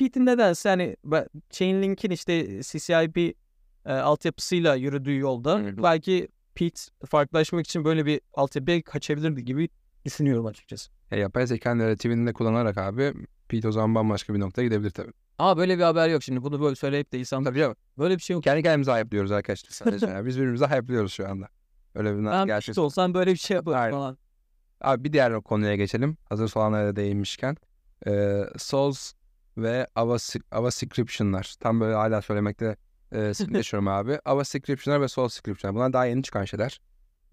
Pete'in 0.00 0.26
nedense 0.26 0.68
hani 0.68 0.96
ben- 1.04 1.26
Chainlink'in 1.50 2.10
işte 2.10 2.62
CCIP 2.62 3.36
e, 3.86 3.92
altyapısıyla 3.92 4.74
yürüdüğü 4.74 5.18
yolda 5.18 5.58
hı. 5.58 5.82
belki 5.82 6.28
Pete 6.54 6.80
farklılaşmak 7.06 7.66
için 7.66 7.84
böyle 7.84 8.06
bir 8.06 8.20
altyapıya 8.34 8.82
kaçabilirdi 8.82 9.44
gibi 9.44 9.68
düşünüyorum 10.04 10.46
açıkçası. 10.46 10.90
Ya, 11.10 11.18
yapay 11.18 11.46
zeka 11.46 11.78
narratifini 11.78 12.26
de 12.26 12.32
kullanarak 12.32 12.78
abi 12.78 13.14
Pete 13.48 13.68
o 13.68 13.72
zaman 13.72 13.94
bambaşka 13.94 14.34
bir 14.34 14.40
noktaya 14.40 14.62
gidebilir 14.62 14.90
tabii. 14.90 15.12
Ama 15.38 15.56
böyle 15.56 15.78
bir 15.78 15.82
haber 15.82 16.08
yok 16.08 16.22
şimdi. 16.22 16.42
Bunu 16.42 16.60
böyle 16.60 16.74
söyleyip 16.76 17.12
de 17.12 17.18
insan 17.18 17.44
Tabii 17.44 17.58
canım. 17.58 17.76
böyle 17.98 18.16
bir 18.16 18.22
şey 18.22 18.34
yok. 18.34 18.44
Kendi 18.44 18.62
kendimize 18.62 18.92
hype'lıyoruz 18.92 19.32
arkadaşlar 19.32 19.70
sadece. 19.70 20.06
yani. 20.06 20.26
Biz 20.26 20.36
birbirimize 20.38 20.66
hype'lıyoruz 20.66 21.12
şu 21.12 21.28
anda. 21.28 21.48
Öyle 21.94 22.18
bir 22.18 22.24
Ben 22.24 22.46
gerçek. 22.46 22.66
Pete 22.74 22.80
olsam 22.80 23.14
böyle 23.14 23.32
bir 23.32 23.38
şey 23.38 23.54
yaparım 23.54 23.90
falan. 23.92 24.18
Abi 24.80 25.04
bir 25.04 25.12
diğer 25.12 25.40
konuya 25.42 25.76
geçelim. 25.76 26.16
Hazır 26.28 26.48
soğanlara 26.48 26.86
da 26.86 26.96
değinmişken. 26.96 27.56
Ee, 28.06 28.42
Souls 28.58 29.12
ve 29.62 29.86
Ava, 29.94 30.16
Ava 30.50 30.70
Scription'lar. 30.70 31.54
Tam 31.60 31.80
böyle 31.80 31.94
hala 31.94 32.22
söylemekte 32.22 32.76
e, 33.12 33.18
yaşıyorum 33.50 33.88
abi. 33.88 34.18
Ava 34.24 34.44
Scription'lar 34.44 35.00
ve 35.00 35.08
Souls 35.08 35.34
Scription'lar. 35.34 35.74
Bunlar 35.76 35.92
daha 35.92 36.04
yeni 36.04 36.22
çıkan 36.22 36.44
şeyler. 36.44 36.80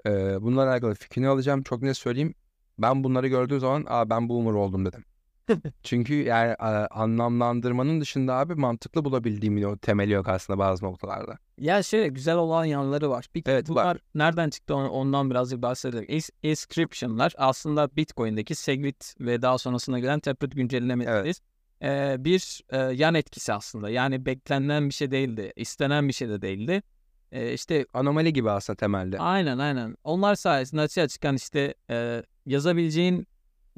Ee, 0.06 0.42
bunlarla 0.42 0.72
alakalı 0.72 0.96
fikrini 0.96 1.28
alacağım. 1.28 1.64
Çok 1.64 1.82
net 1.82 1.98
söyleyeyim. 1.98 2.34
Ben 2.80 3.04
bunları 3.04 3.28
gördüğüm 3.28 3.60
zaman 3.60 3.86
Aa, 3.88 4.10
ben 4.10 4.30
boomer 4.30 4.52
oldum 4.52 4.86
dedim. 4.86 5.04
Çünkü 5.84 6.14
yani 6.14 6.56
a, 6.56 6.88
anlamlandırmanın 6.92 8.02
dışında 8.02 8.34
abi 8.36 8.56
mantıklı 8.56 9.06
bulabildiğim 9.06 9.66
o 9.70 9.78
temeli 9.78 10.12
yok 10.12 10.28
aslında 10.28 10.60
bazı 10.60 10.86
noktalarda. 10.86 11.38
Ya 11.58 11.84
şöyle 11.84 12.08
güzel 12.08 12.36
olan 12.36 12.66
yanları 12.66 13.10
var. 13.10 13.26
Bir, 13.36 13.44
Evet, 13.46 13.70
bunlar 13.70 13.86
var. 13.86 13.98
nereden 14.16 14.50
çıktı 14.50 14.76
on- 14.76 14.90
ondan 14.90 15.30
birazcık 15.30 15.62
bahsedelim. 15.62 16.22
Inscription'lar 16.44 17.34
aslında 17.38 17.96
Bitcoin'deki 17.96 18.56
Segwit 18.56 19.16
ve 19.20 19.42
daha 19.42 19.58
sonrasına 19.58 20.00
gelen 20.00 20.20
Taproot 20.20 20.56
güncellemeleri. 20.56 21.32
Ee, 21.84 22.16
bir 22.20 22.62
e, 22.70 22.78
yan 22.78 23.16
etkisi 23.16 23.54
aslında. 23.54 23.90
Yani 23.90 24.26
beklenen 24.26 24.90
bir 24.90 24.94
şey 24.94 25.12
değildi. 25.12 25.54
istenen 25.56 26.08
bir 26.08 26.14
şey 26.14 26.30
de 26.30 26.42
değildi. 26.42 26.84
Ee, 27.32 27.54
işte 27.54 27.86
Anomali 27.94 28.34
gibi 28.34 28.52
aslında 28.52 28.78
temelde. 28.78 29.20
aynen 29.20 29.58
aynen. 29.58 29.96
Onlar 30.04 30.36
sayesinde 30.36 30.82
açığa 30.82 31.08
çıkan 31.08 31.36
işte 31.36 31.76
e, 31.90 32.24
yazabileceğin 32.46 33.28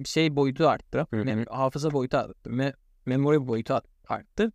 şey 0.05 0.35
boyutu 0.35 0.67
arttı. 0.67 1.07
Hı 1.13 1.45
hafıza 1.49 1.91
boyutu 1.91 2.17
arttı. 2.17 2.49
Me- 2.49 2.73
memory 3.05 3.47
boyutu 3.47 3.73
art- 3.73 3.87
arttı. 4.07 4.51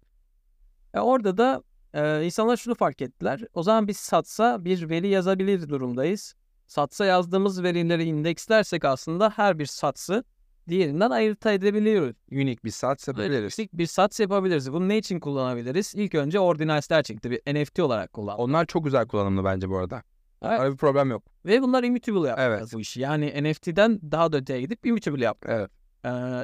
E, 0.95 1.01
orada 1.01 1.37
da 1.37 1.63
e, 1.95 2.25
insanlar 2.25 2.57
şunu 2.57 2.75
fark 2.75 3.03
ettiler. 3.03 3.41
O 3.55 3.63
zaman 3.63 3.89
biz 3.89 3.97
satsa 3.97 4.65
bir 4.65 4.91
veri 4.91 5.09
yazabilir 5.09 5.69
durumdayız. 5.69 6.35
Satsa 6.67 7.05
yazdığımız 7.05 7.63
verileri 7.63 8.05
indekslersek 8.05 8.85
aslında 8.85 9.31
her 9.31 9.59
bir 9.59 9.67
satsı 9.67 10.25
diğerinden 10.69 11.11
ayırt 11.11 11.47
edebiliyoruz. 11.47 12.17
Unique 12.33 12.57
Bir 12.65 12.71
saat 12.71 13.01
sepebiliriz. 13.01 13.59
bir, 13.59 13.69
bir 13.73 13.87
sats 13.87 14.21
yapabiliriz. 14.21 14.73
Bunu 14.73 14.89
ne 14.89 14.99
için 14.99 15.21
kullanabiliriz? 15.21 15.95
İlk 15.95 16.15
önce 16.15 16.41
ordinals'ler 16.41 17.03
çıktı. 17.03 17.31
Bir 17.31 17.55
NFT 17.55 17.81
olarak 17.81 18.13
kullan. 18.13 18.39
Onlar 18.39 18.67
çok 18.67 18.85
güzel 18.85 19.07
kullanımlı 19.07 19.45
bence 19.45 19.69
bu 19.69 19.79
arada. 19.79 20.03
Evet. 20.43 20.61
Öyle 20.61 20.73
bir 20.73 20.77
problem 20.77 21.11
yok. 21.11 21.23
Ve 21.47 21.63
bunlar 21.63 21.85
immutable 21.85 22.29
yaptılar 22.29 22.51
Evet. 22.51 22.71
bu 22.75 22.81
işi. 22.81 23.01
Yani 23.01 23.51
NFT'den 23.51 24.01
daha 24.13 24.33
da 24.33 24.37
öteye 24.37 24.61
gidip 24.61 24.87
immutable 24.87 25.25
yaptılar. 25.25 25.55
Evet. 25.59 25.71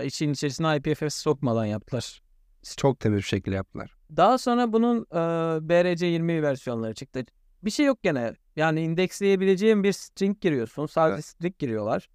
Ee, 0.03 0.07
için 0.07 0.33
içerisine 0.33 0.77
IPFS 0.77 1.15
sokmadan 1.15 1.65
yaptılar. 1.65 2.23
Çok 2.77 3.01
temiz 3.01 3.19
bir 3.19 3.23
şekilde 3.23 3.55
yaptılar. 3.57 3.97
Daha 4.17 4.39
sonra 4.39 4.73
bunun 4.73 4.97
e, 5.13 5.17
BRC20 5.69 6.43
versiyonları 6.43 6.95
çıktı. 6.95 7.25
Bir 7.63 7.71
şey 7.71 7.87
yok 7.87 8.03
gene. 8.03 8.35
Yani 8.57 8.83
indeksleyebileceğin 8.83 9.85
bir 9.85 9.93
string 9.93 10.41
giriyorsun. 10.41 10.87
Sadece 10.87 11.15
Evet. 11.15 11.25
string 11.25 11.59
giriyorlar. 11.59 12.09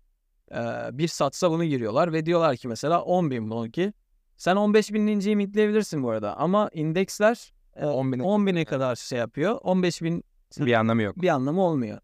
Ee, 0.51 0.89
bir 0.91 1.07
satsa 1.07 1.51
bunu 1.51 1.63
giriyorlar 1.65 2.13
ve 2.13 2.25
diyorlar 2.25 2.57
ki 2.57 2.67
mesela 2.67 3.01
10 3.01 3.31
bin 3.31 3.49
bununki. 3.49 3.93
Sen 4.37 4.55
15 4.55 4.93
bininciyi 4.93 5.35
midleyebilirsin 5.35 6.03
bu 6.03 6.09
arada 6.09 6.37
ama 6.37 6.69
indeksler 6.73 7.53
e, 7.75 7.85
10 7.85 8.11
bine 8.13 8.23
10 8.23 8.47
bine 8.47 8.65
kadar 8.65 8.95
şey 8.95 9.19
yapıyor. 9.19 9.57
15 9.61 10.01
bin 10.01 10.23
bir 10.59 10.73
anlamı 10.73 11.01
yok. 11.01 11.21
bir 11.21 11.27
anlamı 11.29 11.61
olmuyor. 11.61 11.99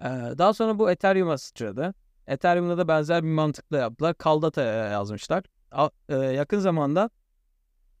Ee, 0.00 0.04
daha 0.38 0.54
sonra 0.54 0.78
bu 0.78 0.90
Ethereum'a 0.90 1.38
sıçradı. 1.38 1.94
Ethereum'da 2.26 2.78
da 2.78 2.88
benzer 2.88 3.22
bir 3.24 3.28
mantıkla 3.28 3.78
yaptılar. 3.78 4.14
Caldata'ya 4.24 4.74
yazmışlar. 4.74 5.44
A- 5.72 5.90
e, 6.08 6.14
yakın 6.16 6.58
zamanda 6.58 7.10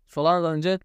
Solana'dan 0.06 0.52
önce 0.54 0.78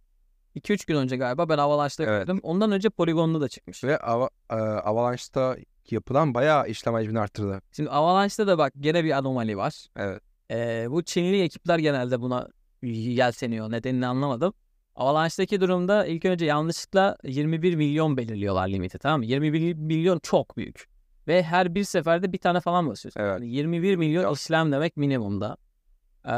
2-3 0.55 0.85
gün 0.85 0.95
önce 0.95 1.17
galiba 1.17 1.49
ben 1.49 1.57
Avalanche'da 1.57 2.03
Evet. 2.09 2.27
gördüm. 2.27 2.39
Ondan 2.43 2.71
önce 2.71 2.89
Polygon'da 2.89 3.41
da 3.41 3.47
çıkmış. 3.49 3.83
Ve 3.83 3.97
Ava, 3.99 4.29
e, 4.49 4.55
Avalanche'da 4.55 5.57
yapılan 5.91 6.33
bayağı 6.33 6.67
işlem 6.67 6.93
hacmini 6.93 7.19
arttırdı. 7.19 7.61
Şimdi 7.71 7.89
Avalanche'da 7.89 8.47
da 8.47 8.57
bak 8.57 8.73
gene 8.79 9.03
bir 9.03 9.11
anomali 9.11 9.57
var. 9.57 9.85
Evet. 9.95 10.21
Ee, 10.51 10.87
bu 10.89 11.03
Çinli 11.03 11.41
ekipler 11.41 11.79
genelde 11.79 12.21
buna 12.21 12.47
yelteniyor. 12.83 13.71
Nedenini 13.71 14.07
anlamadım. 14.07 14.53
Avalanche'daki 14.95 15.61
durumda 15.61 16.05
ilk 16.05 16.25
önce 16.25 16.45
yanlışlıkla 16.45 17.17
21 17.23 17.75
milyon 17.75 18.17
belirliyorlar 18.17 18.67
limiti 18.67 18.99
tamam 18.99 19.19
mı? 19.19 19.25
21 19.25 19.73
milyon 19.73 20.19
çok 20.19 20.57
büyük. 20.57 20.85
Ve 21.27 21.43
her 21.43 21.75
bir 21.75 21.83
seferde 21.83 22.33
bir 22.33 22.37
tane 22.37 22.59
falan 22.59 22.89
basıyorsun. 22.89 23.21
Evet. 23.21 23.31
Yani 23.31 23.49
21 23.49 23.95
milyon 23.95 24.33
işlem 24.33 24.71
demek 24.71 24.97
minimumda. 24.97 25.57
Ee, 26.25 26.31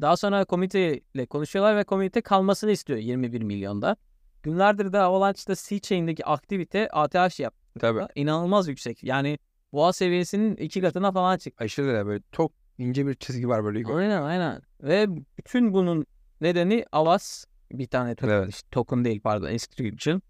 daha 0.00 0.16
sonra 0.16 0.44
komiteyle 0.44 1.26
konuşuyorlar 1.26 1.76
ve 1.76 1.84
komite 1.84 2.20
kalmasını 2.20 2.70
istiyor 2.70 2.98
21 2.98 3.42
milyonda. 3.42 3.96
Günlerdir 4.42 4.92
de 4.92 4.98
Avalanche'da 4.98 5.54
C-Chain'deki 5.54 6.24
aktivite 6.24 6.88
ATH 6.88 7.40
yaptı. 7.40 7.59
Tabii. 7.78 8.06
İnanılmaz 8.14 8.68
yüksek. 8.68 9.04
Yani 9.04 9.38
boğa 9.72 9.92
seviyesinin 9.92 10.56
iki 10.56 10.80
katına 10.80 11.12
falan 11.12 11.38
çıktı. 11.38 11.64
Aşırı 11.64 11.94
da 11.94 12.06
böyle 12.06 12.22
çok 12.32 12.52
ince 12.78 13.06
bir 13.06 13.14
çizgi 13.14 13.48
var 13.48 13.64
böyle. 13.64 13.92
Aynen 13.92 14.22
aynen. 14.22 14.62
Ve 14.82 15.06
bütün 15.38 15.72
bunun 15.72 16.06
nedeni 16.40 16.84
Avas 16.92 17.44
bir 17.72 17.86
tane 17.86 18.14
token, 18.14 18.34
Evet. 18.34 18.48
işte 18.50 18.68
token 18.70 19.04
değil 19.04 19.20
pardon 19.20 19.50
inscription. 19.50 20.22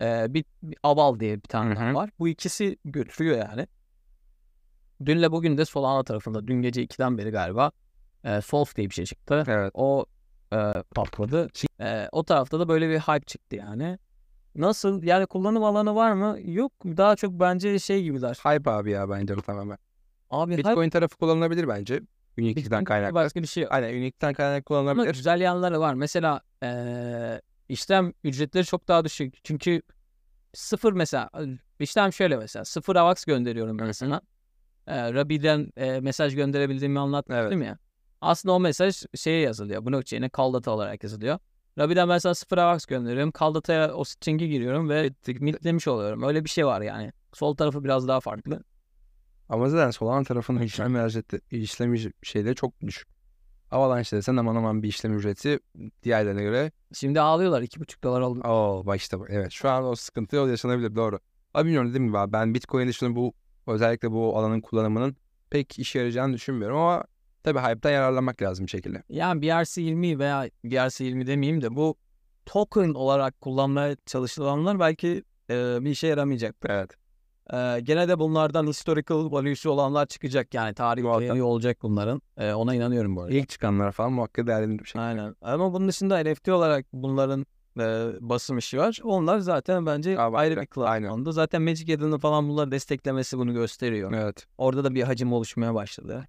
Ee, 0.00 0.26
bir, 0.34 0.44
bir 0.62 0.78
Aval 0.82 1.20
diye 1.20 1.36
bir 1.36 1.48
tane 1.48 1.70
Hı 1.70 1.76
daha 1.76 1.90
hı. 1.90 1.94
var. 1.94 2.10
Bu 2.18 2.28
ikisi 2.28 2.76
götürüyor 2.84 3.38
yani. 3.38 3.66
Dünle 5.04 5.32
bugün 5.32 5.58
de 5.58 5.64
Solana 5.64 6.04
tarafında 6.04 6.46
dün 6.46 6.62
gece 6.62 6.82
2'den 6.84 7.18
beri 7.18 7.30
galiba 7.30 7.70
e, 8.24 8.40
Solf 8.40 8.76
diye 8.76 8.90
bir 8.90 8.94
şey 8.94 9.04
çıktı. 9.04 9.44
Evet. 9.48 9.70
O 9.74 10.06
e, 10.52 10.72
patladı. 10.94 11.48
E, 11.80 12.08
o 12.12 12.24
tarafta 12.24 12.60
da 12.60 12.68
böyle 12.68 12.88
bir 12.90 12.98
hype 12.98 13.26
çıktı 13.26 13.56
yani. 13.56 13.98
Nasıl? 14.56 15.02
Yani 15.02 15.26
kullanım 15.26 15.64
alanı 15.64 15.94
var 15.94 16.12
mı? 16.12 16.38
Yok. 16.44 16.72
Daha 16.84 17.16
çok 17.16 17.32
bence 17.32 17.78
şey 17.78 18.02
gibiler. 18.02 18.38
Hype 18.44 18.70
abi 18.70 18.90
ya 18.90 19.10
bence 19.10 19.36
bu 19.36 19.42
tamamen. 19.42 19.78
Abi 20.30 20.52
hype 20.56 20.68
Bitcoin 20.68 20.90
tarafı 20.90 21.16
kullanılabilir 21.16 21.68
bence. 21.68 22.00
Unique'den 22.38 22.84
kaynaklı. 22.84 23.14
başka 23.14 23.42
bir 23.42 23.46
şey. 23.46 23.66
Aynen 23.70 23.88
Unique'den 23.94 24.34
kaynaklı 24.34 24.74
Ama 24.76 24.84
kullanılabilir. 24.84 25.14
güzel 25.14 25.40
yanları 25.40 25.80
var. 25.80 25.94
Mesela 25.94 26.40
eee, 26.62 27.40
işlem 27.68 28.12
ücretleri 28.24 28.64
çok 28.64 28.88
daha 28.88 29.04
düşük. 29.04 29.44
Çünkü 29.44 29.82
sıfır 30.54 30.92
mesela 30.92 31.30
işlem 31.80 32.12
şöyle 32.12 32.36
mesela 32.36 32.64
sıfır 32.64 32.96
AVAX 32.96 33.24
gönderiyorum 33.24 33.78
ben 33.78 33.92
sana. 33.92 34.20
Eee 34.88 35.14
Rabi'den 35.14 35.72
eee, 35.76 36.00
mesaj 36.00 36.34
gönderebildiğimi 36.34 36.98
anlatmıştım 36.98 37.62
ya. 37.62 37.78
Aslında 38.20 38.52
o 38.54 38.60
mesaj 38.60 39.02
şeye 39.14 39.40
yazılıyor. 39.40 39.86
Blockchain'e 39.86 40.30
call 40.36 40.52
data 40.52 40.70
olarak 40.70 41.02
yazılıyor. 41.04 41.38
Rabi'den 41.78 42.08
ben 42.08 42.18
sana 42.18 42.34
sıfır 42.34 42.58
AVAX 42.58 42.86
gönderiyorum. 42.86 43.32
Call 43.40 43.54
data'ya 43.54 43.92
o 43.94 44.04
string'i 44.04 44.48
giriyorum 44.48 44.88
ve 44.88 45.10
mitlemiş 45.26 45.88
oluyorum. 45.88 46.22
Öyle 46.22 46.44
bir 46.44 46.50
şey 46.50 46.66
var 46.66 46.80
yani. 46.80 47.12
Sol 47.32 47.56
tarafı 47.56 47.84
biraz 47.84 48.08
daha 48.08 48.20
farklı. 48.20 48.64
Ama 49.48 49.68
zaten 49.68 49.90
Solana 49.90 50.24
tarafının 50.24 50.60
işlem 50.62 51.06
ücreti, 51.06 51.40
işlem 51.50 51.94
şeyleri 52.22 52.54
çok 52.54 52.80
düşük. 52.80 53.08
Avalanche 53.70 54.16
desen 54.16 54.36
aman 54.36 54.56
aman 54.56 54.82
bir 54.82 54.88
işlem 54.88 55.18
ücreti 55.18 55.58
diğerlerine 56.02 56.42
göre 56.42 56.72
Şimdi 56.94 57.20
ağlıyorlar. 57.20 57.62
2,5 57.62 58.02
dolar 58.02 58.20
oldu. 58.20 58.40
Oo 58.40 58.86
bak 58.86 59.00
işte. 59.00 59.16
Evet 59.28 59.52
şu 59.52 59.68
an 59.68 59.84
o 59.84 59.94
sıkıntı 59.94 60.40
o 60.40 60.46
yaşanabilir 60.46 60.94
doğru. 60.94 61.18
Abi 61.54 61.64
bilmiyorum 61.64 61.90
dediğim 61.90 62.06
gibi 62.06 62.32
ben 62.32 62.54
Bitcoin 62.54 62.88
dışında 62.88 63.16
bu 63.16 63.34
özellikle 63.66 64.12
bu 64.12 64.38
alanın 64.38 64.60
kullanımının 64.60 65.16
pek 65.50 65.78
işe 65.78 65.98
yarayacağını 65.98 66.34
düşünmüyorum 66.34 66.76
ama 66.76 67.04
tabii 67.46 67.58
hype'dan 67.58 67.90
yararlanmak 67.90 68.42
lazım 68.42 68.66
bir 68.66 68.70
şekilde. 68.70 69.02
Yani 69.08 69.40
BRC20 69.46 70.18
veya 70.18 70.48
BRC20 70.64 71.26
demeyeyim 71.26 71.62
de 71.62 71.76
bu 71.76 71.96
token 72.46 72.94
olarak 72.94 73.40
kullanmaya 73.40 73.96
çalışılanlar 74.06 74.80
belki 74.80 75.22
e, 75.50 75.54
bir 75.80 75.90
işe 75.90 76.06
yaramayacak. 76.06 76.56
Evet. 76.66 76.90
E, 77.52 77.80
gene 77.80 78.08
de 78.08 78.18
bunlardan 78.18 78.66
historical 78.66 79.32
value'su 79.32 79.70
olanlar 79.70 80.06
çıkacak 80.06 80.54
yani 80.54 80.74
tarih 80.74 81.02
değeri 81.02 81.42
olacak 81.42 81.78
bunların. 81.82 82.22
E, 82.36 82.52
ona 82.52 82.74
inanıyorum 82.74 83.16
bu 83.16 83.22
arada. 83.22 83.34
İlk 83.34 83.48
çıkanlar 83.48 83.92
falan 83.92 84.12
muhakkak 84.12 84.46
değerli 84.46 84.78
bir 84.78 84.84
şey. 84.84 85.02
Aynen. 85.02 85.34
Ama 85.40 85.72
bunun 85.72 85.88
dışında 85.88 86.18
NFT 86.18 86.48
olarak 86.48 86.86
bunların 86.92 87.46
e, 87.78 88.10
basım 88.20 88.58
işi 88.58 88.78
var. 88.78 88.98
Onlar 89.04 89.38
zaten 89.38 89.86
bence 89.86 90.18
Aa, 90.20 90.32
ayrı 90.32 90.60
bir 90.60 90.66
klas. 90.66 90.88
aynen. 90.88 91.08
Onda 91.08 91.32
zaten 91.32 91.62
Magic 91.62 91.92
Eden'ın 91.92 92.18
falan 92.18 92.48
bunları 92.48 92.70
desteklemesi 92.70 93.38
bunu 93.38 93.52
gösteriyor. 93.54 94.12
Evet. 94.12 94.46
Orada 94.58 94.84
da 94.84 94.94
bir 94.94 95.02
hacim 95.02 95.32
oluşmaya 95.32 95.74
başladı. 95.74 96.26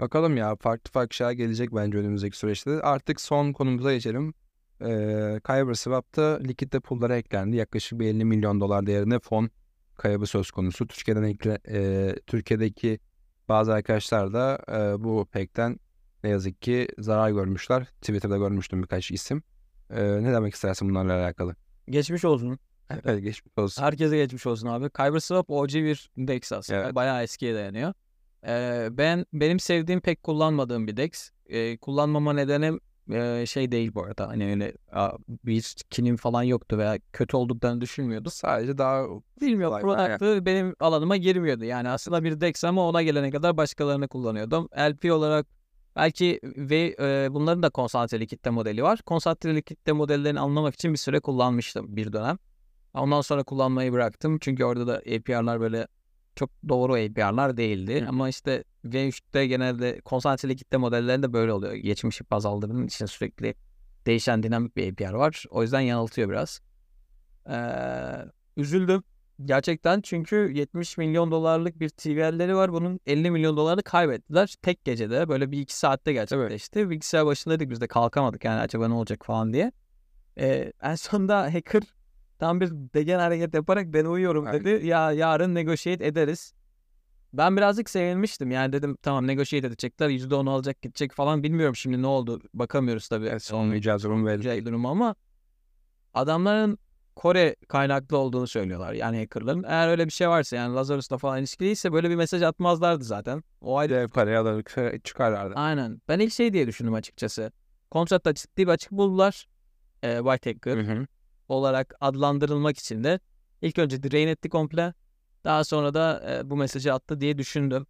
Bakalım 0.00 0.36
ya 0.36 0.56
farklı 0.56 0.92
farklı 0.92 1.14
şeyler 1.14 1.32
gelecek 1.32 1.74
bence 1.74 1.98
önümüzdeki 1.98 2.38
süreçte. 2.38 2.70
Artık 2.70 3.20
son 3.20 3.52
konumuza 3.52 3.92
geçelim. 3.92 4.34
Ee, 4.80 5.40
Kyber 5.46 5.74
Swap'ta 5.74 6.38
likitte 6.38 6.80
pool'lara 6.80 7.16
eklendi. 7.16 7.56
Yaklaşık 7.56 8.00
bir 8.00 8.06
50 8.06 8.24
milyon 8.24 8.60
dolar 8.60 8.86
değerinde 8.86 9.18
fon 9.18 9.50
kaybı 9.96 10.26
söz 10.26 10.50
konusu. 10.50 10.86
Türkiye'den 10.86 11.22
ekle, 11.22 11.58
e, 11.68 12.14
Türkiye'deki 12.26 12.98
bazı 13.48 13.72
arkadaşlar 13.72 14.32
da 14.32 14.58
e, 14.68 15.04
bu 15.04 15.26
pekten 15.32 15.78
ne 16.24 16.30
yazık 16.30 16.62
ki 16.62 16.88
zarar 16.98 17.30
görmüşler. 17.30 17.84
Twitter'da 17.84 18.36
görmüştüm 18.36 18.82
birkaç 18.82 19.10
isim. 19.10 19.42
E, 19.90 20.02
ne 20.22 20.32
demek 20.32 20.54
istersin 20.54 20.88
bunlarla 20.88 21.12
alakalı? 21.24 21.54
Geçmiş 21.90 22.24
olsun. 22.24 22.58
Evet 22.90 23.22
geçmiş 23.22 23.58
olsun. 23.58 23.82
Herkese 23.82 24.16
geçmiş 24.16 24.46
olsun 24.46 24.68
abi. 24.68 24.90
KyberSwap 24.90 25.50
OG 25.50 25.74
bir 25.74 26.10
DEX 26.16 26.52
aslında. 26.52 26.84
Evet. 26.84 26.94
Bayağı 26.94 27.22
eskiye 27.22 27.54
dayanıyor. 27.54 27.94
Ee, 28.46 28.88
ben 28.90 29.26
benim 29.32 29.60
sevdiğim 29.60 30.00
pek 30.00 30.22
kullanmadığım 30.22 30.86
bir 30.86 30.96
DEX. 30.96 31.30
Ee, 31.46 31.76
kullanmama 31.76 32.32
nedenim 32.32 32.80
e, 33.12 33.46
şey 33.46 33.72
değil 33.72 33.94
bu 33.94 34.02
arada. 34.02 34.28
Hani 34.28 34.50
öyle 34.50 34.72
a, 34.92 35.10
bir 35.28 35.74
kinim 35.90 36.16
falan 36.16 36.42
yoktu 36.42 36.78
veya 36.78 36.98
kötü 37.12 37.36
olduklarını 37.36 37.80
düşünmüyordu. 37.80 38.30
Sadece 38.30 38.78
daha 38.78 39.04
Bilmiyorum 39.40 39.80
product'ı 39.80 40.46
benim 40.46 40.74
alanıma 40.80 41.16
girmiyordu. 41.16 41.64
Yani 41.64 41.88
aslında 41.88 42.24
bir 42.24 42.40
DEX 42.40 42.64
ama 42.64 42.88
ona 42.88 43.02
gelene 43.02 43.30
kadar 43.30 43.56
başkalarını 43.56 44.08
kullanıyordum. 44.08 44.68
LP 44.78 45.12
olarak 45.12 45.46
belki 45.96 46.40
ve 46.42 46.96
e, 47.00 47.28
bunların 47.30 47.62
da 47.62 47.70
konsantreli 47.70 48.26
kitle 48.26 48.50
modeli 48.50 48.82
var. 48.82 49.02
Konsantreli 49.06 49.62
kitle 49.62 49.92
modellerini 49.92 50.40
anlamak 50.40 50.74
için 50.74 50.92
bir 50.92 50.98
süre 50.98 51.20
kullanmıştım 51.20 51.96
bir 51.96 52.12
dönem. 52.12 52.38
Ondan 52.94 53.20
sonra 53.20 53.42
kullanmayı 53.42 53.92
bıraktım. 53.92 54.38
Çünkü 54.38 54.64
orada 54.64 54.86
da 54.86 54.94
APR'lar 54.96 55.60
böyle 55.60 55.86
çok 56.38 56.50
doğru 56.68 56.92
APR'lar 56.92 57.56
değildi. 57.56 58.02
Hı. 58.02 58.08
Ama 58.08 58.28
işte 58.28 58.64
V3'te 58.84 59.46
genelde 59.46 60.00
konsantreli 60.00 60.56
kitle 60.56 60.76
modellerinde 60.76 61.32
böyle 61.32 61.52
oluyor. 61.52 61.74
Geçmişi 61.74 62.24
baz 62.30 62.46
aldığının 62.46 62.86
için 62.86 63.06
sürekli 63.06 63.54
değişen 64.06 64.42
dinamik 64.42 64.76
bir 64.76 64.92
APR 64.92 65.12
var. 65.12 65.44
O 65.50 65.62
yüzden 65.62 65.80
yanıltıyor 65.80 66.28
biraz. 66.28 66.60
Ee, 67.50 67.56
üzüldüm. 68.56 69.02
Gerçekten 69.44 70.00
çünkü 70.00 70.50
70 70.54 70.98
milyon 70.98 71.30
dolarlık 71.30 71.80
bir 71.80 71.88
TVL'leri 71.88 72.56
var. 72.56 72.72
Bunun 72.72 73.00
50 73.06 73.30
milyon 73.30 73.56
dolarını 73.56 73.82
kaybettiler. 73.82 74.54
Tek 74.62 74.84
gecede 74.84 75.28
böyle 75.28 75.50
bir 75.50 75.60
iki 75.60 75.78
saatte 75.78 76.12
gerçekleşti. 76.12 76.90
Bilgisayar 76.90 77.26
başındaydık 77.26 77.70
biz 77.70 77.80
de 77.80 77.86
kalkamadık 77.86 78.44
yani 78.44 78.60
acaba 78.60 78.88
ne 78.88 78.94
olacak 78.94 79.26
falan 79.26 79.52
diye. 79.52 79.72
Ee, 80.38 80.72
en 80.82 80.94
sonunda 80.94 81.54
hacker 81.54 81.82
tam 82.38 82.60
bir 82.60 82.70
degen 82.70 83.18
hareket 83.18 83.54
yaparak 83.54 83.92
ben 83.92 84.04
uyuyorum 84.04 84.46
Aynen. 84.46 84.64
dedi. 84.64 84.86
Ya 84.86 85.12
yarın 85.12 85.54
negotiate 85.54 86.06
ederiz. 86.06 86.52
Ben 87.32 87.56
birazcık 87.56 87.90
sevinmiştim. 87.90 88.50
Yani 88.50 88.72
dedim 88.72 88.96
tamam 89.02 89.26
negotiate 89.26 89.66
edecekler. 89.66 90.08
%10 90.08 90.46
alacak 90.46 90.82
gidecek 90.82 91.12
falan. 91.12 91.42
Bilmiyorum 91.42 91.76
şimdi 91.76 92.02
ne 92.02 92.06
oldu. 92.06 92.40
Bakamıyoruz 92.54 93.08
tabii. 93.08 93.26
Evet, 93.26 93.52
olmayacağı 93.52 94.02
durum 94.02 94.26
belli. 94.26 94.66
Durumu 94.66 94.88
ama 94.88 95.14
adamların 96.14 96.78
Kore 97.18 97.56
kaynaklı 97.68 98.18
olduğunu 98.18 98.46
söylüyorlar. 98.46 98.92
Yani 98.92 99.18
hackerların. 99.18 99.64
Eğer 99.68 99.88
öyle 99.88 100.06
bir 100.06 100.10
şey 100.10 100.28
varsa 100.28 100.56
yani 100.56 100.74
Lazarus'la 100.74 101.18
falan 101.18 101.38
ilişkiliyse 101.38 101.92
böyle 101.92 102.10
bir 102.10 102.14
mesaj 102.14 102.42
atmazlardı 102.42 103.04
zaten. 103.04 103.42
O 103.60 103.76
ayrı. 103.78 103.94
Dev 103.94 104.08
parayı 104.08 104.38
alır 104.38 104.64
çıkarlardı. 105.04 105.54
Aynen. 105.54 106.00
Ben 106.08 106.18
ilk 106.18 106.32
şey 106.32 106.52
diye 106.52 106.66
düşündüm 106.66 106.94
açıkçası. 106.94 107.52
Kontratta 107.90 108.34
ciddi 108.34 108.66
bir 108.66 108.72
açık 108.72 108.92
buldular. 108.92 109.48
Ee, 110.02 110.18
White 110.18 110.52
Hacker 110.52 110.76
Hı 110.76 110.92
hı. 110.92 111.06
Olarak 111.48 111.94
adlandırılmak 112.00 112.78
için 112.78 113.04
de 113.04 113.20
ilk 113.62 113.78
önce 113.78 114.02
drain 114.02 114.28
etti 114.28 114.48
komple. 114.48 114.94
Daha 115.44 115.64
sonra 115.64 115.94
da 115.94 116.24
e, 116.30 116.50
bu 116.50 116.56
mesajı 116.56 116.94
attı 116.94 117.20
diye 117.20 117.38
düşündüm. 117.38 117.86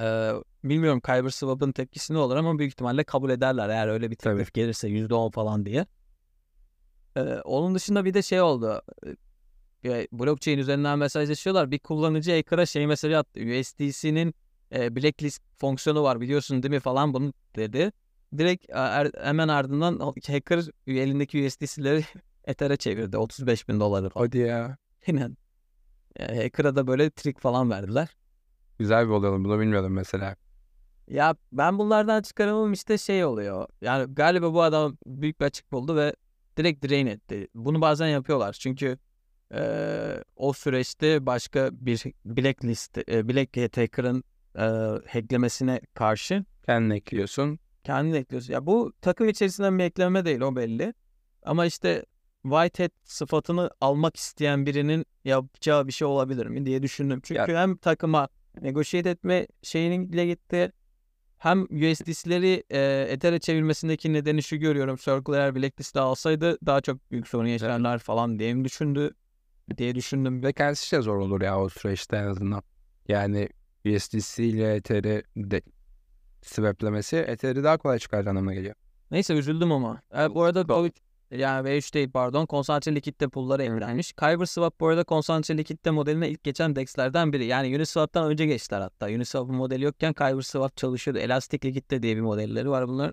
Ee, 0.00 0.32
bilmiyorum 0.64 1.00
Kyber 1.00 1.30
Swap'ın 1.30 1.72
tepkisi 1.72 2.14
ne 2.14 2.18
olur 2.18 2.36
ama 2.36 2.58
büyük 2.58 2.72
ihtimalle 2.72 3.04
kabul 3.04 3.30
ederler 3.30 3.68
eğer 3.68 3.88
öyle 3.88 4.10
bir 4.10 4.16
teklif 4.16 4.54
gelirse 4.54 4.88
%10 4.88 5.30
falan 5.30 5.66
diye. 5.66 5.86
Ee, 7.16 7.20
onun 7.44 7.74
dışında 7.74 8.04
bir 8.04 8.14
de 8.14 8.22
şey 8.22 8.40
oldu. 8.40 8.82
Ee, 9.84 10.06
blockchain 10.12 10.58
üzerinden 10.58 10.98
mesajlaşıyorlar. 10.98 11.70
Bir 11.70 11.78
kullanıcı 11.78 12.32
ekrana 12.32 12.66
şey 12.66 12.86
mesajı 12.86 13.18
attı. 13.18 13.40
USDC'nin 13.40 14.34
e, 14.72 14.96
blacklist 14.96 15.42
fonksiyonu 15.56 16.02
var 16.02 16.20
biliyorsun 16.20 16.62
değil 16.62 16.74
mi 16.74 16.80
falan 16.80 17.14
bunu 17.14 17.32
dedi. 17.56 17.92
Direkt 18.38 18.70
e, 18.70 18.72
er- 18.72 19.24
hemen 19.24 19.48
ardından 19.48 19.98
hacker 20.26 20.64
elindeki 20.86 21.46
USDC'leri 21.46 22.04
Ether'e 22.44 22.76
çevirdi. 22.76 23.16
35 23.18 23.68
bin 23.68 23.80
doları. 23.80 24.10
Hadi 24.14 24.38
ya. 24.38 24.76
Aynen. 25.08 25.36
E, 26.16 26.36
hacker'a 26.36 26.76
da 26.76 26.86
böyle 26.86 27.10
trik 27.10 27.40
falan 27.40 27.70
verdiler. 27.70 28.08
Güzel 28.78 29.04
bir 29.06 29.10
olay 29.10 29.30
oldu. 29.30 29.44
Bunu 29.44 29.60
bilmiyordum 29.60 29.92
mesela. 29.92 30.36
Ya 31.08 31.36
ben 31.52 31.78
bunlardan 31.78 32.22
çıkaramam 32.22 32.72
işte 32.72 32.98
şey 32.98 33.24
oluyor. 33.24 33.66
Yani 33.80 34.14
galiba 34.14 34.54
bu 34.54 34.62
adam 34.62 34.96
büyük 35.06 35.40
bir 35.40 35.44
açık 35.44 35.72
buldu 35.72 35.96
ve 35.96 36.14
direkt 36.56 36.88
drain 36.88 37.06
etti. 37.06 37.48
Bunu 37.54 37.80
bazen 37.80 38.06
yapıyorlar. 38.08 38.52
Çünkü 38.52 38.98
eee, 39.54 40.24
o 40.36 40.52
süreçte 40.52 41.26
başka 41.26 41.68
bir 41.72 42.04
blacklist, 42.24 42.98
e, 42.98 43.28
black 43.28 43.56
hacker'ın 43.76 44.24
e, 44.58 44.62
hacklemesine 45.12 45.80
karşı 45.94 46.44
Kendini 46.66 46.94
ekliyorsun. 46.94 47.58
Kendini 47.86 48.16
ekliyorsun. 48.16 48.52
Ya 48.52 48.66
bu 48.66 48.92
takım 49.00 49.28
içerisinden 49.28 49.78
bir 49.78 49.84
ekleme 49.84 50.24
değil 50.24 50.40
o 50.40 50.56
belli. 50.56 50.94
Ama 51.42 51.66
işte 51.66 52.04
white 52.42 52.82
hat 52.82 52.92
sıfatını 53.04 53.70
almak 53.80 54.16
isteyen 54.16 54.66
birinin 54.66 55.06
yapacağı 55.24 55.86
bir 55.86 55.92
şey 55.92 56.06
olabilir 56.06 56.46
mi 56.46 56.66
diye 56.66 56.82
düşündüm. 56.82 57.20
Çünkü 57.22 57.54
hem 57.54 57.76
takıma 57.76 58.28
negotiate 58.60 59.10
etme 59.10 59.46
şeyine 59.62 60.26
gitti. 60.26 60.72
Hem 61.38 61.62
USDC'leri 61.62 62.64
e, 62.70 63.06
Ether'e 63.10 63.38
çevirmesindeki 63.38 64.12
nedeni 64.12 64.42
şu 64.42 64.56
görüyorum. 64.56 64.96
Circle 64.96 65.36
eğer 65.36 65.54
blacklist'e 65.54 66.00
alsaydı 66.00 66.58
daha 66.66 66.80
çok 66.80 67.10
büyük 67.10 67.28
sorun 67.28 67.46
yaşarlar 67.46 67.98
falan 67.98 68.38
diye 68.38 68.54
mi 68.54 68.64
düşündü 68.64 69.14
diye 69.76 69.94
düşündüm. 69.94 70.42
Ve 70.42 70.52
kendisi 70.52 70.96
de 70.96 71.02
zor 71.02 71.16
olur 71.16 71.40
ya 71.40 71.60
o 71.60 71.68
süreçte 71.68 72.16
en 72.16 72.26
azından. 72.26 72.62
Yani 73.08 73.48
USDC 73.86 74.44
ile 74.44 74.74
Ether'i 74.74 75.22
de 75.36 75.62
swaplemesi 76.48 77.16
Ether'i 77.16 77.64
daha 77.64 77.76
kolay 77.78 77.98
çıkar 77.98 78.26
anlamına 78.26 78.54
geliyor. 78.54 78.74
Neyse 79.10 79.34
üzüldüm 79.34 79.72
ama. 79.72 80.00
E, 80.18 80.34
bu 80.34 80.42
arada 80.42 80.66
Covid 80.66 80.92
yani 81.30 81.68
V3 81.68 81.94
değil 81.94 82.10
pardon 82.10 82.46
konsantre 82.46 82.94
likitte 82.94 83.28
pool'lara 83.28 83.62
evlenmiş. 83.62 84.12
Kyber 84.12 84.44
Swap 84.46 84.80
bu 84.80 84.86
arada 84.88 85.04
konsantre 85.04 85.58
likitte 85.58 85.90
modeline 85.90 86.28
ilk 86.30 86.44
geçen 86.44 86.76
DEX'lerden 86.76 87.32
biri. 87.32 87.44
Yani 87.44 87.76
Uniswap'tan 87.76 88.30
önce 88.30 88.46
geçtiler 88.46 88.80
hatta. 88.80 89.06
Uniswap'ın 89.06 89.54
modeli 89.54 89.84
yokken 89.84 90.12
Kyber 90.12 90.42
Swap 90.42 90.76
çalışıyordu. 90.76 91.18
Elastik 91.20 91.64
likitte 91.64 92.02
diye 92.02 92.16
bir 92.16 92.20
modelleri 92.20 92.70
var 92.70 92.88
bunlar. 92.88 93.12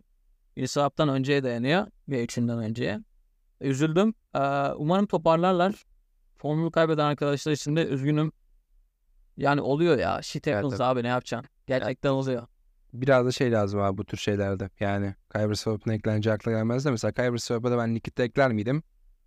Uniswap'tan 0.58 1.10
önceye 1.10 1.44
dayanıyor. 1.44 1.88
V3'ünden 2.10 2.58
önceye. 2.58 3.00
E, 3.62 3.68
Üzüldüm. 3.68 4.14
Ee, 4.36 4.40
umarım 4.76 5.06
toparlarlar. 5.06 5.84
Fonunu 6.36 6.72
kaybeden 6.72 7.06
arkadaşlar 7.06 7.52
için 7.52 7.76
de 7.76 7.86
üzgünüm. 7.86 8.32
Yani 9.38 9.62
oluyor 9.62 9.98
ya. 9.98 10.22
Shit 10.22 10.48
Evet, 10.48 10.58
happens 10.58 10.72
evet. 10.74 10.82
abi 10.82 11.04
ne 11.04 11.08
yapacaksın? 11.08 11.50
Gerçekten 11.68 12.10
oluyor. 12.10 12.48
Biraz 12.94 13.26
da 13.26 13.32
şey 13.32 13.52
lazım 13.52 13.80
abi 13.82 13.98
bu 13.98 14.06
tür 14.06 14.18
şeylerde. 14.18 14.70
Yani 14.80 15.16
Kyber 15.34 15.54
Swap'ın 15.54 15.92
ekleneceği 15.92 16.34
akla 16.34 16.52
gelmez 16.52 16.86
de 16.86 16.92
mesela 16.92 17.12
Kyber 17.12 17.38
Swap'a 17.38 17.72
da 17.72 17.78
ben 17.78 17.96
Liquid'de 17.96 18.24
ekler 18.24 18.52
miydim? 18.52 18.84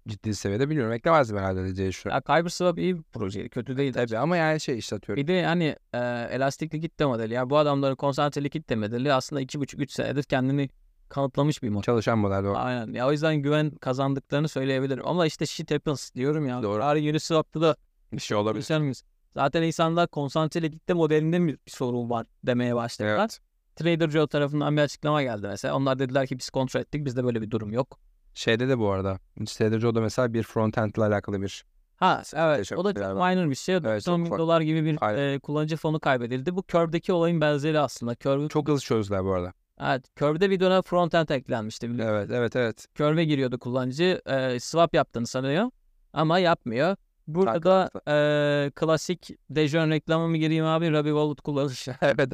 Ciddi 0.09 0.35
seviyede 0.35 0.69
bilmiyorum. 0.71 0.93
Eklemezdim 0.93 1.39
herhalde 1.39 1.77
diye 1.77 1.89
düşünüyorum. 1.89 2.23
Ya 2.29 2.37
Kyber 2.37 2.51
Swap 2.51 2.79
iyi 2.79 2.97
bir 2.99 3.03
projeydi. 3.03 3.49
Kötü 3.49 3.77
değil. 3.77 3.93
Tabii 3.93 4.19
ama 4.19 4.37
yani 4.37 4.61
şey 4.61 4.79
işte 4.79 4.97
atıyorum. 4.97 5.23
Bir 5.23 5.29
de 5.29 5.45
hani 5.45 5.77
e, 5.93 5.99
elastik 6.31 6.75
likit 6.75 6.99
de 6.99 7.05
modeli. 7.07 7.35
Ya 7.35 7.51
bu 7.51 7.59
adamların 7.59 7.95
konsantre 7.95 8.45
likit 8.45 8.71
de 8.71 8.77
modeli 8.77 9.13
aslında 9.13 9.43
2,5-3 9.43 9.93
senedir 9.93 10.23
kendini 10.23 10.69
kanıtlamış 11.09 11.63
bir 11.63 11.69
model. 11.69 11.83
Çalışan 11.83 12.19
model 12.19 12.45
o. 12.45 12.55
Aynen. 12.57 12.93
Ya 12.93 13.09
o 13.09 13.13
yüzden 13.13 13.37
güven 13.37 13.71
kazandıklarını 13.71 14.49
söyleyebilirim. 14.49 15.07
Ama 15.07 15.27
işte 15.27 15.47
shit 15.47 15.71
happens 15.71 16.15
diyorum 16.15 16.49
ya. 16.49 16.63
Doğru. 16.63 16.81
Bari 16.81 17.11
Uniswap'ta 17.11 17.61
da 17.61 17.77
Bir 18.13 18.19
şey 18.19 18.37
olabilir. 18.37 19.03
Zaten 19.35 19.63
insanlar 19.63 20.09
konsantre 20.09 20.63
likitte 20.63 20.95
modelinde 20.95 21.39
mi 21.39 21.53
bir 21.53 21.59
sorun 21.67 22.11
var 22.11 22.27
demeye 22.45 22.77
başladılar. 22.77 23.19
Evet. 23.19 23.41
Trader 23.77 24.11
Joe 24.11 24.27
tarafından 24.27 24.77
bir 24.77 24.83
açıklama 24.83 25.23
geldi 25.23 25.47
mesela. 25.49 25.77
Onlar 25.77 25.99
dediler 25.99 26.27
ki 26.27 26.39
biz 26.39 26.51
kontrol 26.51 26.81
ettik. 26.81 27.05
Bizde 27.05 27.25
böyle 27.25 27.43
bir 27.43 27.51
durum 27.51 27.73
yok. 27.73 27.99
Şeyde 28.35 28.69
de 28.69 28.79
bu 28.79 28.91
arada. 28.91 29.19
Trader 29.47 29.79
Joe'da 29.79 30.01
mesela 30.01 30.33
bir 30.35 30.43
frontend 30.43 30.95
ile 30.95 31.05
alakalı 31.05 31.43
bir 31.43 31.65
Ha 31.97 32.23
evet 32.35 32.65
çok 32.67 32.79
o 32.79 32.85
da 32.85 33.15
minor 33.15 33.51
bir 33.51 33.55
şey. 33.55 33.75
Evet, 33.75 33.85
90 33.85 34.17
çok 34.17 34.27
bin 34.27 34.39
dolar 34.39 34.61
gibi 34.61 34.85
bir 34.85 34.99
Aynen. 35.01 35.19
e, 35.35 35.39
kullanıcı 35.39 35.77
fonu 35.77 36.01
kaybedildi. 36.01 36.57
Bu 36.57 36.65
Curve'deki 36.69 37.13
olayın 37.13 37.41
benzeri 37.41 37.79
aslında. 37.81 38.15
Curve, 38.15 38.49
Çok 38.49 38.69
hızlı 38.69 38.81
çözdüler 38.81 39.25
bu 39.25 39.33
arada. 39.33 39.53
evet, 39.81 40.17
Curve'de 40.17 40.51
bir 40.51 40.61
dönem 40.61 40.83
frontend 40.83 41.29
eklenmişti. 41.29 41.91
biliyorsun. 41.91 42.15
Evet 42.15 42.31
evet 42.31 42.57
evet. 42.57 42.87
Curve'e 42.95 43.25
giriyordu 43.25 43.59
kullanıcı. 43.59 44.21
e, 44.27 44.61
swap 44.61 44.95
yaptığını 44.95 45.27
sanıyor 45.27 45.71
ama 46.13 46.39
yapmıyor. 46.39 46.97
Burada 47.29 47.63
da 47.63 47.91
e, 48.09 48.71
klasik 48.71 49.31
Dejon 49.51 49.91
reklamı 49.91 50.29
mı 50.29 50.37
gireyim 50.37 50.65
abi? 50.65 50.91
Ruby 50.91 51.09
Wallet 51.09 51.41
kullanış. 51.41 51.89
evet. 52.03 52.33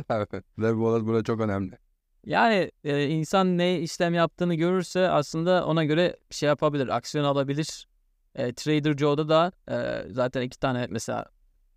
Ve 0.59 0.77
bu 0.77 0.89
arada 0.89 1.07
burada 1.07 1.23
çok 1.25 1.41
önemli. 1.41 1.79
Yani 2.27 2.71
e, 2.85 3.07
insan 3.07 3.59
ne 3.59 3.81
işlem 3.81 4.15
yaptığını 4.15 4.55
görürse 4.55 5.09
aslında 5.09 5.67
ona 5.67 5.85
göre 5.85 6.17
bir 6.31 6.35
şey 6.35 6.47
yapabilir, 6.47 6.89
aksiyon 6.89 7.25
alabilir. 7.25 7.89
E, 8.35 8.53
Trader 8.53 8.97
Joe'da 8.97 9.29
da 9.29 9.53
e, 9.71 10.07
zaten 10.13 10.43
iki 10.43 10.59
tane 10.59 10.87
mesela 10.91 11.27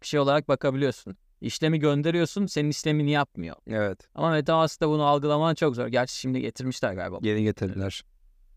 bir 0.02 0.08
şey 0.08 0.20
olarak 0.20 0.48
bakabiliyorsun. 0.48 1.18
İşlemi 1.42 1.80
gönderiyorsun, 1.80 2.46
senin 2.46 2.70
işlemini 2.70 3.12
yapmıyor. 3.12 3.56
Evet. 3.68 4.10
Ama 4.16 4.30
MetaMask'ta 4.30 4.90
bunu 4.90 5.04
algılaman 5.04 5.56
çok 5.56 5.76
zor. 5.76 5.88
Gerçi 5.88 6.16
şimdi 6.16 6.42
getirmişler 6.42 6.94
galiba. 6.94 7.20
Yeni 7.22 7.44
getirdiler. 7.44 8.04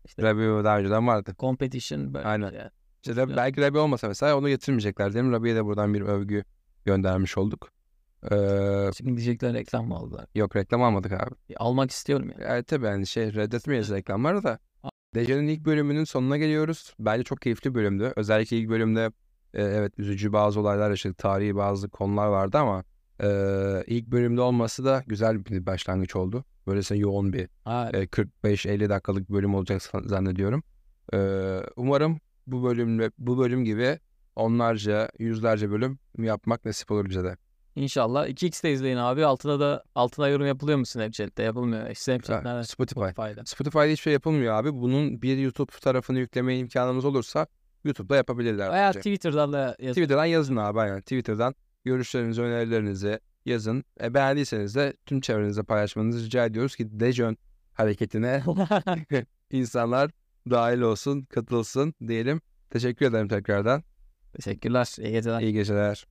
İşte 0.05 0.23
Rabi 0.23 0.63
daha 0.63 0.79
önceden 0.79 1.07
vardı. 1.07 1.35
competition 1.39 2.13
böyle 2.13 2.27
Aynen. 2.27 2.51
bir 2.51 2.57
şey. 2.57 2.69
İşte 3.03 3.11
Rabi- 3.21 3.35
belki 3.37 3.61
Rabi 3.61 3.77
olmasa 3.77 4.07
mesela 4.07 4.37
onu 4.37 4.49
getirmeyecekler 4.49 5.13
değil 5.13 5.25
mi? 5.25 5.31
Rabi'ye 5.31 5.55
de 5.55 5.65
buradan 5.65 5.93
bir 5.93 6.01
övgü 6.01 6.43
göndermiş 6.85 7.37
olduk. 7.37 7.69
Ee, 8.31 8.89
Şimdi 8.97 9.09
diyecekler 9.17 9.53
reklam 9.53 9.87
mı 9.87 9.95
aldılar? 9.95 10.25
yok 10.35 10.55
reklam 10.55 10.83
almadık 10.83 11.11
abi. 11.11 11.35
E, 11.49 11.55
Almak 11.55 11.91
istiyorum 11.91 12.29
ya. 12.29 12.35
Evet 12.39 12.67
tabii 12.67 12.85
yani 12.85 13.07
şey 13.07 13.33
reddetmeyiz 13.33 13.91
reklamları 13.91 14.43
da. 14.43 14.59
Dejan'ın 15.15 15.47
ilk 15.47 15.65
bölümünün 15.65 16.03
sonuna 16.03 16.37
geliyoruz. 16.37 16.93
Bence 16.99 17.23
çok 17.23 17.41
keyifli 17.41 17.75
bölümdü. 17.75 18.13
Özellikle 18.15 18.57
ilk 18.57 18.69
bölümde 18.69 19.11
e, 19.53 19.63
evet 19.63 19.93
üzücü 19.99 20.33
bazı 20.33 20.59
olaylar 20.59 20.89
yaşadık. 20.89 21.17
Tarihi 21.17 21.55
bazı 21.55 21.89
konular 21.89 22.27
vardı 22.27 22.57
ama 22.57 22.83
e, 23.23 23.27
ilk 23.87 24.07
bölümde 24.07 24.41
olması 24.41 24.85
da 24.85 25.03
güzel 25.07 25.45
bir 25.45 25.65
başlangıç 25.65 26.15
oldu. 26.15 26.43
Böylesine 26.67 26.97
yoğun 26.97 27.33
bir 27.33 27.43
e, 27.43 28.07
45-50 28.07 28.89
dakikalık 28.89 29.29
bölüm 29.29 29.55
olacak 29.55 29.81
zannediyorum. 30.05 30.63
E, 31.13 31.17
umarım 31.75 32.19
bu 32.51 32.63
bölümle 32.63 33.11
bu 33.17 33.37
bölüm 33.37 33.65
gibi 33.65 33.99
onlarca, 34.35 35.09
yüzlerce 35.19 35.71
bölüm 35.71 35.99
yapmak 36.17 36.65
nasip 36.65 36.91
olur 36.91 37.09
bize 37.09 37.23
de. 37.23 37.37
İnşallah. 37.75 38.27
2x'te 38.27 38.71
izleyin 38.71 38.97
abi. 38.97 39.25
Altına 39.25 39.59
da 39.59 39.83
altına 39.95 40.27
yorum 40.27 40.47
yapılıyor 40.47 40.77
mu 40.77 40.85
Snapchat'te? 40.85 41.43
Yapılmıyor. 41.43 41.93
Snapchat 41.95 42.45
Ha? 42.45 42.63
Spotify. 42.63 42.99
Spotify'da. 42.99 43.45
Spotify'da 43.45 43.83
hiçbir 43.83 44.03
şey 44.03 44.13
yapılmıyor 44.13 44.53
abi. 44.53 44.73
Bunun 44.73 45.21
bir 45.21 45.37
YouTube 45.37 45.71
tarafını 45.81 46.19
yükleme 46.19 46.57
imkanımız 46.57 47.05
olursa 47.05 47.47
YouTube'da 47.83 48.15
yapabilirler. 48.15 48.71
Veya 48.71 48.87
bence. 48.87 48.99
Twitter'dan 48.99 49.53
da 49.53 49.75
yazın. 49.79 50.01
Twitter'dan 50.01 50.25
yazın 50.25 50.55
abi 50.55 50.79
aynen. 50.79 51.01
Twitter'dan 51.01 51.55
görüşlerinizi, 51.85 52.41
önerilerinizi 52.41 53.19
yazın. 53.45 53.83
E, 54.03 54.13
beğendiyseniz 54.13 54.75
de 54.75 54.93
tüm 55.05 55.21
çevrenizde 55.21 55.63
paylaşmanızı 55.63 56.25
rica 56.25 56.45
ediyoruz 56.45 56.75
ki 56.75 56.99
Dejon 56.99 57.37
hareketine 57.73 58.43
insanlar 59.51 60.11
dahil 60.51 60.81
olsun, 60.81 61.21
katılsın 61.21 61.93
diyelim. 62.07 62.41
Teşekkür 62.69 63.05
ederim 63.05 63.27
tekrardan. 63.27 63.83
Teşekkürler. 64.33 64.95
İyi 64.99 65.11
geceler. 65.11 65.41
İyi 65.41 65.53
geceler. 65.53 66.07